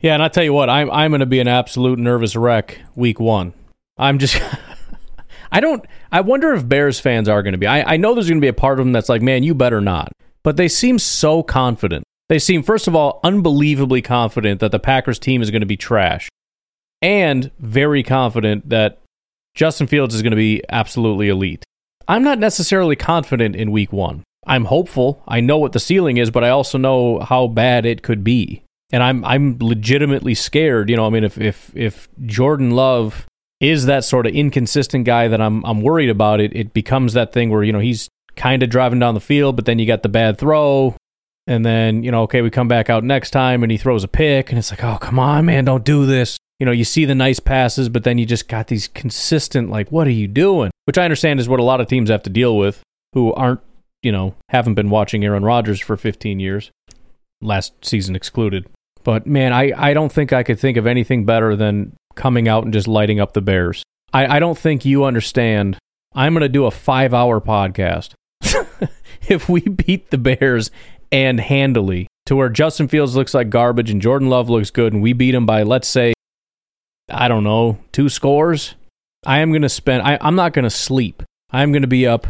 Yeah, 0.00 0.14
and 0.14 0.22
I 0.22 0.28
tell 0.28 0.44
you 0.44 0.52
what, 0.52 0.70
I'm 0.70 0.90
I'm 0.90 1.10
going 1.10 1.20
to 1.20 1.26
be 1.26 1.40
an 1.40 1.48
absolute 1.48 1.98
nervous 1.98 2.34
wreck 2.34 2.80
week 2.94 3.20
one. 3.20 3.52
I'm 3.98 4.18
just, 4.18 4.40
I 5.52 5.60
don't. 5.60 5.84
I 6.10 6.22
wonder 6.22 6.54
if 6.54 6.66
Bears 6.66 6.98
fans 6.98 7.28
are 7.28 7.42
going 7.42 7.52
to 7.52 7.58
be. 7.58 7.66
I, 7.66 7.94
I 7.94 7.96
know 7.98 8.14
there's 8.14 8.28
going 8.28 8.40
to 8.40 8.44
be 8.44 8.48
a 8.48 8.54
part 8.54 8.80
of 8.80 8.86
them 8.86 8.92
that's 8.92 9.10
like, 9.10 9.20
man, 9.20 9.42
you 9.42 9.54
better 9.54 9.80
not. 9.80 10.12
But 10.42 10.56
they 10.56 10.68
seem 10.68 10.98
so 10.98 11.42
confident. 11.42 12.04
They 12.30 12.38
seem, 12.38 12.62
first 12.62 12.88
of 12.88 12.96
all, 12.96 13.20
unbelievably 13.24 14.02
confident 14.02 14.60
that 14.60 14.72
the 14.72 14.78
Packers 14.78 15.18
team 15.18 15.42
is 15.42 15.50
going 15.50 15.60
to 15.60 15.66
be 15.66 15.76
trash, 15.76 16.30
and 17.02 17.50
very 17.58 18.02
confident 18.02 18.70
that 18.70 18.98
Justin 19.54 19.86
Fields 19.86 20.14
is 20.14 20.22
going 20.22 20.30
to 20.30 20.36
be 20.36 20.62
absolutely 20.70 21.28
elite. 21.28 21.64
I'm 22.08 22.24
not 22.24 22.38
necessarily 22.38 22.96
confident 22.96 23.54
in 23.54 23.70
week 23.70 23.92
one. 23.92 24.24
I'm 24.46 24.64
hopeful. 24.64 25.22
I 25.28 25.40
know 25.40 25.58
what 25.58 25.72
the 25.72 25.80
ceiling 25.80 26.16
is, 26.16 26.30
but 26.30 26.42
I 26.42 26.48
also 26.48 26.78
know 26.78 27.18
how 27.18 27.46
bad 27.46 27.84
it 27.84 28.02
could 28.02 28.24
be. 28.24 28.62
And 28.92 29.02
I'm 29.02 29.24
I'm 29.24 29.56
legitimately 29.60 30.34
scared. 30.34 30.90
You 30.90 30.96
know, 30.96 31.06
I 31.06 31.10
mean, 31.10 31.24
if 31.24 31.38
if 31.38 31.70
if 31.74 32.08
Jordan 32.26 32.72
Love 32.72 33.26
is 33.60 33.84
that 33.86 34.04
sort 34.04 34.26
of 34.26 34.34
inconsistent 34.34 35.04
guy 35.04 35.28
that 35.28 35.40
I'm 35.40 35.64
I'm 35.64 35.82
worried 35.82 36.08
about. 36.08 36.40
It 36.40 36.56
it 36.56 36.72
becomes 36.72 37.12
that 37.12 37.32
thing 37.32 37.50
where 37.50 37.62
you 37.62 37.72
know 37.72 37.78
he's 37.78 38.08
kind 38.36 38.62
of 38.62 38.70
driving 38.70 38.98
down 38.98 39.14
the 39.14 39.20
field, 39.20 39.54
but 39.56 39.66
then 39.66 39.78
you 39.78 39.86
got 39.86 40.02
the 40.02 40.08
bad 40.08 40.38
throw, 40.38 40.96
and 41.46 41.64
then 41.64 42.02
you 42.02 42.10
know 42.10 42.22
okay 42.22 42.42
we 42.42 42.50
come 42.50 42.68
back 42.68 42.88
out 42.90 43.04
next 43.04 43.30
time 43.30 43.62
and 43.62 43.70
he 43.70 43.78
throws 43.78 44.02
a 44.02 44.08
pick, 44.08 44.50
and 44.50 44.58
it's 44.58 44.70
like 44.70 44.82
oh 44.82 44.98
come 44.98 45.18
on 45.18 45.44
man 45.44 45.64
don't 45.64 45.84
do 45.84 46.06
this. 46.06 46.38
You 46.58 46.66
know 46.66 46.72
you 46.72 46.84
see 46.84 47.04
the 47.04 47.14
nice 47.14 47.38
passes, 47.38 47.88
but 47.88 48.04
then 48.04 48.18
you 48.18 48.26
just 48.26 48.48
got 48.48 48.68
these 48.68 48.88
consistent 48.88 49.70
like 49.70 49.92
what 49.92 50.06
are 50.06 50.12
you 50.12 50.26
doing? 50.26 50.70
Which 50.86 50.98
I 50.98 51.04
understand 51.04 51.38
is 51.38 51.48
what 51.48 51.60
a 51.60 51.64
lot 51.64 51.80
of 51.80 51.86
teams 51.86 52.10
have 52.10 52.22
to 52.24 52.30
deal 52.30 52.56
with 52.56 52.82
who 53.12 53.32
aren't 53.34 53.60
you 54.02 54.10
know 54.12 54.34
haven't 54.48 54.74
been 54.74 54.90
watching 54.90 55.24
Aaron 55.24 55.44
Rodgers 55.44 55.80
for 55.80 55.96
15 55.98 56.40
years, 56.40 56.70
last 57.42 57.84
season 57.84 58.16
excluded. 58.16 58.66
But 59.04 59.26
man, 59.26 59.52
I, 59.52 59.72
I 59.76 59.94
don't 59.94 60.12
think 60.12 60.32
I 60.32 60.42
could 60.42 60.58
think 60.58 60.76
of 60.76 60.86
anything 60.86 61.24
better 61.24 61.56
than 61.56 61.96
coming 62.14 62.48
out 62.48 62.64
and 62.64 62.72
just 62.72 62.88
lighting 62.88 63.20
up 63.20 63.32
the 63.32 63.40
Bears. 63.40 63.82
I, 64.12 64.36
I 64.36 64.38
don't 64.40 64.58
think 64.58 64.84
you 64.84 65.04
understand. 65.04 65.78
I'm 66.14 66.32
going 66.34 66.42
to 66.42 66.48
do 66.48 66.66
a 66.66 66.70
five 66.70 67.14
hour 67.14 67.40
podcast. 67.40 68.14
if 69.28 69.48
we 69.48 69.60
beat 69.60 70.10
the 70.10 70.18
Bears 70.18 70.70
and 71.12 71.40
handily 71.40 72.08
to 72.26 72.36
where 72.36 72.48
Justin 72.48 72.88
Fields 72.88 73.16
looks 73.16 73.34
like 73.34 73.50
garbage 73.50 73.90
and 73.90 74.02
Jordan 74.02 74.28
Love 74.28 74.50
looks 74.50 74.70
good 74.70 74.92
and 74.92 75.02
we 75.02 75.12
beat 75.12 75.34
him 75.34 75.46
by, 75.46 75.62
let's 75.62 75.88
say, 75.88 76.12
I 77.08 77.28
don't 77.28 77.44
know, 77.44 77.78
two 77.92 78.08
scores, 78.08 78.74
I 79.26 79.38
am 79.38 79.50
going 79.50 79.62
to 79.62 79.68
spend, 79.68 80.02
I, 80.02 80.18
I'm 80.20 80.36
not 80.36 80.52
going 80.52 80.64
to 80.64 80.70
sleep. 80.70 81.22
I'm 81.50 81.72
going 81.72 81.82
to 81.82 81.88
be 81.88 82.06
up 82.06 82.26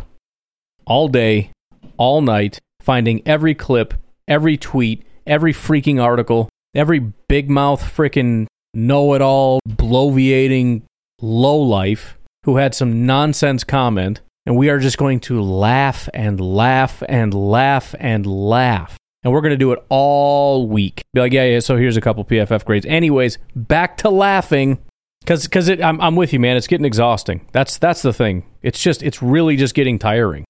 all 0.86 1.08
day, 1.08 1.52
all 1.96 2.22
night, 2.22 2.58
finding 2.80 3.22
every 3.26 3.54
clip, 3.54 3.94
every 4.26 4.56
tweet, 4.56 5.04
every 5.26 5.52
freaking 5.52 6.02
article, 6.02 6.48
every 6.74 7.00
big 7.28 7.50
mouth 7.50 7.82
freaking 7.82 8.46
know 8.74 9.14
it 9.14 9.22
all, 9.22 9.60
bloviating 9.68 10.82
lowlife 11.20 12.16
who 12.44 12.56
had 12.56 12.74
some 12.74 13.06
nonsense 13.06 13.64
comment, 13.64 14.20
and 14.46 14.56
we 14.56 14.70
are 14.70 14.78
just 14.78 14.98
going 14.98 15.20
to 15.20 15.40
laugh 15.42 16.08
and 16.14 16.40
laugh 16.40 17.02
and 17.08 17.34
laugh 17.34 17.94
and 17.98 18.26
laugh. 18.26 18.96
And 19.22 19.32
we're 19.32 19.42
going 19.42 19.50
to 19.50 19.58
do 19.58 19.72
it 19.72 19.84
all 19.90 20.66
week. 20.66 21.02
Be 21.12 21.20
like, 21.20 21.32
yeah, 21.32 21.44
yeah, 21.44 21.60
so 21.60 21.76
here's 21.76 21.98
a 21.98 22.00
couple 22.00 22.24
PFF 22.24 22.64
grades. 22.64 22.86
Anyways, 22.86 23.36
back 23.54 23.98
to 23.98 24.08
laughing. 24.08 24.78
Cause, 25.26 25.46
cause 25.46 25.68
I'm, 25.68 26.00
I'm 26.00 26.16
with 26.16 26.32
you, 26.32 26.40
man. 26.40 26.56
It's 26.56 26.66
getting 26.66 26.86
exhausting. 26.86 27.46
That's, 27.52 27.76
that's 27.76 28.00
the 28.00 28.14
thing. 28.14 28.46
It's 28.62 28.80
just, 28.80 29.02
it's 29.02 29.22
really 29.22 29.56
just 29.56 29.74
getting 29.74 29.98
tiring. 29.98 30.46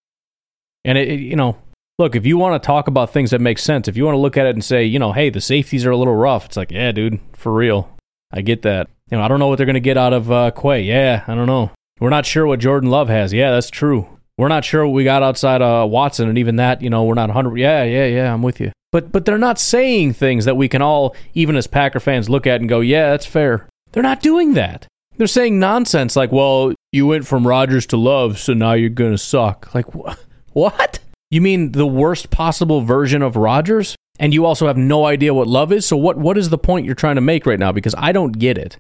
And 0.85 0.97
it, 0.97 1.09
it 1.09 1.18
you 1.18 1.35
know, 1.35 1.57
look, 2.01 2.16
if 2.16 2.24
you 2.24 2.38
want 2.38 2.61
to 2.61 2.66
talk 2.66 2.88
about 2.88 3.12
things 3.12 3.30
that 3.30 3.40
make 3.40 3.59
sense, 3.59 3.86
if 3.86 3.96
you 3.96 4.05
want 4.05 4.14
to 4.14 4.20
look 4.20 4.36
at 4.36 4.46
it 4.46 4.57
and 4.57 4.64
say, 4.64 4.84
you 4.84 4.98
know, 4.98 5.12
hey, 5.12 5.28
the 5.30 5.40
safeties 5.40 5.84
are 5.84 5.90
a 5.90 5.96
little 5.96 6.16
rough, 6.16 6.46
it's 6.46 6.57
like, 6.57 6.72
yeah, 6.72 6.90
dude, 6.90 7.20
for 7.34 7.53
real. 7.53 7.96
I 8.32 8.40
get 8.40 8.62
that. 8.62 8.88
You 9.11 9.18
know, 9.18 9.22
I 9.22 9.28
don't 9.28 9.38
know 9.38 9.48
what 9.48 9.57
they're 9.57 9.66
going 9.66 9.74
to 9.74 9.80
get 9.80 9.98
out 9.98 10.12
of 10.12 10.32
uh, 10.32 10.51
Quay. 10.51 10.82
Yeah, 10.82 11.24
I 11.28 11.34
don't 11.34 11.46
know. 11.46 11.70
We're 12.01 12.11
not 12.11 12.26
sure 12.26 12.46
what 12.46 12.59
Jordan 12.59 12.90
Love 12.90 13.09
has. 13.09 13.32
Yeah, 13.32 13.51
that's 13.51 13.70
true. 13.70 14.09
We're 14.38 14.48
not 14.48 14.64
sure 14.64 14.86
what 14.86 14.94
we 14.94 15.05
got 15.05 15.22
outside 15.22 15.61
uh, 15.61 15.86
Watson, 15.86 16.28
and 16.28 16.38
even 16.38 16.57
that, 16.57 16.80
you 16.80 16.88
know, 16.88 17.05
we're 17.05 17.14
not 17.14 17.28
100. 17.28 17.59
Yeah, 17.59 17.84
yeah, 17.84 18.07
yeah, 18.07 18.32
I'm 18.32 18.42
with 18.42 18.61
you. 18.61 18.72
But 18.92 19.12
but 19.12 19.24
they're 19.24 19.38
not 19.38 19.59
saying 19.59 20.14
things 20.14 20.46
that 20.46 20.57
we 20.57 20.68
can 20.68 20.80
all, 20.82 21.14
even 21.34 21.55
as 21.57 21.66
Packer 21.66 22.01
fans, 22.01 22.30
look 22.30 22.46
at 22.46 22.61
and 22.61 22.68
go, 22.68 22.80
yeah, 22.80 23.11
that's 23.11 23.26
fair. 23.26 23.68
They're 23.92 24.03
not 24.03 24.22
doing 24.22 24.55
that. 24.55 24.86
They're 25.16 25.26
saying 25.26 25.59
nonsense 25.59 26.16
like, 26.16 26.32
well, 26.32 26.72
you 26.92 27.07
went 27.07 27.26
from 27.26 27.46
Rodgers 27.46 27.86
to 27.88 27.96
Love, 27.98 28.38
so 28.38 28.55
now 28.55 28.72
you're 28.72 28.88
going 28.88 29.12
to 29.12 29.18
suck. 29.18 29.74
Like, 29.74 29.86
wh- 29.92 30.16
what? 30.53 31.01
You 31.33 31.41
mean 31.41 31.70
the 31.72 31.87
worst 31.87 32.31
possible 32.31 32.81
version 32.81 33.22
of 33.22 33.37
Rodgers? 33.37 33.95
And 34.18 34.35
you 34.35 34.45
also 34.45 34.66
have 34.66 34.76
no 34.76 35.07
idea 35.07 35.33
what 35.33 35.47
love 35.47 35.70
is? 35.72 35.87
So 35.87 35.97
what 35.97 36.18
what 36.18 36.37
is 36.37 36.51
the 36.51 36.59
point 36.59 36.87
you're 36.87 36.97
trying 36.97 37.14
to 37.14 37.20
make 37.20 37.47
right 37.47 37.59
now? 37.59 37.70
Because 37.70 37.95
I 37.97 38.11
don't 38.11 38.33
get 38.33 38.59
it. 38.59 38.78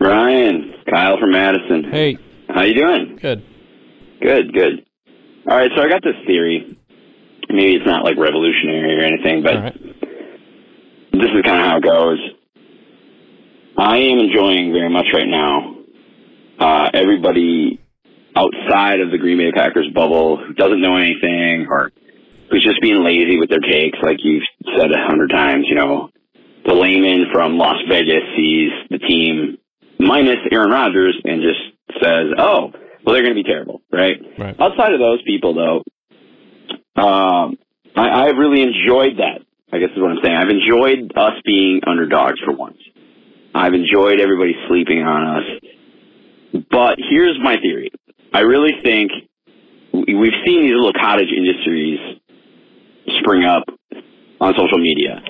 Ryan, 0.00 0.72
Kyle 0.88 1.18
from 1.18 1.32
Madison. 1.32 1.84
Hey. 1.90 2.16
How 2.48 2.62
you 2.62 2.74
doing? 2.74 3.18
Good. 3.20 3.44
Good, 4.22 4.54
good. 4.54 4.86
All 5.48 5.56
right, 5.58 5.70
so 5.76 5.82
I 5.82 5.88
got 5.88 6.02
this 6.02 6.16
theory. 6.26 6.76
Maybe 7.50 7.76
it's 7.76 7.86
not 7.86 8.02
like 8.02 8.16
revolutionary 8.16 8.98
or 8.98 9.04
anything, 9.04 9.42
but 9.42 9.74
this 11.12 11.30
is 11.30 11.42
kind 11.44 11.60
of 11.60 11.66
how 11.66 11.76
it 11.76 11.82
goes. 11.82 12.18
I 13.76 13.98
am 13.98 14.18
enjoying 14.18 14.72
very 14.72 14.90
much 14.90 15.06
right 15.12 15.28
now. 15.28 15.76
Uh, 16.58 16.90
everybody 16.94 17.78
outside 18.38 19.00
of 19.00 19.10
the 19.10 19.18
Green 19.18 19.38
Bay 19.38 19.50
Packers 19.52 19.90
bubble 19.92 20.36
who 20.36 20.54
doesn't 20.54 20.80
know 20.80 20.96
anything 20.96 21.66
or 21.68 21.90
who's 22.50 22.64
just 22.64 22.80
being 22.80 23.02
lazy 23.02 23.38
with 23.38 23.50
their 23.50 23.60
takes, 23.60 23.98
like 24.02 24.18
you've 24.22 24.46
said 24.76 24.90
a 24.90 25.06
hundred 25.06 25.30
times, 25.30 25.66
you 25.68 25.74
know, 25.74 26.10
the 26.64 26.74
layman 26.74 27.26
from 27.32 27.58
Las 27.58 27.76
Vegas 27.88 28.22
sees 28.36 28.70
the 28.90 28.98
team 28.98 29.58
minus 29.98 30.38
Aaron 30.52 30.70
Rodgers 30.70 31.20
and 31.24 31.42
just 31.42 32.02
says, 32.02 32.26
oh, 32.38 32.70
well, 33.04 33.14
they're 33.14 33.24
going 33.24 33.34
to 33.36 33.42
be 33.42 33.48
terrible, 33.48 33.82
right? 33.90 34.16
Right. 34.38 34.60
Outside 34.60 34.92
of 34.92 35.00
those 35.00 35.22
people, 35.22 35.54
though, 35.54 37.02
um, 37.02 37.58
I, 37.96 38.28
I've 38.28 38.36
really 38.36 38.62
enjoyed 38.62 39.18
that. 39.18 39.42
I 39.72 39.78
guess 39.78 39.90
is 39.94 40.00
what 40.00 40.12
I'm 40.12 40.18
saying. 40.22 40.36
I've 40.36 40.48
enjoyed 40.48 41.12
us 41.16 41.34
being 41.44 41.80
underdogs 41.86 42.40
for 42.44 42.54
once. 42.54 42.78
I've 43.54 43.74
enjoyed 43.74 44.20
everybody 44.20 44.54
sleeping 44.68 45.02
on 45.02 45.38
us. 45.38 46.64
But 46.70 46.96
here's 46.98 47.38
my 47.42 47.56
theory. 47.60 47.90
I 48.32 48.40
really 48.40 48.72
think 48.82 49.10
we've 49.92 50.38
seen 50.44 50.62
these 50.62 50.74
little 50.74 50.92
cottage 50.92 51.28
industries 51.34 51.98
spring 53.20 53.44
up 53.44 53.64
on 54.40 54.54
social 54.54 54.78
media. 54.78 55.22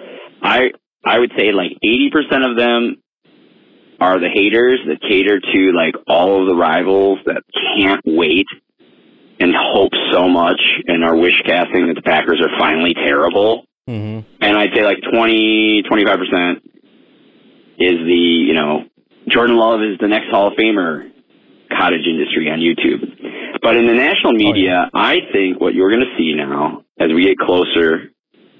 I 0.42 0.70
I 1.04 1.18
would 1.18 1.32
say 1.36 1.52
like 1.52 1.72
80% 1.82 2.50
of 2.50 2.56
them 2.56 2.96
are 4.00 4.18
the 4.20 4.28
haters 4.28 4.80
that 4.86 5.00
cater 5.00 5.40
to 5.40 5.72
like 5.72 5.94
all 6.06 6.40
of 6.40 6.46
the 6.46 6.54
rivals 6.54 7.18
that 7.26 7.42
can't 7.76 8.00
wait 8.04 8.46
and 9.40 9.54
hope 9.56 9.92
so 10.12 10.28
much 10.28 10.60
and 10.86 11.04
are 11.04 11.16
wish 11.16 11.40
casting 11.46 11.86
that 11.88 11.94
the 11.94 12.02
Packers 12.02 12.40
are 12.40 12.58
finally 12.58 12.94
terrible. 12.94 13.64
Mm-hmm. 13.88 14.28
And 14.40 14.58
I'd 14.58 14.74
say 14.74 14.84
like 14.84 14.98
20, 15.12 15.84
25% 15.84 16.56
is 17.78 17.98
the, 18.06 18.14
you 18.14 18.54
know, 18.54 18.84
Jordan 19.28 19.56
Love 19.56 19.80
is 19.82 19.98
the 20.00 20.08
next 20.08 20.30
Hall 20.30 20.48
of 20.48 20.54
Famer 20.54 21.10
cottage 21.78 22.06
industry 22.08 22.50
on 22.50 22.58
YouTube. 22.58 23.60
But 23.62 23.76
in 23.76 23.86
the 23.86 23.94
national 23.94 24.34
oh, 24.34 24.36
media, 24.36 24.90
I 24.92 25.18
think 25.32 25.60
what 25.60 25.74
you're 25.74 25.90
going 25.90 26.04
to 26.04 26.16
see 26.18 26.34
now 26.34 26.84
as 26.98 27.08
we 27.14 27.24
get 27.24 27.38
closer 27.38 28.10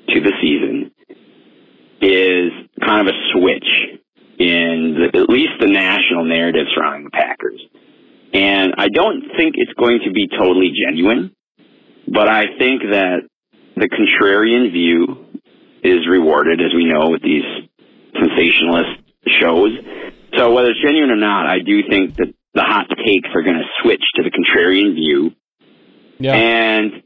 to 0.08 0.20
the 0.20 0.32
season 0.40 0.92
is 2.00 2.52
kind 2.84 3.06
of 3.06 3.14
a 3.14 3.18
switch 3.32 3.68
in 4.38 4.94
the, 4.94 5.18
at 5.18 5.28
least 5.28 5.52
the 5.60 5.66
national 5.66 6.24
narrative 6.24 6.66
surrounding 6.74 7.04
the 7.04 7.10
Packers. 7.10 7.60
And 8.32 8.74
I 8.78 8.88
don't 8.88 9.22
think 9.36 9.54
it's 9.56 9.72
going 9.74 10.00
to 10.04 10.12
be 10.12 10.28
totally 10.28 10.72
genuine, 10.72 11.34
but 12.06 12.28
I 12.28 12.44
think 12.58 12.82
that 12.82 13.22
the 13.76 13.88
contrarian 13.88 14.70
view 14.72 15.26
is 15.82 16.06
rewarded, 16.08 16.60
as 16.60 16.74
we 16.74 16.84
know, 16.84 17.10
with 17.10 17.22
these 17.22 17.44
sensationalist 18.14 19.00
shows. 19.40 19.70
So 20.36 20.52
whether 20.52 20.70
it's 20.70 20.82
genuine 20.82 21.10
or 21.10 21.16
not, 21.16 21.46
I 21.46 21.58
do 21.60 21.82
think 21.88 22.16
that 22.16 22.34
the 22.54 22.62
hot 22.62 22.88
takes 23.04 23.28
are 23.34 23.42
going 23.42 23.58
to 23.58 23.68
switch 23.82 24.02
to 24.16 24.22
the 24.22 24.30
contrarian 24.30 24.94
view. 24.94 25.32
Yeah. 26.18 26.34
And 26.34 27.02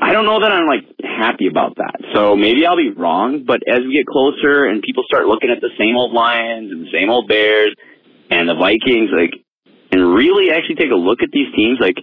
I 0.00 0.12
don't 0.12 0.24
know 0.24 0.40
that 0.40 0.52
I'm 0.52 0.66
like 0.66 0.86
happy 1.02 1.46
about 1.46 1.76
that. 1.76 2.00
So 2.14 2.36
maybe 2.36 2.66
I'll 2.66 2.76
be 2.76 2.90
wrong, 2.90 3.44
but 3.46 3.60
as 3.68 3.80
we 3.80 3.92
get 3.92 4.06
closer 4.06 4.64
and 4.64 4.82
people 4.82 5.04
start 5.06 5.26
looking 5.26 5.50
at 5.50 5.60
the 5.60 5.70
same 5.78 5.96
old 5.96 6.12
Lions 6.12 6.72
and 6.72 6.86
the 6.86 6.92
same 6.92 7.10
old 7.10 7.28
Bears 7.28 7.74
and 8.30 8.48
the 8.48 8.54
Vikings, 8.54 9.10
like, 9.12 9.34
and 9.92 10.14
really 10.14 10.50
actually 10.52 10.76
take 10.76 10.92
a 10.92 10.96
look 10.96 11.20
at 11.22 11.30
these 11.32 11.52
teams, 11.54 11.78
like, 11.80 11.98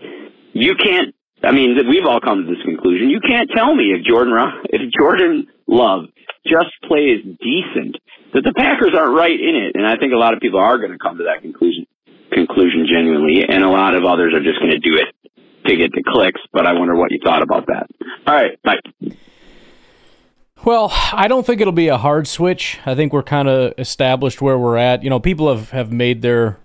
you 0.54 0.76
can't. 0.76 1.16
I 1.44 1.52
mean, 1.52 1.78
we've 1.88 2.06
all 2.06 2.20
come 2.20 2.44
to 2.44 2.50
this 2.50 2.64
conclusion. 2.66 3.10
You 3.10 3.22
can't 3.22 3.50
tell 3.54 3.74
me 3.74 3.94
if 3.94 4.04
Jordan 4.06 4.34
if 4.74 4.82
Jordan 5.00 5.48
Love 5.68 6.06
just 6.46 6.74
plays 6.88 7.22
decent 7.24 7.96
that 8.34 8.42
the 8.44 8.54
Packers 8.54 8.98
aren't 8.98 9.16
right 9.16 9.40
in 9.40 9.56
it. 9.56 9.76
And 9.76 9.86
I 9.86 9.98
think 9.98 10.14
a 10.14 10.18
lot 10.18 10.34
of 10.34 10.40
people 10.40 10.60
are 10.60 10.78
going 10.78 10.92
to 10.92 10.98
come 10.98 11.18
to 11.18 11.26
that 11.26 11.42
conclusion 11.44 11.86
conclusion 12.32 12.88
genuinely, 12.92 13.44
and 13.48 13.64
a 13.64 13.70
lot 13.70 13.96
of 13.96 14.06
others 14.06 14.34
are 14.34 14.44
just 14.44 14.60
going 14.60 14.72
to 14.72 14.80
do 14.80 14.96
it 14.96 15.08
to 15.68 15.76
get 15.76 15.92
the 15.92 16.04
clicks. 16.04 16.42
But 16.52 16.66
I 16.66 16.74
wonder 16.74 16.96
what 16.96 17.12
you 17.12 17.20
thought 17.24 17.42
about 17.42 17.68
that. 17.68 17.88
All 18.26 18.34
right, 18.34 18.62
bye. 18.64 18.80
Well, 20.66 20.92
I 21.14 21.28
don't 21.28 21.46
think 21.46 21.62
it'll 21.62 21.72
be 21.72 21.88
a 21.88 21.98
hard 21.98 22.28
switch. 22.28 22.80
I 22.86 22.96
think 22.96 23.14
we're 23.14 23.24
kind 23.24 23.48
of 23.48 23.74
established 23.78 24.42
where 24.42 24.58
we're 24.58 24.78
at. 24.78 25.04
You 25.04 25.10
know, 25.10 25.20
people 25.20 25.54
have, 25.54 25.70
have 25.72 25.92
made 25.92 26.22
their 26.22 26.58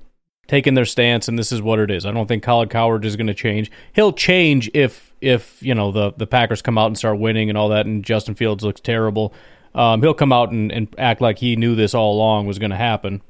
taken 0.49 0.75
their 0.75 0.85
stance, 0.85 1.29
and 1.29 1.39
this 1.39 1.53
is 1.53 1.63
what 1.63 1.79
it 1.79 1.91
is. 1.91 2.05
I 2.05 2.11
don't 2.11 2.27
think 2.27 2.43
Colin 2.43 2.69
Cowherd 2.69 3.05
is 3.05 3.17
going 3.17 3.27
to 3.29 3.35
change. 3.35 3.71
He'll 3.93 4.13
change 4.13 4.71
if 4.75 5.15
if 5.21 5.63
you 5.63 5.75
know 5.75 5.93
the 5.93 6.13
the 6.17 6.27
Packers 6.27 6.63
come 6.63 6.79
out 6.79 6.87
and 6.87 6.99
start 6.99 7.19
winning 7.19 7.49
and 7.49 7.57
all 7.57 7.69
that, 7.69 7.87
and 7.87 8.05
Justin 8.05 8.35
Fields 8.35 8.65
looks 8.65 8.81
terrible. 8.81 9.33
Um, 9.75 10.03
he'll 10.03 10.15
come 10.15 10.33
out 10.33 10.51
and, 10.51 10.71
and 10.71 10.95
act 10.99 11.21
like 11.21 11.39
he 11.39 11.57
knew 11.57 11.75
this 11.75 11.95
all 11.95 12.15
along 12.15 12.47
was 12.47 12.59
going 12.59 12.71
to 12.73 12.77
happen. 12.77 13.23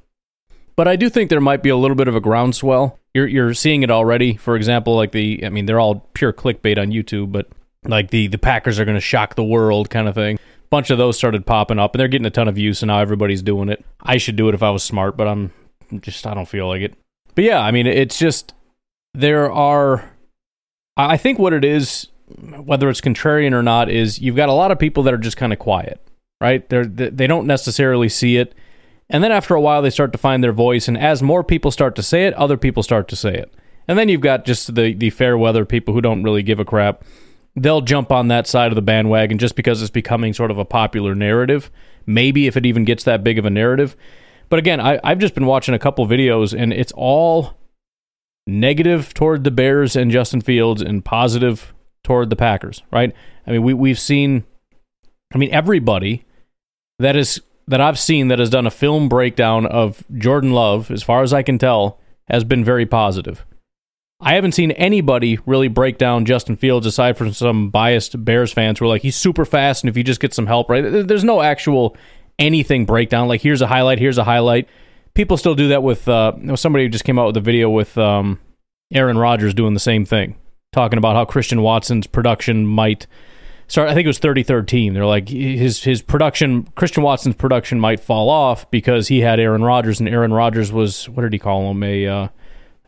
But 0.76 0.88
I 0.88 0.96
do 0.96 1.08
think 1.08 1.30
there 1.30 1.40
might 1.40 1.62
be 1.62 1.68
a 1.68 1.76
little 1.76 1.96
bit 1.96 2.08
of 2.08 2.16
a 2.16 2.20
groundswell. 2.20 2.98
You're 3.14 3.26
you're 3.26 3.54
seeing 3.54 3.82
it 3.82 3.90
already. 3.90 4.36
For 4.36 4.56
example, 4.56 4.96
like 4.96 5.12
the 5.12 5.44
I 5.44 5.48
mean, 5.50 5.66
they're 5.66 5.80
all 5.80 6.08
pure 6.14 6.32
clickbait 6.32 6.78
on 6.78 6.88
YouTube, 6.88 7.32
but 7.32 7.48
like 7.84 8.10
the 8.10 8.26
the 8.28 8.38
Packers 8.38 8.80
are 8.80 8.84
going 8.84 8.96
to 8.96 9.00
shock 9.00 9.34
the 9.34 9.44
world 9.44 9.90
kind 9.90 10.08
of 10.08 10.14
thing. 10.14 10.36
A 10.36 10.68
Bunch 10.70 10.90
of 10.90 10.98
those 10.98 11.18
started 11.18 11.44
popping 11.44 11.78
up, 11.78 11.94
and 11.94 12.00
they're 12.00 12.08
getting 12.08 12.26
a 12.26 12.30
ton 12.30 12.48
of 12.48 12.54
views. 12.54 12.78
So 12.78 12.86
now 12.86 13.00
everybody's 13.00 13.42
doing 13.42 13.68
it. 13.68 13.84
I 14.00 14.16
should 14.16 14.36
do 14.36 14.48
it 14.48 14.54
if 14.54 14.62
I 14.62 14.70
was 14.70 14.82
smart, 14.82 15.16
but 15.16 15.28
I'm 15.28 15.52
just 16.00 16.26
I 16.26 16.34
don't 16.34 16.48
feel 16.48 16.68
like 16.68 16.80
it. 16.80 16.94
But 17.34 17.44
yeah, 17.44 17.60
I 17.60 17.70
mean, 17.70 17.86
it's 17.86 18.18
just 18.18 18.54
there 19.14 19.50
are. 19.52 20.10
I 20.96 21.16
think 21.16 21.38
what 21.38 21.52
it 21.52 21.64
is, 21.64 22.08
whether 22.38 22.88
it's 22.88 23.00
contrarian 23.00 23.52
or 23.52 23.62
not, 23.62 23.90
is 23.90 24.20
you've 24.20 24.36
got 24.36 24.48
a 24.48 24.52
lot 24.52 24.70
of 24.70 24.78
people 24.78 25.02
that 25.04 25.14
are 25.14 25.18
just 25.18 25.36
kind 25.36 25.52
of 25.52 25.58
quiet, 25.58 26.00
right? 26.40 26.66
They're 26.68 26.86
they 26.86 27.26
don't 27.26 27.46
necessarily 27.46 28.08
see 28.08 28.36
it, 28.36 28.54
and 29.12 29.22
then 29.22 29.30
after 29.30 29.54
a 29.54 29.60
while 29.60 29.82
they 29.82 29.90
start 29.90 30.10
to 30.12 30.18
find 30.18 30.42
their 30.42 30.52
voice, 30.52 30.88
and 30.88 30.98
as 30.98 31.22
more 31.22 31.44
people 31.44 31.70
start 31.70 31.94
to 31.96 32.02
say 32.02 32.24
it, 32.24 32.34
other 32.34 32.56
people 32.56 32.82
start 32.82 33.06
to 33.08 33.16
say 33.16 33.34
it, 33.34 33.54
and 33.86 33.98
then 33.98 34.08
you've 34.08 34.20
got 34.20 34.44
just 34.44 34.74
the 34.74 34.94
the 34.94 35.10
fair 35.10 35.38
weather 35.38 35.64
people 35.64 35.94
who 35.94 36.00
don't 36.00 36.24
really 36.24 36.42
give 36.42 36.58
a 36.58 36.64
crap. 36.64 37.04
They'll 37.54 37.82
jump 37.82 38.10
on 38.10 38.28
that 38.28 38.46
side 38.46 38.72
of 38.72 38.76
the 38.76 38.82
bandwagon 38.82 39.38
just 39.38 39.54
because 39.54 39.82
it's 39.82 39.90
becoming 39.90 40.32
sort 40.32 40.50
of 40.50 40.56
a 40.58 40.64
popular 40.64 41.14
narrative. 41.14 41.70
Maybe 42.06 42.46
if 42.46 42.56
it 42.56 42.64
even 42.64 42.84
gets 42.84 43.04
that 43.04 43.22
big 43.22 43.38
of 43.38 43.44
a 43.44 43.50
narrative. 43.50 43.94
But 44.48 44.58
again, 44.58 44.80
I, 44.80 44.98
I've 45.04 45.18
just 45.18 45.34
been 45.34 45.46
watching 45.46 45.74
a 45.74 45.78
couple 45.78 46.06
videos, 46.06 46.58
and 46.58 46.72
it's 46.72 46.92
all 46.96 47.58
negative 48.46 49.14
toward 49.14 49.44
the 49.44 49.50
Bears 49.50 49.94
and 49.94 50.10
Justin 50.10 50.40
Fields 50.40 50.82
and 50.82 51.04
positive 51.04 51.74
toward 52.02 52.30
the 52.30 52.36
Packers, 52.36 52.82
right? 52.90 53.14
I 53.46 53.50
mean, 53.50 53.62
we 53.62 53.74
we've 53.74 53.98
seen 53.98 54.44
I 55.34 55.38
mean 55.38 55.50
everybody 55.52 56.24
that 56.98 57.16
is 57.16 57.40
that 57.68 57.80
I've 57.80 57.98
seen 57.98 58.28
that 58.28 58.38
has 58.38 58.50
done 58.50 58.66
a 58.66 58.70
film 58.70 59.08
breakdown 59.08 59.66
of 59.66 60.04
Jordan 60.16 60.52
Love, 60.52 60.90
as 60.90 61.02
far 61.02 61.22
as 61.22 61.32
I 61.32 61.42
can 61.42 61.58
tell, 61.58 62.00
has 62.28 62.44
been 62.44 62.64
very 62.64 62.86
positive. 62.86 63.44
I 64.20 64.34
haven't 64.34 64.52
seen 64.52 64.70
anybody 64.72 65.38
really 65.46 65.68
break 65.68 65.98
down 65.98 66.24
Justin 66.24 66.56
Fields 66.56 66.86
aside 66.86 67.16
from 67.16 67.32
some 67.32 67.70
biased 67.70 68.24
Bears 68.24 68.52
fans 68.52 68.78
who 68.78 68.84
are 68.84 68.88
like, 68.88 69.02
he's 69.02 69.16
super 69.16 69.44
fast, 69.44 69.82
and 69.82 69.90
if 69.90 69.96
you 69.96 70.04
just 70.04 70.20
get 70.20 70.32
some 70.32 70.46
help, 70.46 70.70
right? 70.70 71.06
There's 71.06 71.24
no 71.24 71.42
actual 71.42 71.96
anything 72.38 72.86
breakdown. 72.86 73.26
Like, 73.26 73.42
here's 73.42 73.62
a 73.62 73.66
highlight, 73.66 73.98
here's 73.98 74.18
a 74.18 74.24
highlight. 74.24 74.68
People 75.14 75.36
still 75.36 75.56
do 75.56 75.68
that 75.68 75.82
with 75.82 76.08
uh, 76.08 76.56
somebody 76.56 76.88
just 76.88 77.04
came 77.04 77.18
out 77.18 77.26
with 77.26 77.36
a 77.36 77.40
video 77.40 77.68
with 77.68 77.98
um, 77.98 78.38
Aaron 78.92 79.18
Rodgers 79.18 79.54
doing 79.54 79.74
the 79.74 79.80
same 79.80 80.04
thing, 80.04 80.36
talking 80.72 80.98
about 80.98 81.16
how 81.16 81.24
Christian 81.24 81.60
Watson's 81.60 82.06
production 82.06 82.66
might 82.66 83.06
start. 83.68 83.88
I 83.88 83.94
think 83.94 84.04
it 84.04 84.08
was 84.08 84.20
33rd 84.20 84.66
team. 84.66 84.94
They're 84.94 85.06
like 85.06 85.28
his 85.28 85.84
his 85.84 86.02
production, 86.02 86.64
Christian 86.74 87.02
Watson's 87.02 87.36
production 87.36 87.80
might 87.80 88.00
fall 88.00 88.28
off 88.28 88.70
because 88.70 89.08
he 89.08 89.20
had 89.20 89.40
Aaron 89.40 89.62
Rodgers, 89.62 90.00
and 90.00 90.08
Aaron 90.08 90.32
Rodgers 90.32 90.72
was 90.72 91.08
what 91.08 91.22
did 91.22 91.32
he 91.32 91.38
call 91.38 91.70
him 91.70 91.82
a 91.82 92.06
uh, 92.06 92.28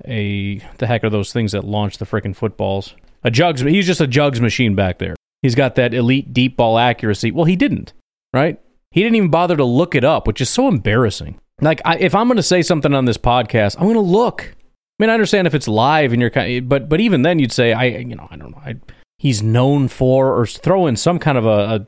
a 0.07 0.59
the 0.79 0.87
heck 0.87 1.05
are 1.05 1.11
those 1.11 1.33
things 1.33 1.53
that 1.53 1.65
launch 1.65 1.99
the 1.99 2.05
freaking 2.05 2.35
footballs? 2.35 2.95
A 3.23 3.31
jugs. 3.31 3.63
He's 3.63 3.87
just 3.87 4.01
a 4.01 4.07
jugs 4.07 4.41
machine 4.41 4.75
back 4.75 4.99
there. 4.99 5.15
He's 5.43 5.55
got 5.55 5.75
that 5.75 5.93
elite 5.95 6.33
deep 6.33 6.57
ball 6.57 6.79
accuracy. 6.79 7.31
Well, 7.31 7.45
he 7.45 7.57
didn't, 7.57 7.93
right? 8.33 8.61
He 8.91 9.03
didn't 9.03 9.17
even 9.17 9.31
bother 9.31 9.57
to 9.57 9.65
look 9.65 9.95
it 9.95 10.05
up, 10.05 10.27
which 10.27 10.41
is 10.41 10.49
so 10.49 10.69
embarrassing. 10.69 11.39
Like, 11.61 11.81
I, 11.85 11.97
if 11.99 12.15
I'm 12.15 12.29
going 12.29 12.37
to 12.37 12.43
say 12.43 12.63
something 12.63 12.95
on 12.95 13.05
this 13.05 13.19
podcast, 13.19 13.77
I'm 13.77 13.85
going 13.85 13.95
to 13.95 14.01
look. 14.01 14.55
I 14.99 15.03
mean, 15.03 15.11
I 15.11 15.15
understand 15.15 15.47
if 15.47 15.55
it's 15.55 15.67
live 15.67 16.13
and 16.13 16.21
you're 16.21 16.31
kind, 16.31 16.57
of, 16.57 16.69
but 16.69 16.89
but 16.89 17.01
even 17.01 17.23
then, 17.23 17.39
you'd 17.39 17.53
say, 17.53 17.73
I, 17.73 17.85
you 17.85 18.15
know, 18.15 18.29
I 18.31 18.37
don't 18.37 18.53
know. 18.53 18.63
I, 18.65 18.77
he's 19.25 19.43
known 19.43 19.89
for, 19.89 20.39
or 20.39 20.47
throw 20.47 20.87
in 20.87 20.97
some 20.97 21.19
kind 21.19 21.39
of 21.39 21.47
a, 21.47 21.49
a 21.49 21.87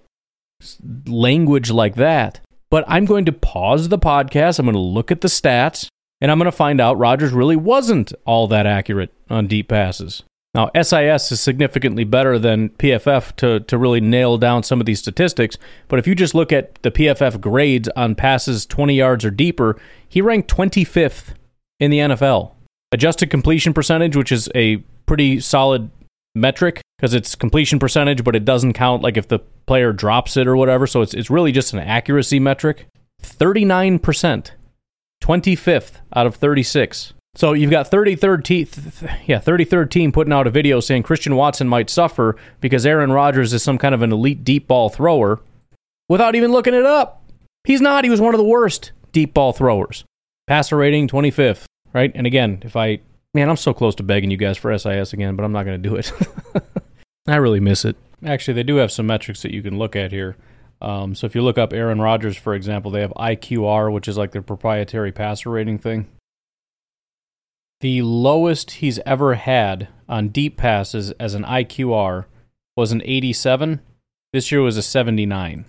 language 1.09 1.71
like 1.71 1.95
that. 1.97 2.41
But 2.71 2.85
I'm 2.89 3.05
going 3.05 3.27
to 3.27 3.33
pause 3.33 3.91
the 3.91 3.99
podcast. 3.99 4.59
I'm 4.59 4.65
going 4.65 4.73
to 4.73 4.81
look 4.81 5.13
at 5.13 5.21
the 5.21 5.29
stats. 5.29 5.87
And 6.21 6.31
I'm 6.31 6.39
going 6.39 6.47
to 6.47 6.53
find 6.53 6.81
out 6.81 6.97
Rodgers 6.97 7.33
really 7.33 7.57
wasn't 7.57 8.15
all 8.25 8.49
that 8.49 8.67
accurate 8.67 9.13
on 9.29 9.47
deep 9.47 9.69
passes. 9.69 10.23
Now, 10.55 10.71
SIS 10.75 11.31
is 11.31 11.41
significantly 11.41 12.05
better 12.05 12.39
than 12.39 12.71
PFF 12.71 13.37
to, 13.37 13.61
to 13.61 13.77
really 13.77 14.01
nail 14.01 14.39
down 14.39 14.63
some 14.63 14.81
of 14.81 14.87
these 14.87 14.99
statistics. 14.99 15.59
But 15.89 15.99
if 15.99 16.07
you 16.07 16.15
just 16.15 16.35
look 16.35 16.55
at 16.55 16.83
the 16.83 16.91
PFF 16.91 17.39
grades 17.43 17.91
on 17.91 18.15
passes 18.15 18.65
20 18.65 18.95
yards 18.95 19.27
or 19.27 19.31
deeper, 19.31 19.79
he 20.09 20.23
ranked 20.23 20.51
25th 20.51 21.35
in 21.79 21.91
the 21.91 21.99
NFL. 21.99 22.53
Adjusted 22.93 23.29
completion 23.29 23.75
percentage, 23.75 24.17
which 24.17 24.33
is 24.33 24.49
a 24.55 24.77
pretty 25.05 25.39
solid 25.41 25.91
metric 26.37 26.83
because 26.99 27.15
it's 27.15 27.35
completion 27.35 27.79
percentage, 27.79 28.23
but 28.23 28.37
it 28.37 28.45
doesn't 28.45 28.75
count 28.75 29.03
like 29.03 29.17
if 29.17 29.29
the 29.29 29.41
player 29.67 29.93
drops 29.93 30.37
it 30.37 30.47
or 30.47 30.57
whatever. 30.57 30.87
So 30.87 31.03
it's, 31.03 31.15
it's 31.15 31.31
really 31.31 31.53
just 31.53 31.73
an 31.73 31.81
accuracy 31.81 32.39
metric. 32.39 32.87
39%. 33.23 34.51
25th 35.23 35.93
out 36.15 36.27
of 36.27 36.37
36. 36.37 37.15
So 37.35 37.53
you've 37.53 37.71
got 37.71 37.91
33rd 37.91 38.45
team, 38.45 38.67
yeah, 39.27 39.41
33rd 39.41 39.91
team 39.91 40.13
putting 40.13 40.33
out 40.33 40.47
a 40.47 40.51
video 40.51 40.81
saying 40.81 41.03
Christian 41.03 41.37
Watson 41.37 41.69
might 41.69 41.91
suffer 41.91 42.37
because 42.61 42.87
Aaron 42.87 43.13
Rodgers 43.13 43.53
is 43.53 43.63
some 43.63 43.77
kind 43.77 43.95
of 43.95 44.03
an 44.03 44.13
elite 44.13 44.45
deep 44.45 44.67
ball 44.67 44.89
thrower 44.89 45.41
without 46.09 46.35
even 46.35 46.53
looking 46.53 46.75
it 46.75 46.87
up. 46.87 47.23
He's 47.65 47.81
not. 47.81 48.05
He 48.05 48.11
was 48.11 48.21
one 48.21 48.35
of 48.35 48.39
the 48.39 48.45
worst 48.45 48.93
deep 49.13 49.35
ball 49.35 49.53
throwers. 49.53 50.05
Passer 50.47 50.77
rating 50.77 51.09
25th, 51.09 51.65
right? 51.93 52.13
And 52.15 52.27
again, 52.27 52.61
if 52.63 52.77
I 52.77 53.01
man, 53.37 53.51
I'm 53.51 53.57
so 53.57 53.75
close 53.75 53.95
to 53.97 54.03
begging 54.03 54.31
you 54.31 54.39
guys 54.39 54.57
for 54.57 54.77
SIS 54.77 55.13
again, 55.13 55.37
but 55.37 55.45
I'm 55.45 55.53
not 55.53 55.65
going 55.65 55.81
to 55.81 55.89
do 55.89 55.95
it. 55.95 56.11
I 57.29 57.37
really 57.37 57.61
miss 57.61 57.85
it. 57.85 57.97
Actually, 58.25 58.55
they 58.55 58.63
do 58.63 58.77
have 58.77 58.91
some 58.91 59.07
metrics 59.07 59.43
that 59.43 59.53
you 59.53 59.63
can 59.63 59.79
look 59.79 59.95
at 59.95 60.11
here. 60.11 60.37
Um, 60.81 61.15
so 61.15 61.27
if 61.27 61.35
you 61.35 61.43
look 61.43 61.59
up 61.59 61.75
Aaron 61.75 62.01
Rodgers, 62.01 62.37
for 62.37 62.55
example, 62.55 62.91
they 62.91 63.03
have 63.03 63.13
IQR, 63.13 63.93
which 63.93 64.09
is 64.09 64.17
like 64.17 64.33
their 64.33 64.43
proprietary 64.43 65.13
passer 65.13 65.51
rating 65.51 65.79
thing. 65.79 66.09
The 67.81 68.01
lowest 68.01 68.73
he's 68.73 68.99
ever 69.05 69.35
had 69.35 69.89
on 70.09 70.29
deep 70.29 70.57
passes 70.57 71.11
as 71.13 71.35
an 71.35 71.45
IQR 71.45 72.25
was 72.75 72.91
an 72.91 73.03
87. 73.05 73.81
This 74.33 74.51
year 74.51 74.63
was 74.63 74.79
a 74.79 74.83
79. 74.83 75.67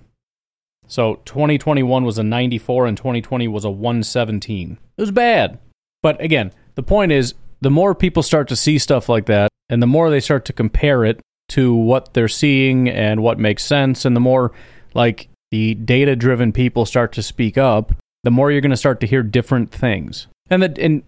So 0.87 1.15
2021 1.25 2.05
was 2.05 2.17
a 2.17 2.23
94 2.23 2.85
and 2.85 2.95
2020 2.95 3.49
was 3.49 3.65
a 3.65 3.69
117. 3.69 4.77
It 4.97 5.01
was 5.01 5.11
bad. 5.11 5.59
But 6.01 6.21
again, 6.21 6.53
the 6.75 6.83
point 6.83 7.11
is 7.11 7.33
the 7.61 7.71
more 7.71 7.95
people 7.95 8.23
start 8.23 8.47
to 8.49 8.55
see 8.55 8.77
stuff 8.77 9.09
like 9.09 9.25
that 9.25 9.49
and 9.69 9.81
the 9.81 9.87
more 9.87 10.09
they 10.09 10.19
start 10.19 10.45
to 10.45 10.53
compare 10.53 11.03
it 11.03 11.19
to 11.49 11.73
what 11.73 12.13
they're 12.13 12.27
seeing 12.27 12.89
and 12.89 13.21
what 13.21 13.39
makes 13.39 13.63
sense 13.63 14.05
and 14.05 14.15
the 14.15 14.21
more 14.21 14.51
like 14.93 15.29
the 15.51 15.75
data 15.75 16.15
driven 16.15 16.51
people 16.51 16.85
start 16.85 17.13
to 17.13 17.23
speak 17.23 17.57
up, 17.57 17.93
the 18.23 18.31
more 18.31 18.51
you're 18.51 18.61
going 18.61 18.71
to 18.71 18.77
start 18.77 18.99
to 18.99 19.07
hear 19.07 19.23
different 19.23 19.71
things. 19.71 20.27
And 20.49 20.61
that 20.61 20.77
and 20.77 21.03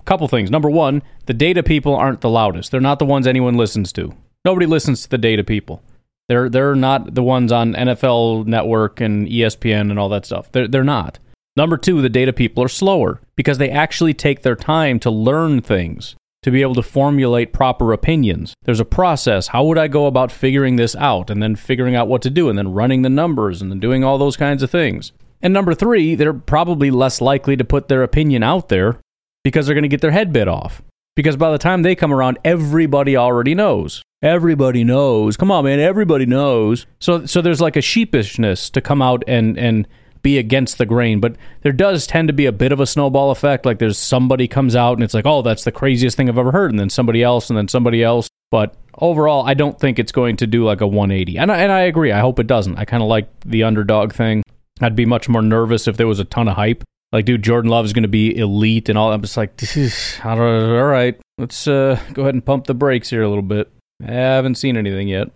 a 0.00 0.04
couple 0.04 0.28
things. 0.28 0.50
Number 0.50 0.70
one, 0.70 1.02
the 1.26 1.34
data 1.34 1.62
people 1.62 1.94
aren't 1.94 2.20
the 2.20 2.30
loudest. 2.30 2.70
They're 2.70 2.80
not 2.80 2.98
the 2.98 3.04
ones 3.04 3.26
anyone 3.26 3.56
listens 3.56 3.92
to. 3.94 4.14
Nobody 4.44 4.66
listens 4.66 5.02
to 5.02 5.08
the 5.10 5.18
data 5.18 5.44
people. 5.44 5.82
They're 6.28 6.48
they're 6.48 6.74
not 6.74 7.14
the 7.14 7.22
ones 7.22 7.52
on 7.52 7.74
NFL 7.74 8.46
Network 8.46 9.00
and 9.00 9.28
ESPN 9.28 9.90
and 9.90 9.98
all 9.98 10.08
that 10.08 10.26
stuff. 10.26 10.50
They're 10.52 10.68
they're 10.68 10.84
not. 10.84 11.18
Number 11.56 11.76
two, 11.76 12.02
the 12.02 12.08
data 12.08 12.32
people 12.32 12.62
are 12.62 12.68
slower 12.68 13.20
because 13.34 13.58
they 13.58 13.70
actually 13.70 14.14
take 14.14 14.42
their 14.42 14.56
time 14.56 14.98
to 15.00 15.10
learn 15.10 15.62
things 15.62 16.14
to 16.42 16.50
be 16.50 16.62
able 16.62 16.74
to 16.74 16.82
formulate 16.82 17.52
proper 17.52 17.92
opinions. 17.92 18.54
There's 18.64 18.78
a 18.78 18.84
process. 18.84 19.48
How 19.48 19.64
would 19.64 19.78
I 19.78 19.88
go 19.88 20.06
about 20.06 20.30
figuring 20.30 20.76
this 20.76 20.94
out 20.94 21.28
and 21.28 21.42
then 21.42 21.56
figuring 21.56 21.96
out 21.96 22.08
what 22.08 22.22
to 22.22 22.30
do 22.30 22.48
and 22.48 22.56
then 22.56 22.72
running 22.72 23.02
the 23.02 23.08
numbers 23.08 23.60
and 23.60 23.70
then 23.70 23.80
doing 23.80 24.04
all 24.04 24.16
those 24.16 24.36
kinds 24.36 24.62
of 24.62 24.70
things? 24.70 25.12
And 25.42 25.52
number 25.52 25.74
three, 25.74 26.14
they're 26.14 26.32
probably 26.32 26.90
less 26.90 27.20
likely 27.20 27.56
to 27.56 27.64
put 27.64 27.88
their 27.88 28.02
opinion 28.02 28.42
out 28.42 28.68
there 28.68 29.00
because 29.42 29.66
they're 29.66 29.74
going 29.74 29.82
to 29.82 29.88
get 29.88 30.02
their 30.02 30.12
head 30.12 30.32
bit 30.32 30.46
off. 30.46 30.82
Because 31.16 31.36
by 31.36 31.50
the 31.50 31.58
time 31.58 31.82
they 31.82 31.94
come 31.94 32.12
around, 32.12 32.38
everybody 32.44 33.16
already 33.16 33.54
knows. 33.54 34.02
Everybody 34.22 34.84
knows. 34.84 35.36
Come 35.36 35.50
on, 35.50 35.64
man, 35.64 35.80
everybody 35.80 36.26
knows. 36.26 36.86
So 37.00 37.26
so 37.26 37.42
there's 37.42 37.60
like 37.60 37.76
a 37.76 37.82
sheepishness 37.82 38.70
to 38.70 38.80
come 38.80 39.02
out 39.02 39.24
and 39.26 39.58
and 39.58 39.88
be 40.26 40.38
against 40.38 40.76
the 40.76 40.84
grain, 40.84 41.20
but 41.20 41.36
there 41.62 41.70
does 41.70 42.04
tend 42.04 42.26
to 42.26 42.34
be 42.34 42.46
a 42.46 42.52
bit 42.52 42.72
of 42.72 42.80
a 42.80 42.86
snowball 42.86 43.30
effect. 43.30 43.64
Like 43.64 43.78
there's 43.78 43.96
somebody 43.96 44.48
comes 44.48 44.74
out 44.74 44.94
and 44.94 45.04
it's 45.04 45.14
like, 45.14 45.24
oh, 45.24 45.40
that's 45.40 45.62
the 45.62 45.70
craziest 45.70 46.16
thing 46.16 46.28
I've 46.28 46.36
ever 46.36 46.50
heard, 46.50 46.72
and 46.72 46.80
then 46.80 46.90
somebody 46.90 47.22
else, 47.22 47.48
and 47.48 47.56
then 47.56 47.68
somebody 47.68 48.02
else. 48.02 48.28
But 48.50 48.74
overall, 48.98 49.46
I 49.46 49.54
don't 49.54 49.78
think 49.78 50.00
it's 50.00 50.10
going 50.10 50.36
to 50.38 50.46
do 50.48 50.64
like 50.64 50.80
a 50.80 50.86
180. 50.86 51.38
And 51.38 51.52
I, 51.52 51.58
and 51.58 51.70
I 51.70 51.82
agree. 51.82 52.10
I 52.10 52.18
hope 52.18 52.40
it 52.40 52.48
doesn't. 52.48 52.76
I 52.76 52.84
kind 52.84 53.04
of 53.04 53.08
like 53.08 53.28
the 53.44 53.62
underdog 53.62 54.12
thing. 54.12 54.42
I'd 54.80 54.96
be 54.96 55.06
much 55.06 55.28
more 55.28 55.42
nervous 55.42 55.86
if 55.86 55.96
there 55.96 56.08
was 56.08 56.18
a 56.18 56.24
ton 56.24 56.48
of 56.48 56.56
hype. 56.56 56.82
Like, 57.12 57.24
dude, 57.24 57.44
Jordan 57.44 57.70
Love 57.70 57.84
is 57.84 57.92
going 57.92 58.02
to 58.02 58.08
be 58.08 58.36
elite 58.36 58.88
and 58.88 58.98
all. 58.98 59.12
I'm 59.12 59.22
just 59.22 59.36
like, 59.36 59.56
this 59.58 59.76
is 59.76 60.18
all 60.24 60.36
right, 60.38 61.16
let's 61.38 61.68
uh, 61.68 62.00
go 62.14 62.22
ahead 62.22 62.34
and 62.34 62.44
pump 62.44 62.66
the 62.66 62.74
brakes 62.74 63.10
here 63.10 63.22
a 63.22 63.28
little 63.28 63.42
bit. 63.42 63.70
I 64.04 64.10
haven't 64.10 64.56
seen 64.56 64.76
anything 64.76 65.06
yet. 65.06 65.28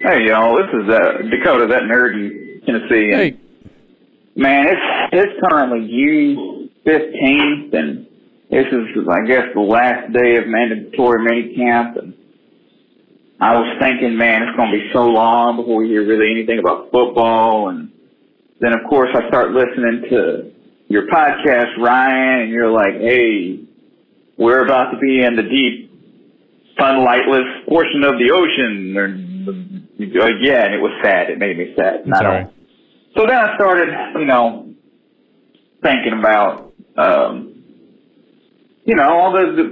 Hey, 0.00 0.26
y'all, 0.26 0.56
this 0.56 0.66
is 0.74 0.88
uh, 0.88 1.22
Dakota, 1.30 1.68
that 1.68 1.84
nerd 1.84 2.14
in 2.14 2.60
Tennessee. 2.66 3.12
Hey. 3.12 3.36
Man, 4.34 4.66
it's 4.66 4.80
it's 5.12 5.32
currently 5.46 5.88
June 5.88 6.70
fifteenth, 6.84 7.74
and 7.74 8.06
this 8.50 8.66
is, 8.66 9.08
I 9.08 9.26
guess, 9.26 9.44
the 9.54 9.60
last 9.60 10.12
day 10.12 10.36
of 10.36 10.46
mandatory 10.46 11.20
minicamp. 11.20 11.98
And 11.98 12.14
I 13.40 13.54
was 13.56 13.76
thinking, 13.80 14.16
man, 14.16 14.42
it's 14.42 14.56
going 14.56 14.70
to 14.70 14.78
be 14.78 14.90
so 14.92 15.04
long 15.04 15.56
before 15.56 15.76
we 15.76 15.88
hear 15.88 16.06
really 16.06 16.30
anything 16.30 16.58
about 16.58 16.90
football. 16.90 17.68
And 17.68 17.92
then, 18.60 18.72
of 18.72 18.88
course, 18.88 19.10
I 19.14 19.28
start 19.28 19.52
listening 19.52 20.04
to 20.10 20.52
your 20.88 21.08
podcast, 21.08 21.76
Ryan, 21.78 22.42
and 22.42 22.50
you're 22.50 22.70
like, 22.70 23.00
hey, 23.00 23.60
we're 24.38 24.64
about 24.64 24.92
to 24.92 24.98
be 24.98 25.22
in 25.22 25.36
the 25.36 25.42
deep, 25.42 25.90
sunlightless 26.78 27.66
portion 27.68 28.04
of 28.04 28.18
the 28.18 28.30
ocean. 28.32 28.96
Or, 28.96 29.08
yeah, 30.40 30.64
and 30.64 30.74
it 30.74 30.80
was 30.80 30.92
sad. 31.02 31.30
It 31.30 31.38
made 31.38 31.58
me 31.58 31.74
sad. 31.76 32.00
And 32.04 32.14
I 32.14 32.22
don't 32.22 32.51
so 33.16 33.26
then 33.26 33.36
I 33.36 33.54
started, 33.56 33.88
you 34.18 34.26
know, 34.26 34.74
thinking 35.82 36.18
about 36.18 36.72
um, 36.96 37.52
you 38.84 38.94
know, 38.94 39.08
all 39.08 39.32
the, 39.32 39.44
the, 39.54 39.66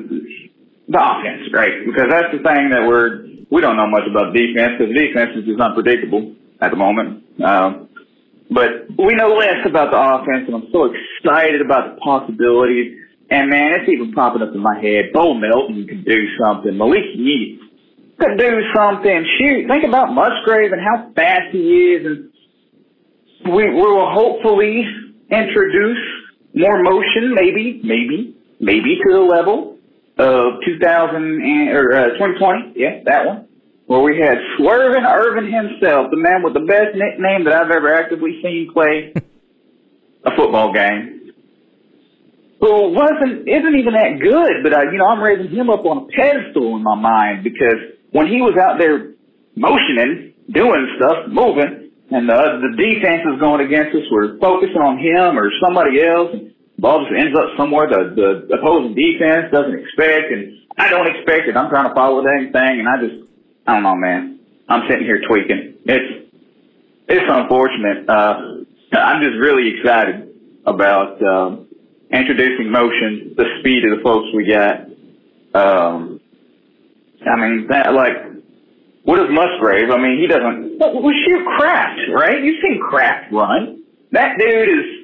the 0.88 0.98
offense, 0.98 1.50
right? 1.52 1.84
Because 1.84 2.06
that's 2.10 2.30
the 2.30 2.42
thing 2.42 2.70
that 2.70 2.86
we're, 2.86 3.26
we 3.50 3.60
don't 3.60 3.76
know 3.76 3.90
much 3.90 4.06
about 4.08 4.32
defense 4.32 4.78
because 4.78 4.94
defense 4.94 5.34
is 5.36 5.44
just 5.44 5.60
unpredictable 5.60 6.34
at 6.60 6.70
the 6.70 6.76
moment. 6.76 7.24
Um, 7.42 7.88
but 8.50 8.90
we 8.98 9.14
know 9.14 9.34
less 9.34 9.66
about 9.66 9.90
the 9.90 9.98
offense 9.98 10.46
and 10.46 10.54
I'm 10.54 10.70
so 10.70 10.90
excited 10.90 11.60
about 11.60 11.94
the 11.94 12.00
possibilities. 12.00 12.98
And 13.30 13.50
man, 13.50 13.78
it's 13.78 13.88
even 13.90 14.12
popping 14.12 14.42
up 14.42 14.54
in 14.54 14.60
my 14.60 14.78
head. 14.78 15.12
Bo 15.12 15.34
Melton 15.34 15.86
could 15.86 16.04
do 16.04 16.26
something. 16.42 16.76
Malik 16.76 17.06
Yeats 17.14 17.62
could 18.18 18.38
do 18.38 18.62
something. 18.74 19.26
Shoot, 19.38 19.66
think 19.68 19.84
about 19.86 20.14
Musgrave 20.14 20.72
and 20.72 20.82
how 20.82 21.10
fast 21.14 21.50
he 21.52 21.94
is. 21.94 22.06
And 22.06 22.29
we, 23.44 23.70
we 23.70 23.74
will 23.74 24.10
hopefully 24.12 24.84
introduce 25.30 25.98
more 26.54 26.82
motion, 26.82 27.34
maybe, 27.34 27.80
maybe, 27.84 28.36
maybe 28.60 28.98
to 29.06 29.12
the 29.12 29.20
level 29.20 29.78
of 30.18 30.60
2000 30.64 31.16
and, 31.16 31.70
or 31.70 31.92
uh, 31.92 32.04
2020. 32.18 32.72
Yeah, 32.76 33.00
that 33.04 33.26
one. 33.26 33.46
Where 33.86 34.00
we 34.00 34.20
had 34.20 34.38
Swervin 34.58 35.04
Irvin 35.04 35.50
himself, 35.50 36.10
the 36.10 36.16
man 36.16 36.42
with 36.44 36.54
the 36.54 36.60
best 36.60 36.94
nickname 36.94 37.44
that 37.44 37.54
I've 37.54 37.70
ever 37.70 37.92
actively 37.92 38.40
seen 38.42 38.70
play 38.72 39.12
a 40.24 40.30
football 40.36 40.72
game. 40.72 41.32
Who 42.60 42.92
wasn't, 42.92 43.48
isn't 43.48 43.74
even 43.74 43.94
that 43.94 44.20
good, 44.20 44.62
but 44.62 44.74
I, 44.74 44.92
you 44.92 44.98
know, 44.98 45.06
I'm 45.06 45.22
raising 45.22 45.50
him 45.50 45.70
up 45.70 45.84
on 45.86 46.04
a 46.04 46.06
pedestal 46.12 46.76
in 46.76 46.82
my 46.82 46.94
mind 46.94 47.42
because 47.42 47.96
when 48.12 48.26
he 48.26 48.42
was 48.42 48.54
out 48.60 48.78
there 48.78 49.14
motioning, 49.56 50.34
doing 50.52 50.86
stuff, 50.98 51.26
moving, 51.28 51.79
and 52.10 52.28
the 52.28 52.40
the 52.62 52.72
defense 52.76 53.22
is 53.32 53.40
going 53.40 53.64
against 53.64 53.94
us, 53.96 54.02
we're 54.10 54.38
focusing 54.38 54.82
on 54.82 54.98
him 54.98 55.38
or 55.38 55.50
somebody 55.62 56.02
else. 56.02 56.30
And 56.32 56.52
ball 56.78 57.04
just 57.04 57.14
ends 57.14 57.36
up 57.36 57.56
somewhere 57.56 57.88
the 57.88 58.14
the 58.48 58.56
opposing 58.58 58.94
defense 58.94 59.52
doesn't 59.52 59.78
expect, 59.78 60.32
and 60.32 60.58
I 60.76 60.88
don't 60.88 61.06
expect 61.06 61.48
it. 61.48 61.56
I'm 61.56 61.70
trying 61.70 61.88
to 61.88 61.94
follow 61.94 62.22
that 62.22 62.50
thing, 62.52 62.80
and 62.80 62.88
I 62.88 62.96
just 63.00 63.30
I 63.66 63.74
don't 63.74 63.82
know, 63.82 63.96
man. 63.96 64.40
I'm 64.68 64.88
sitting 64.88 65.04
here 65.04 65.22
tweaking. 65.26 65.74
It's 65.84 66.28
it's 67.08 67.26
unfortunate. 67.28 68.08
Uh, 68.08 68.64
I'm 68.92 69.22
just 69.22 69.36
really 69.38 69.78
excited 69.78 70.34
about 70.66 71.22
um, 71.22 71.66
introducing 72.10 72.70
motion, 72.70 73.34
the 73.36 73.44
speed 73.60 73.84
of 73.84 73.98
the 73.98 74.02
folks 74.02 74.28
we 74.34 74.46
got. 74.46 74.86
Um, 75.54 76.20
I 77.26 77.36
mean, 77.36 77.66
that 77.68 77.92
like, 77.92 78.16
what 79.04 79.18
is 79.18 79.26
Musgrave? 79.30 79.90
I 79.90 79.96
mean, 79.96 80.20
he 80.20 80.26
doesn't. 80.26 80.76
We 80.76 81.12
shoot 81.26 81.44
Kraft, 81.56 82.00
right? 82.14 82.42
You've 82.42 82.60
seen 82.62 82.80
Kraft 82.80 83.32
run. 83.32 83.82
That 84.12 84.36
dude 84.38 84.68
is 84.68 85.00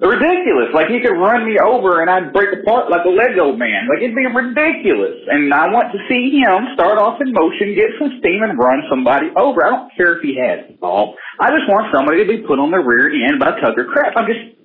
ridiculous. 0.00 0.72
Like 0.72 0.88
he 0.88 1.00
could 1.00 1.16
run 1.16 1.44
me 1.44 1.56
over 1.58 2.00
and 2.00 2.10
I'd 2.10 2.32
break 2.32 2.48
apart 2.52 2.90
like 2.90 3.04
a 3.04 3.08
Lego 3.08 3.56
man. 3.56 3.88
Like 3.88 4.02
it'd 4.02 4.16
be 4.16 4.26
ridiculous. 4.26 5.20
And 5.28 5.52
I 5.52 5.68
want 5.68 5.92
to 5.92 5.98
see 6.08 6.40
him 6.40 6.72
start 6.74 6.98
off 6.98 7.20
in 7.20 7.32
motion, 7.32 7.74
get 7.74 7.92
some 7.98 8.16
steam, 8.20 8.42
and 8.42 8.58
run 8.58 8.82
somebody 8.88 9.28
over. 9.36 9.64
I 9.64 9.70
don't 9.70 9.92
care 9.96 10.16
if 10.16 10.22
he 10.22 10.36
has 10.40 10.68
the 10.68 10.76
ball. 10.76 11.16
I 11.40 11.50
just 11.50 11.68
want 11.68 11.92
somebody 11.92 12.24
to 12.24 12.28
be 12.28 12.46
put 12.46 12.58
on 12.58 12.70
the 12.70 12.78
rear 12.78 13.12
end 13.12 13.40
by 13.40 13.58
Tucker 13.60 13.84
Kraft. 13.92 14.16
I'm 14.16 14.26
just 14.28 14.56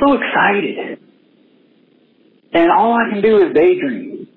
so 0.00 0.16
excited. 0.16 0.98
And 2.52 2.70
all 2.70 2.92
I 2.94 3.08
can 3.10 3.22
do 3.22 3.38
is 3.38 3.54
daydream. 3.54 4.28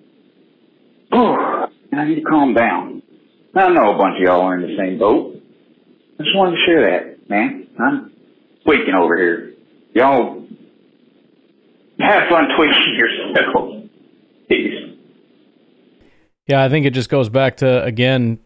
And 1.12 2.02
I 2.02 2.08
need 2.08 2.16
to 2.16 2.28
calm 2.28 2.54
down. 2.54 3.02
I 3.56 3.70
know 3.70 3.96
a 3.96 3.98
bunch 3.98 4.18
of 4.18 4.24
y'all 4.24 4.42
are 4.42 4.56
in 4.56 4.62
the 4.62 4.76
same 4.78 5.00
boat. 5.00 5.42
I 6.20 6.24
just 6.24 6.36
wanted 6.36 6.58
to 6.58 6.66
share 6.66 6.92
that, 6.92 7.30
man. 7.30 7.68
I'm 7.80 8.12
tweaking 8.66 8.94
over 8.94 9.18
here. 9.18 9.54
Y'all 9.94 10.46
have 12.00 12.30
fun 12.30 12.48
tweaking 12.58 12.96
yourself. 12.98 13.84
Peace. 14.50 14.98
Yeah, 16.48 16.64
I 16.64 16.70
think 16.70 16.86
it 16.86 16.92
just 16.92 17.10
goes 17.10 17.30
back 17.30 17.58
to 17.58 17.84
again, 17.84 18.40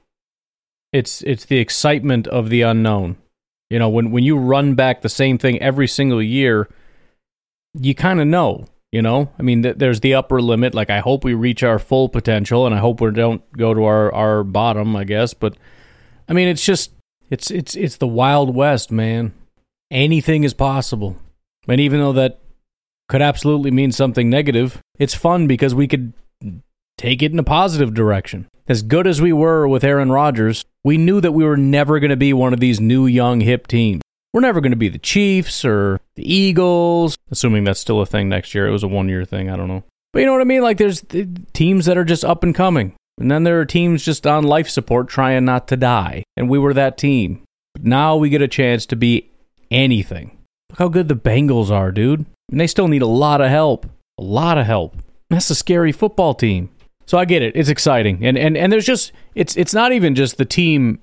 it's 0.93 1.21
it's 1.23 1.45
the 1.45 1.57
excitement 1.57 2.27
of 2.27 2.49
the 2.49 2.61
unknown. 2.61 3.17
You 3.69 3.79
know, 3.79 3.89
when 3.89 4.11
when 4.11 4.23
you 4.23 4.37
run 4.37 4.75
back 4.75 5.01
the 5.01 5.09
same 5.09 5.37
thing 5.37 5.61
every 5.61 5.87
single 5.87 6.21
year, 6.21 6.69
you 7.73 7.95
kind 7.95 8.21
of 8.21 8.27
know. 8.27 8.65
You 8.91 9.03
know, 9.03 9.29
I 9.37 9.43
mean, 9.43 9.61
th- 9.61 9.77
there's 9.77 9.99
the 9.99 10.15
upper 10.15 10.41
limit. 10.41 10.73
Like, 10.73 10.89
I 10.89 10.99
hope 10.99 11.23
we 11.23 11.35
reach 11.35 11.61
our 11.61 11.77
full 11.77 12.09
potential, 12.09 12.65
and 12.65 12.73
I 12.73 12.79
hope 12.79 13.01
we 13.01 13.11
don't 13.11 13.43
go 13.51 13.73
to 13.73 13.83
our 13.83 14.11
our 14.13 14.43
bottom. 14.43 14.95
I 14.95 15.03
guess, 15.03 15.33
but 15.33 15.55
I 16.27 16.33
mean, 16.33 16.47
it's 16.47 16.65
just 16.65 16.91
it's 17.29 17.51
it's 17.51 17.75
it's 17.75 17.97
the 17.97 18.07
wild 18.07 18.55
west, 18.55 18.91
man. 18.91 19.33
Anything 19.91 20.43
is 20.43 20.53
possible, 20.53 21.17
and 21.67 21.79
even 21.79 21.99
though 21.99 22.13
that 22.13 22.39
could 23.09 23.21
absolutely 23.21 23.71
mean 23.71 23.91
something 23.91 24.29
negative, 24.29 24.81
it's 24.97 25.15
fun 25.15 25.47
because 25.47 25.75
we 25.75 25.87
could 25.87 26.13
take 26.97 27.21
it 27.21 27.31
in 27.31 27.39
a 27.39 27.43
positive 27.43 27.93
direction. 27.93 28.47
As 28.67 28.83
good 28.83 29.07
as 29.07 29.19
we 29.19 29.33
were 29.33 29.67
with 29.67 29.83
Aaron 29.83 30.11
Rodgers, 30.11 30.63
we 30.83 30.97
knew 30.97 31.19
that 31.21 31.31
we 31.31 31.43
were 31.43 31.57
never 31.57 31.99
going 31.99 32.11
to 32.11 32.15
be 32.15 32.33
one 32.33 32.53
of 32.53 32.59
these 32.59 32.79
new, 32.79 33.07
young, 33.07 33.41
hip 33.41 33.65
teams. 33.65 34.01
We're 34.33 34.41
never 34.41 34.61
going 34.61 34.71
to 34.71 34.77
be 34.77 34.89
the 34.89 34.99
Chiefs 34.99 35.65
or 35.65 35.99
the 36.15 36.33
Eagles, 36.33 37.17
assuming 37.31 37.63
that's 37.63 37.79
still 37.79 38.01
a 38.01 38.05
thing 38.05 38.29
next 38.29 38.53
year. 38.53 38.67
It 38.67 38.71
was 38.71 38.83
a 38.83 38.87
one 38.87 39.09
year 39.09 39.25
thing. 39.25 39.49
I 39.49 39.55
don't 39.55 39.67
know. 39.67 39.83
But 40.13 40.19
you 40.19 40.25
know 40.25 40.33
what 40.33 40.41
I 40.41 40.45
mean? 40.45 40.61
Like, 40.61 40.77
there's 40.77 41.03
teams 41.53 41.85
that 41.85 41.97
are 41.97 42.03
just 42.03 42.25
up 42.25 42.43
and 42.43 42.53
coming. 42.53 42.93
And 43.19 43.29
then 43.29 43.43
there 43.43 43.59
are 43.59 43.65
teams 43.65 44.05
just 44.05 44.25
on 44.25 44.43
life 44.43 44.69
support 44.69 45.07
trying 45.09 45.45
not 45.45 45.67
to 45.69 45.77
die. 45.77 46.23
And 46.37 46.49
we 46.49 46.57
were 46.57 46.73
that 46.73 46.97
team. 46.97 47.43
But 47.73 47.83
now 47.83 48.15
we 48.15 48.29
get 48.29 48.41
a 48.41 48.47
chance 48.47 48.85
to 48.87 48.95
be 48.95 49.29
anything. 49.69 50.37
Look 50.69 50.79
how 50.79 50.87
good 50.87 51.07
the 51.07 51.15
Bengals 51.15 51.69
are, 51.69 51.91
dude. 51.91 52.25
And 52.51 52.59
they 52.59 52.67
still 52.67 52.87
need 52.87 53.01
a 53.01 53.07
lot 53.07 53.41
of 53.41 53.49
help. 53.49 53.85
A 54.17 54.23
lot 54.23 54.57
of 54.57 54.65
help. 54.65 54.95
That's 55.29 55.49
a 55.49 55.55
scary 55.55 55.91
football 55.91 56.33
team. 56.33 56.69
So 57.05 57.17
I 57.17 57.25
get 57.25 57.41
it. 57.41 57.55
It's 57.55 57.69
exciting. 57.69 58.23
And 58.25 58.37
and 58.37 58.55
and 58.55 58.71
there's 58.71 58.85
just 58.85 59.11
it's 59.33 59.57
it's 59.57 59.73
not 59.73 59.91
even 59.91 60.13
just 60.13 60.37
the 60.37 60.45
team 60.45 60.99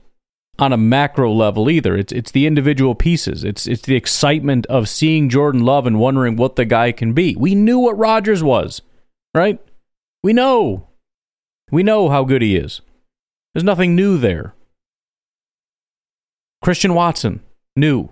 on 0.58 0.72
a 0.72 0.76
macro 0.76 1.32
level 1.32 1.70
either. 1.70 1.96
It's 1.96 2.12
it's 2.12 2.30
the 2.30 2.46
individual 2.46 2.94
pieces. 2.94 3.44
It's 3.44 3.66
it's 3.66 3.82
the 3.82 3.96
excitement 3.96 4.66
of 4.66 4.88
seeing 4.88 5.28
Jordan 5.28 5.62
Love 5.62 5.86
and 5.86 5.98
wondering 5.98 6.36
what 6.36 6.56
the 6.56 6.64
guy 6.64 6.92
can 6.92 7.12
be. 7.12 7.36
We 7.36 7.54
knew 7.54 7.78
what 7.78 7.98
Rodgers 7.98 8.42
was, 8.42 8.82
right? 9.34 9.60
We 10.22 10.32
know. 10.32 10.88
We 11.70 11.82
know 11.82 12.08
how 12.08 12.24
good 12.24 12.42
he 12.42 12.56
is. 12.56 12.80
There's 13.54 13.64
nothing 13.64 13.94
new 13.94 14.18
there. 14.18 14.54
Christian 16.62 16.94
Watson, 16.94 17.40
new, 17.74 18.08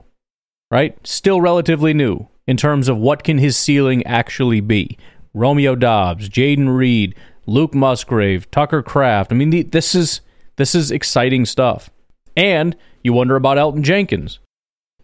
right? 0.71 0.97
Still 1.07 1.41
relatively 1.41 1.95
new 1.95 2.29
in 2.47 2.57
terms 2.57 2.89
of 2.89 2.99
what 2.99 3.25
can 3.25 3.39
his 3.39 3.57
ceiling 3.57 4.05
actually 4.07 4.61
be. 4.61 4.99
Romeo 5.33 5.75
Doubs, 5.75 6.29
Jayden 6.29 6.77
Reed, 6.77 7.15
Luke 7.47 7.75
Musgrave, 7.75 8.51
Tucker 8.51 8.83
Kraft. 8.83 9.33
I 9.33 9.35
mean, 9.35 9.51
the, 9.51 9.63
this 9.63 9.95
is 9.95 10.21
this 10.57 10.75
is 10.75 10.91
exciting 10.91 11.45
stuff. 11.47 11.91
And 12.37 12.77
you 13.03 13.13
wonder 13.13 13.37
about 13.37 13.59
Elgton 13.59 13.83
Jenkins. 13.83 14.41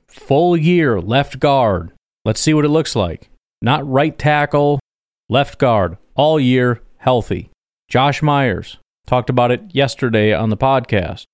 Full 0.09 0.57
year 0.57 1.01
left 1.01 1.39
guard. 1.39 1.93
Let's 2.25 2.41
see 2.41 2.55
what 2.55 2.65
it 2.65 2.71
looks 2.71 2.97
like. 2.97 3.31
Not 3.63 3.89
right 3.89 4.19
tackle, 4.19 4.81
left 5.29 5.59
guard, 5.59 5.97
all 6.15 6.41
year 6.41 6.81
healthy. 6.99 7.51
Josh 7.89 8.23
Myers 8.23 8.79
talked 9.07 9.31
about 9.31 9.51
it 9.51 9.63
yesterday 9.73 10.33
on 10.33 10.51
the 10.51 10.57
podcast. 10.57 11.25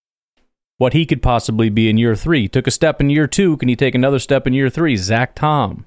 What 0.79 0.93
he 0.93 1.07
could 1.07 1.23
possibly 1.23 1.71
be 1.71 1.89
in 1.89 1.97
year 1.97 2.15
three. 2.15 2.49
Took 2.49 2.67
a 2.67 2.71
step 2.71 3.01
in 3.01 3.09
year 3.09 3.27
two. 3.27 3.57
Can 3.57 3.69
he 3.69 3.77
take 3.77 3.95
another 3.95 4.19
step 4.19 4.47
in 4.47 4.53
year 4.53 4.69
three? 4.69 4.97
Zach 4.97 5.35
Tom. 5.35 5.87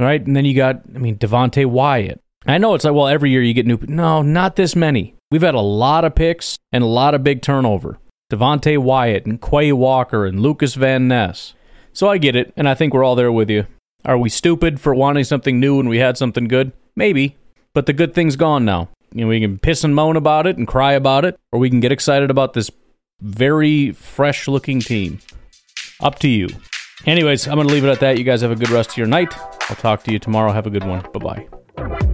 Right? 0.00 0.24
And 0.24 0.34
then 0.34 0.44
you 0.44 0.54
got, 0.54 0.82
I 0.94 0.98
mean, 0.98 1.18
Devonte 1.18 1.66
Wyatt. 1.66 2.20
I 2.46 2.58
know 2.58 2.74
it's 2.74 2.84
like, 2.84 2.94
well, 2.94 3.08
every 3.08 3.30
year 3.30 3.42
you 3.42 3.54
get 3.54 3.66
new. 3.66 3.78
No, 3.82 4.22
not 4.22 4.56
this 4.56 4.74
many. 4.74 5.14
We've 5.30 5.42
had 5.42 5.54
a 5.54 5.60
lot 5.60 6.04
of 6.04 6.14
picks 6.14 6.58
and 6.72 6.82
a 6.82 6.86
lot 6.86 7.14
of 7.14 7.24
big 7.24 7.42
turnover. 7.42 7.98
Devonte 8.30 8.78
Wyatt 8.78 9.26
and 9.26 9.40
Quay 9.40 9.72
Walker 9.72 10.26
and 10.26 10.40
Lucas 10.40 10.74
Van 10.74 11.08
Ness. 11.08 11.54
So 11.92 12.08
I 12.08 12.18
get 12.18 12.36
it, 12.36 12.52
and 12.56 12.68
I 12.68 12.74
think 12.74 12.92
we're 12.92 13.04
all 13.04 13.14
there 13.14 13.32
with 13.32 13.50
you. 13.50 13.66
Are 14.04 14.18
we 14.18 14.28
stupid 14.28 14.80
for 14.80 14.94
wanting 14.94 15.24
something 15.24 15.60
new 15.60 15.76
when 15.76 15.88
we 15.88 15.98
had 15.98 16.18
something 16.18 16.48
good? 16.48 16.72
Maybe. 16.96 17.36
But 17.72 17.86
the 17.86 17.92
good 17.92 18.14
thing's 18.14 18.36
gone 18.36 18.64
now. 18.64 18.88
You 19.12 19.22
know, 19.22 19.28
we 19.28 19.40
can 19.40 19.58
piss 19.58 19.84
and 19.84 19.94
moan 19.94 20.16
about 20.16 20.46
it 20.46 20.56
and 20.56 20.66
cry 20.66 20.92
about 20.92 21.24
it, 21.24 21.38
or 21.52 21.58
we 21.58 21.70
can 21.70 21.80
get 21.80 21.92
excited 21.92 22.30
about 22.30 22.52
this 22.52 22.70
very 23.20 23.92
fresh 23.92 24.48
looking 24.48 24.80
team. 24.80 25.20
Up 26.00 26.18
to 26.20 26.28
you. 26.28 26.48
Anyways, 27.06 27.46
I'm 27.46 27.54
going 27.54 27.68
to 27.68 27.72
leave 27.72 27.84
it 27.84 27.90
at 27.90 28.00
that. 28.00 28.18
You 28.18 28.24
guys 28.24 28.40
have 28.40 28.50
a 28.50 28.56
good 28.56 28.70
rest 28.70 28.90
of 28.90 28.96
your 28.96 29.06
night. 29.06 29.32
I'll 29.70 29.76
talk 29.76 30.02
to 30.04 30.12
you 30.12 30.18
tomorrow. 30.18 30.52
Have 30.52 30.66
a 30.66 30.70
good 30.70 30.84
one. 30.84 31.04
Bye 31.12 31.46
bye. 31.76 32.04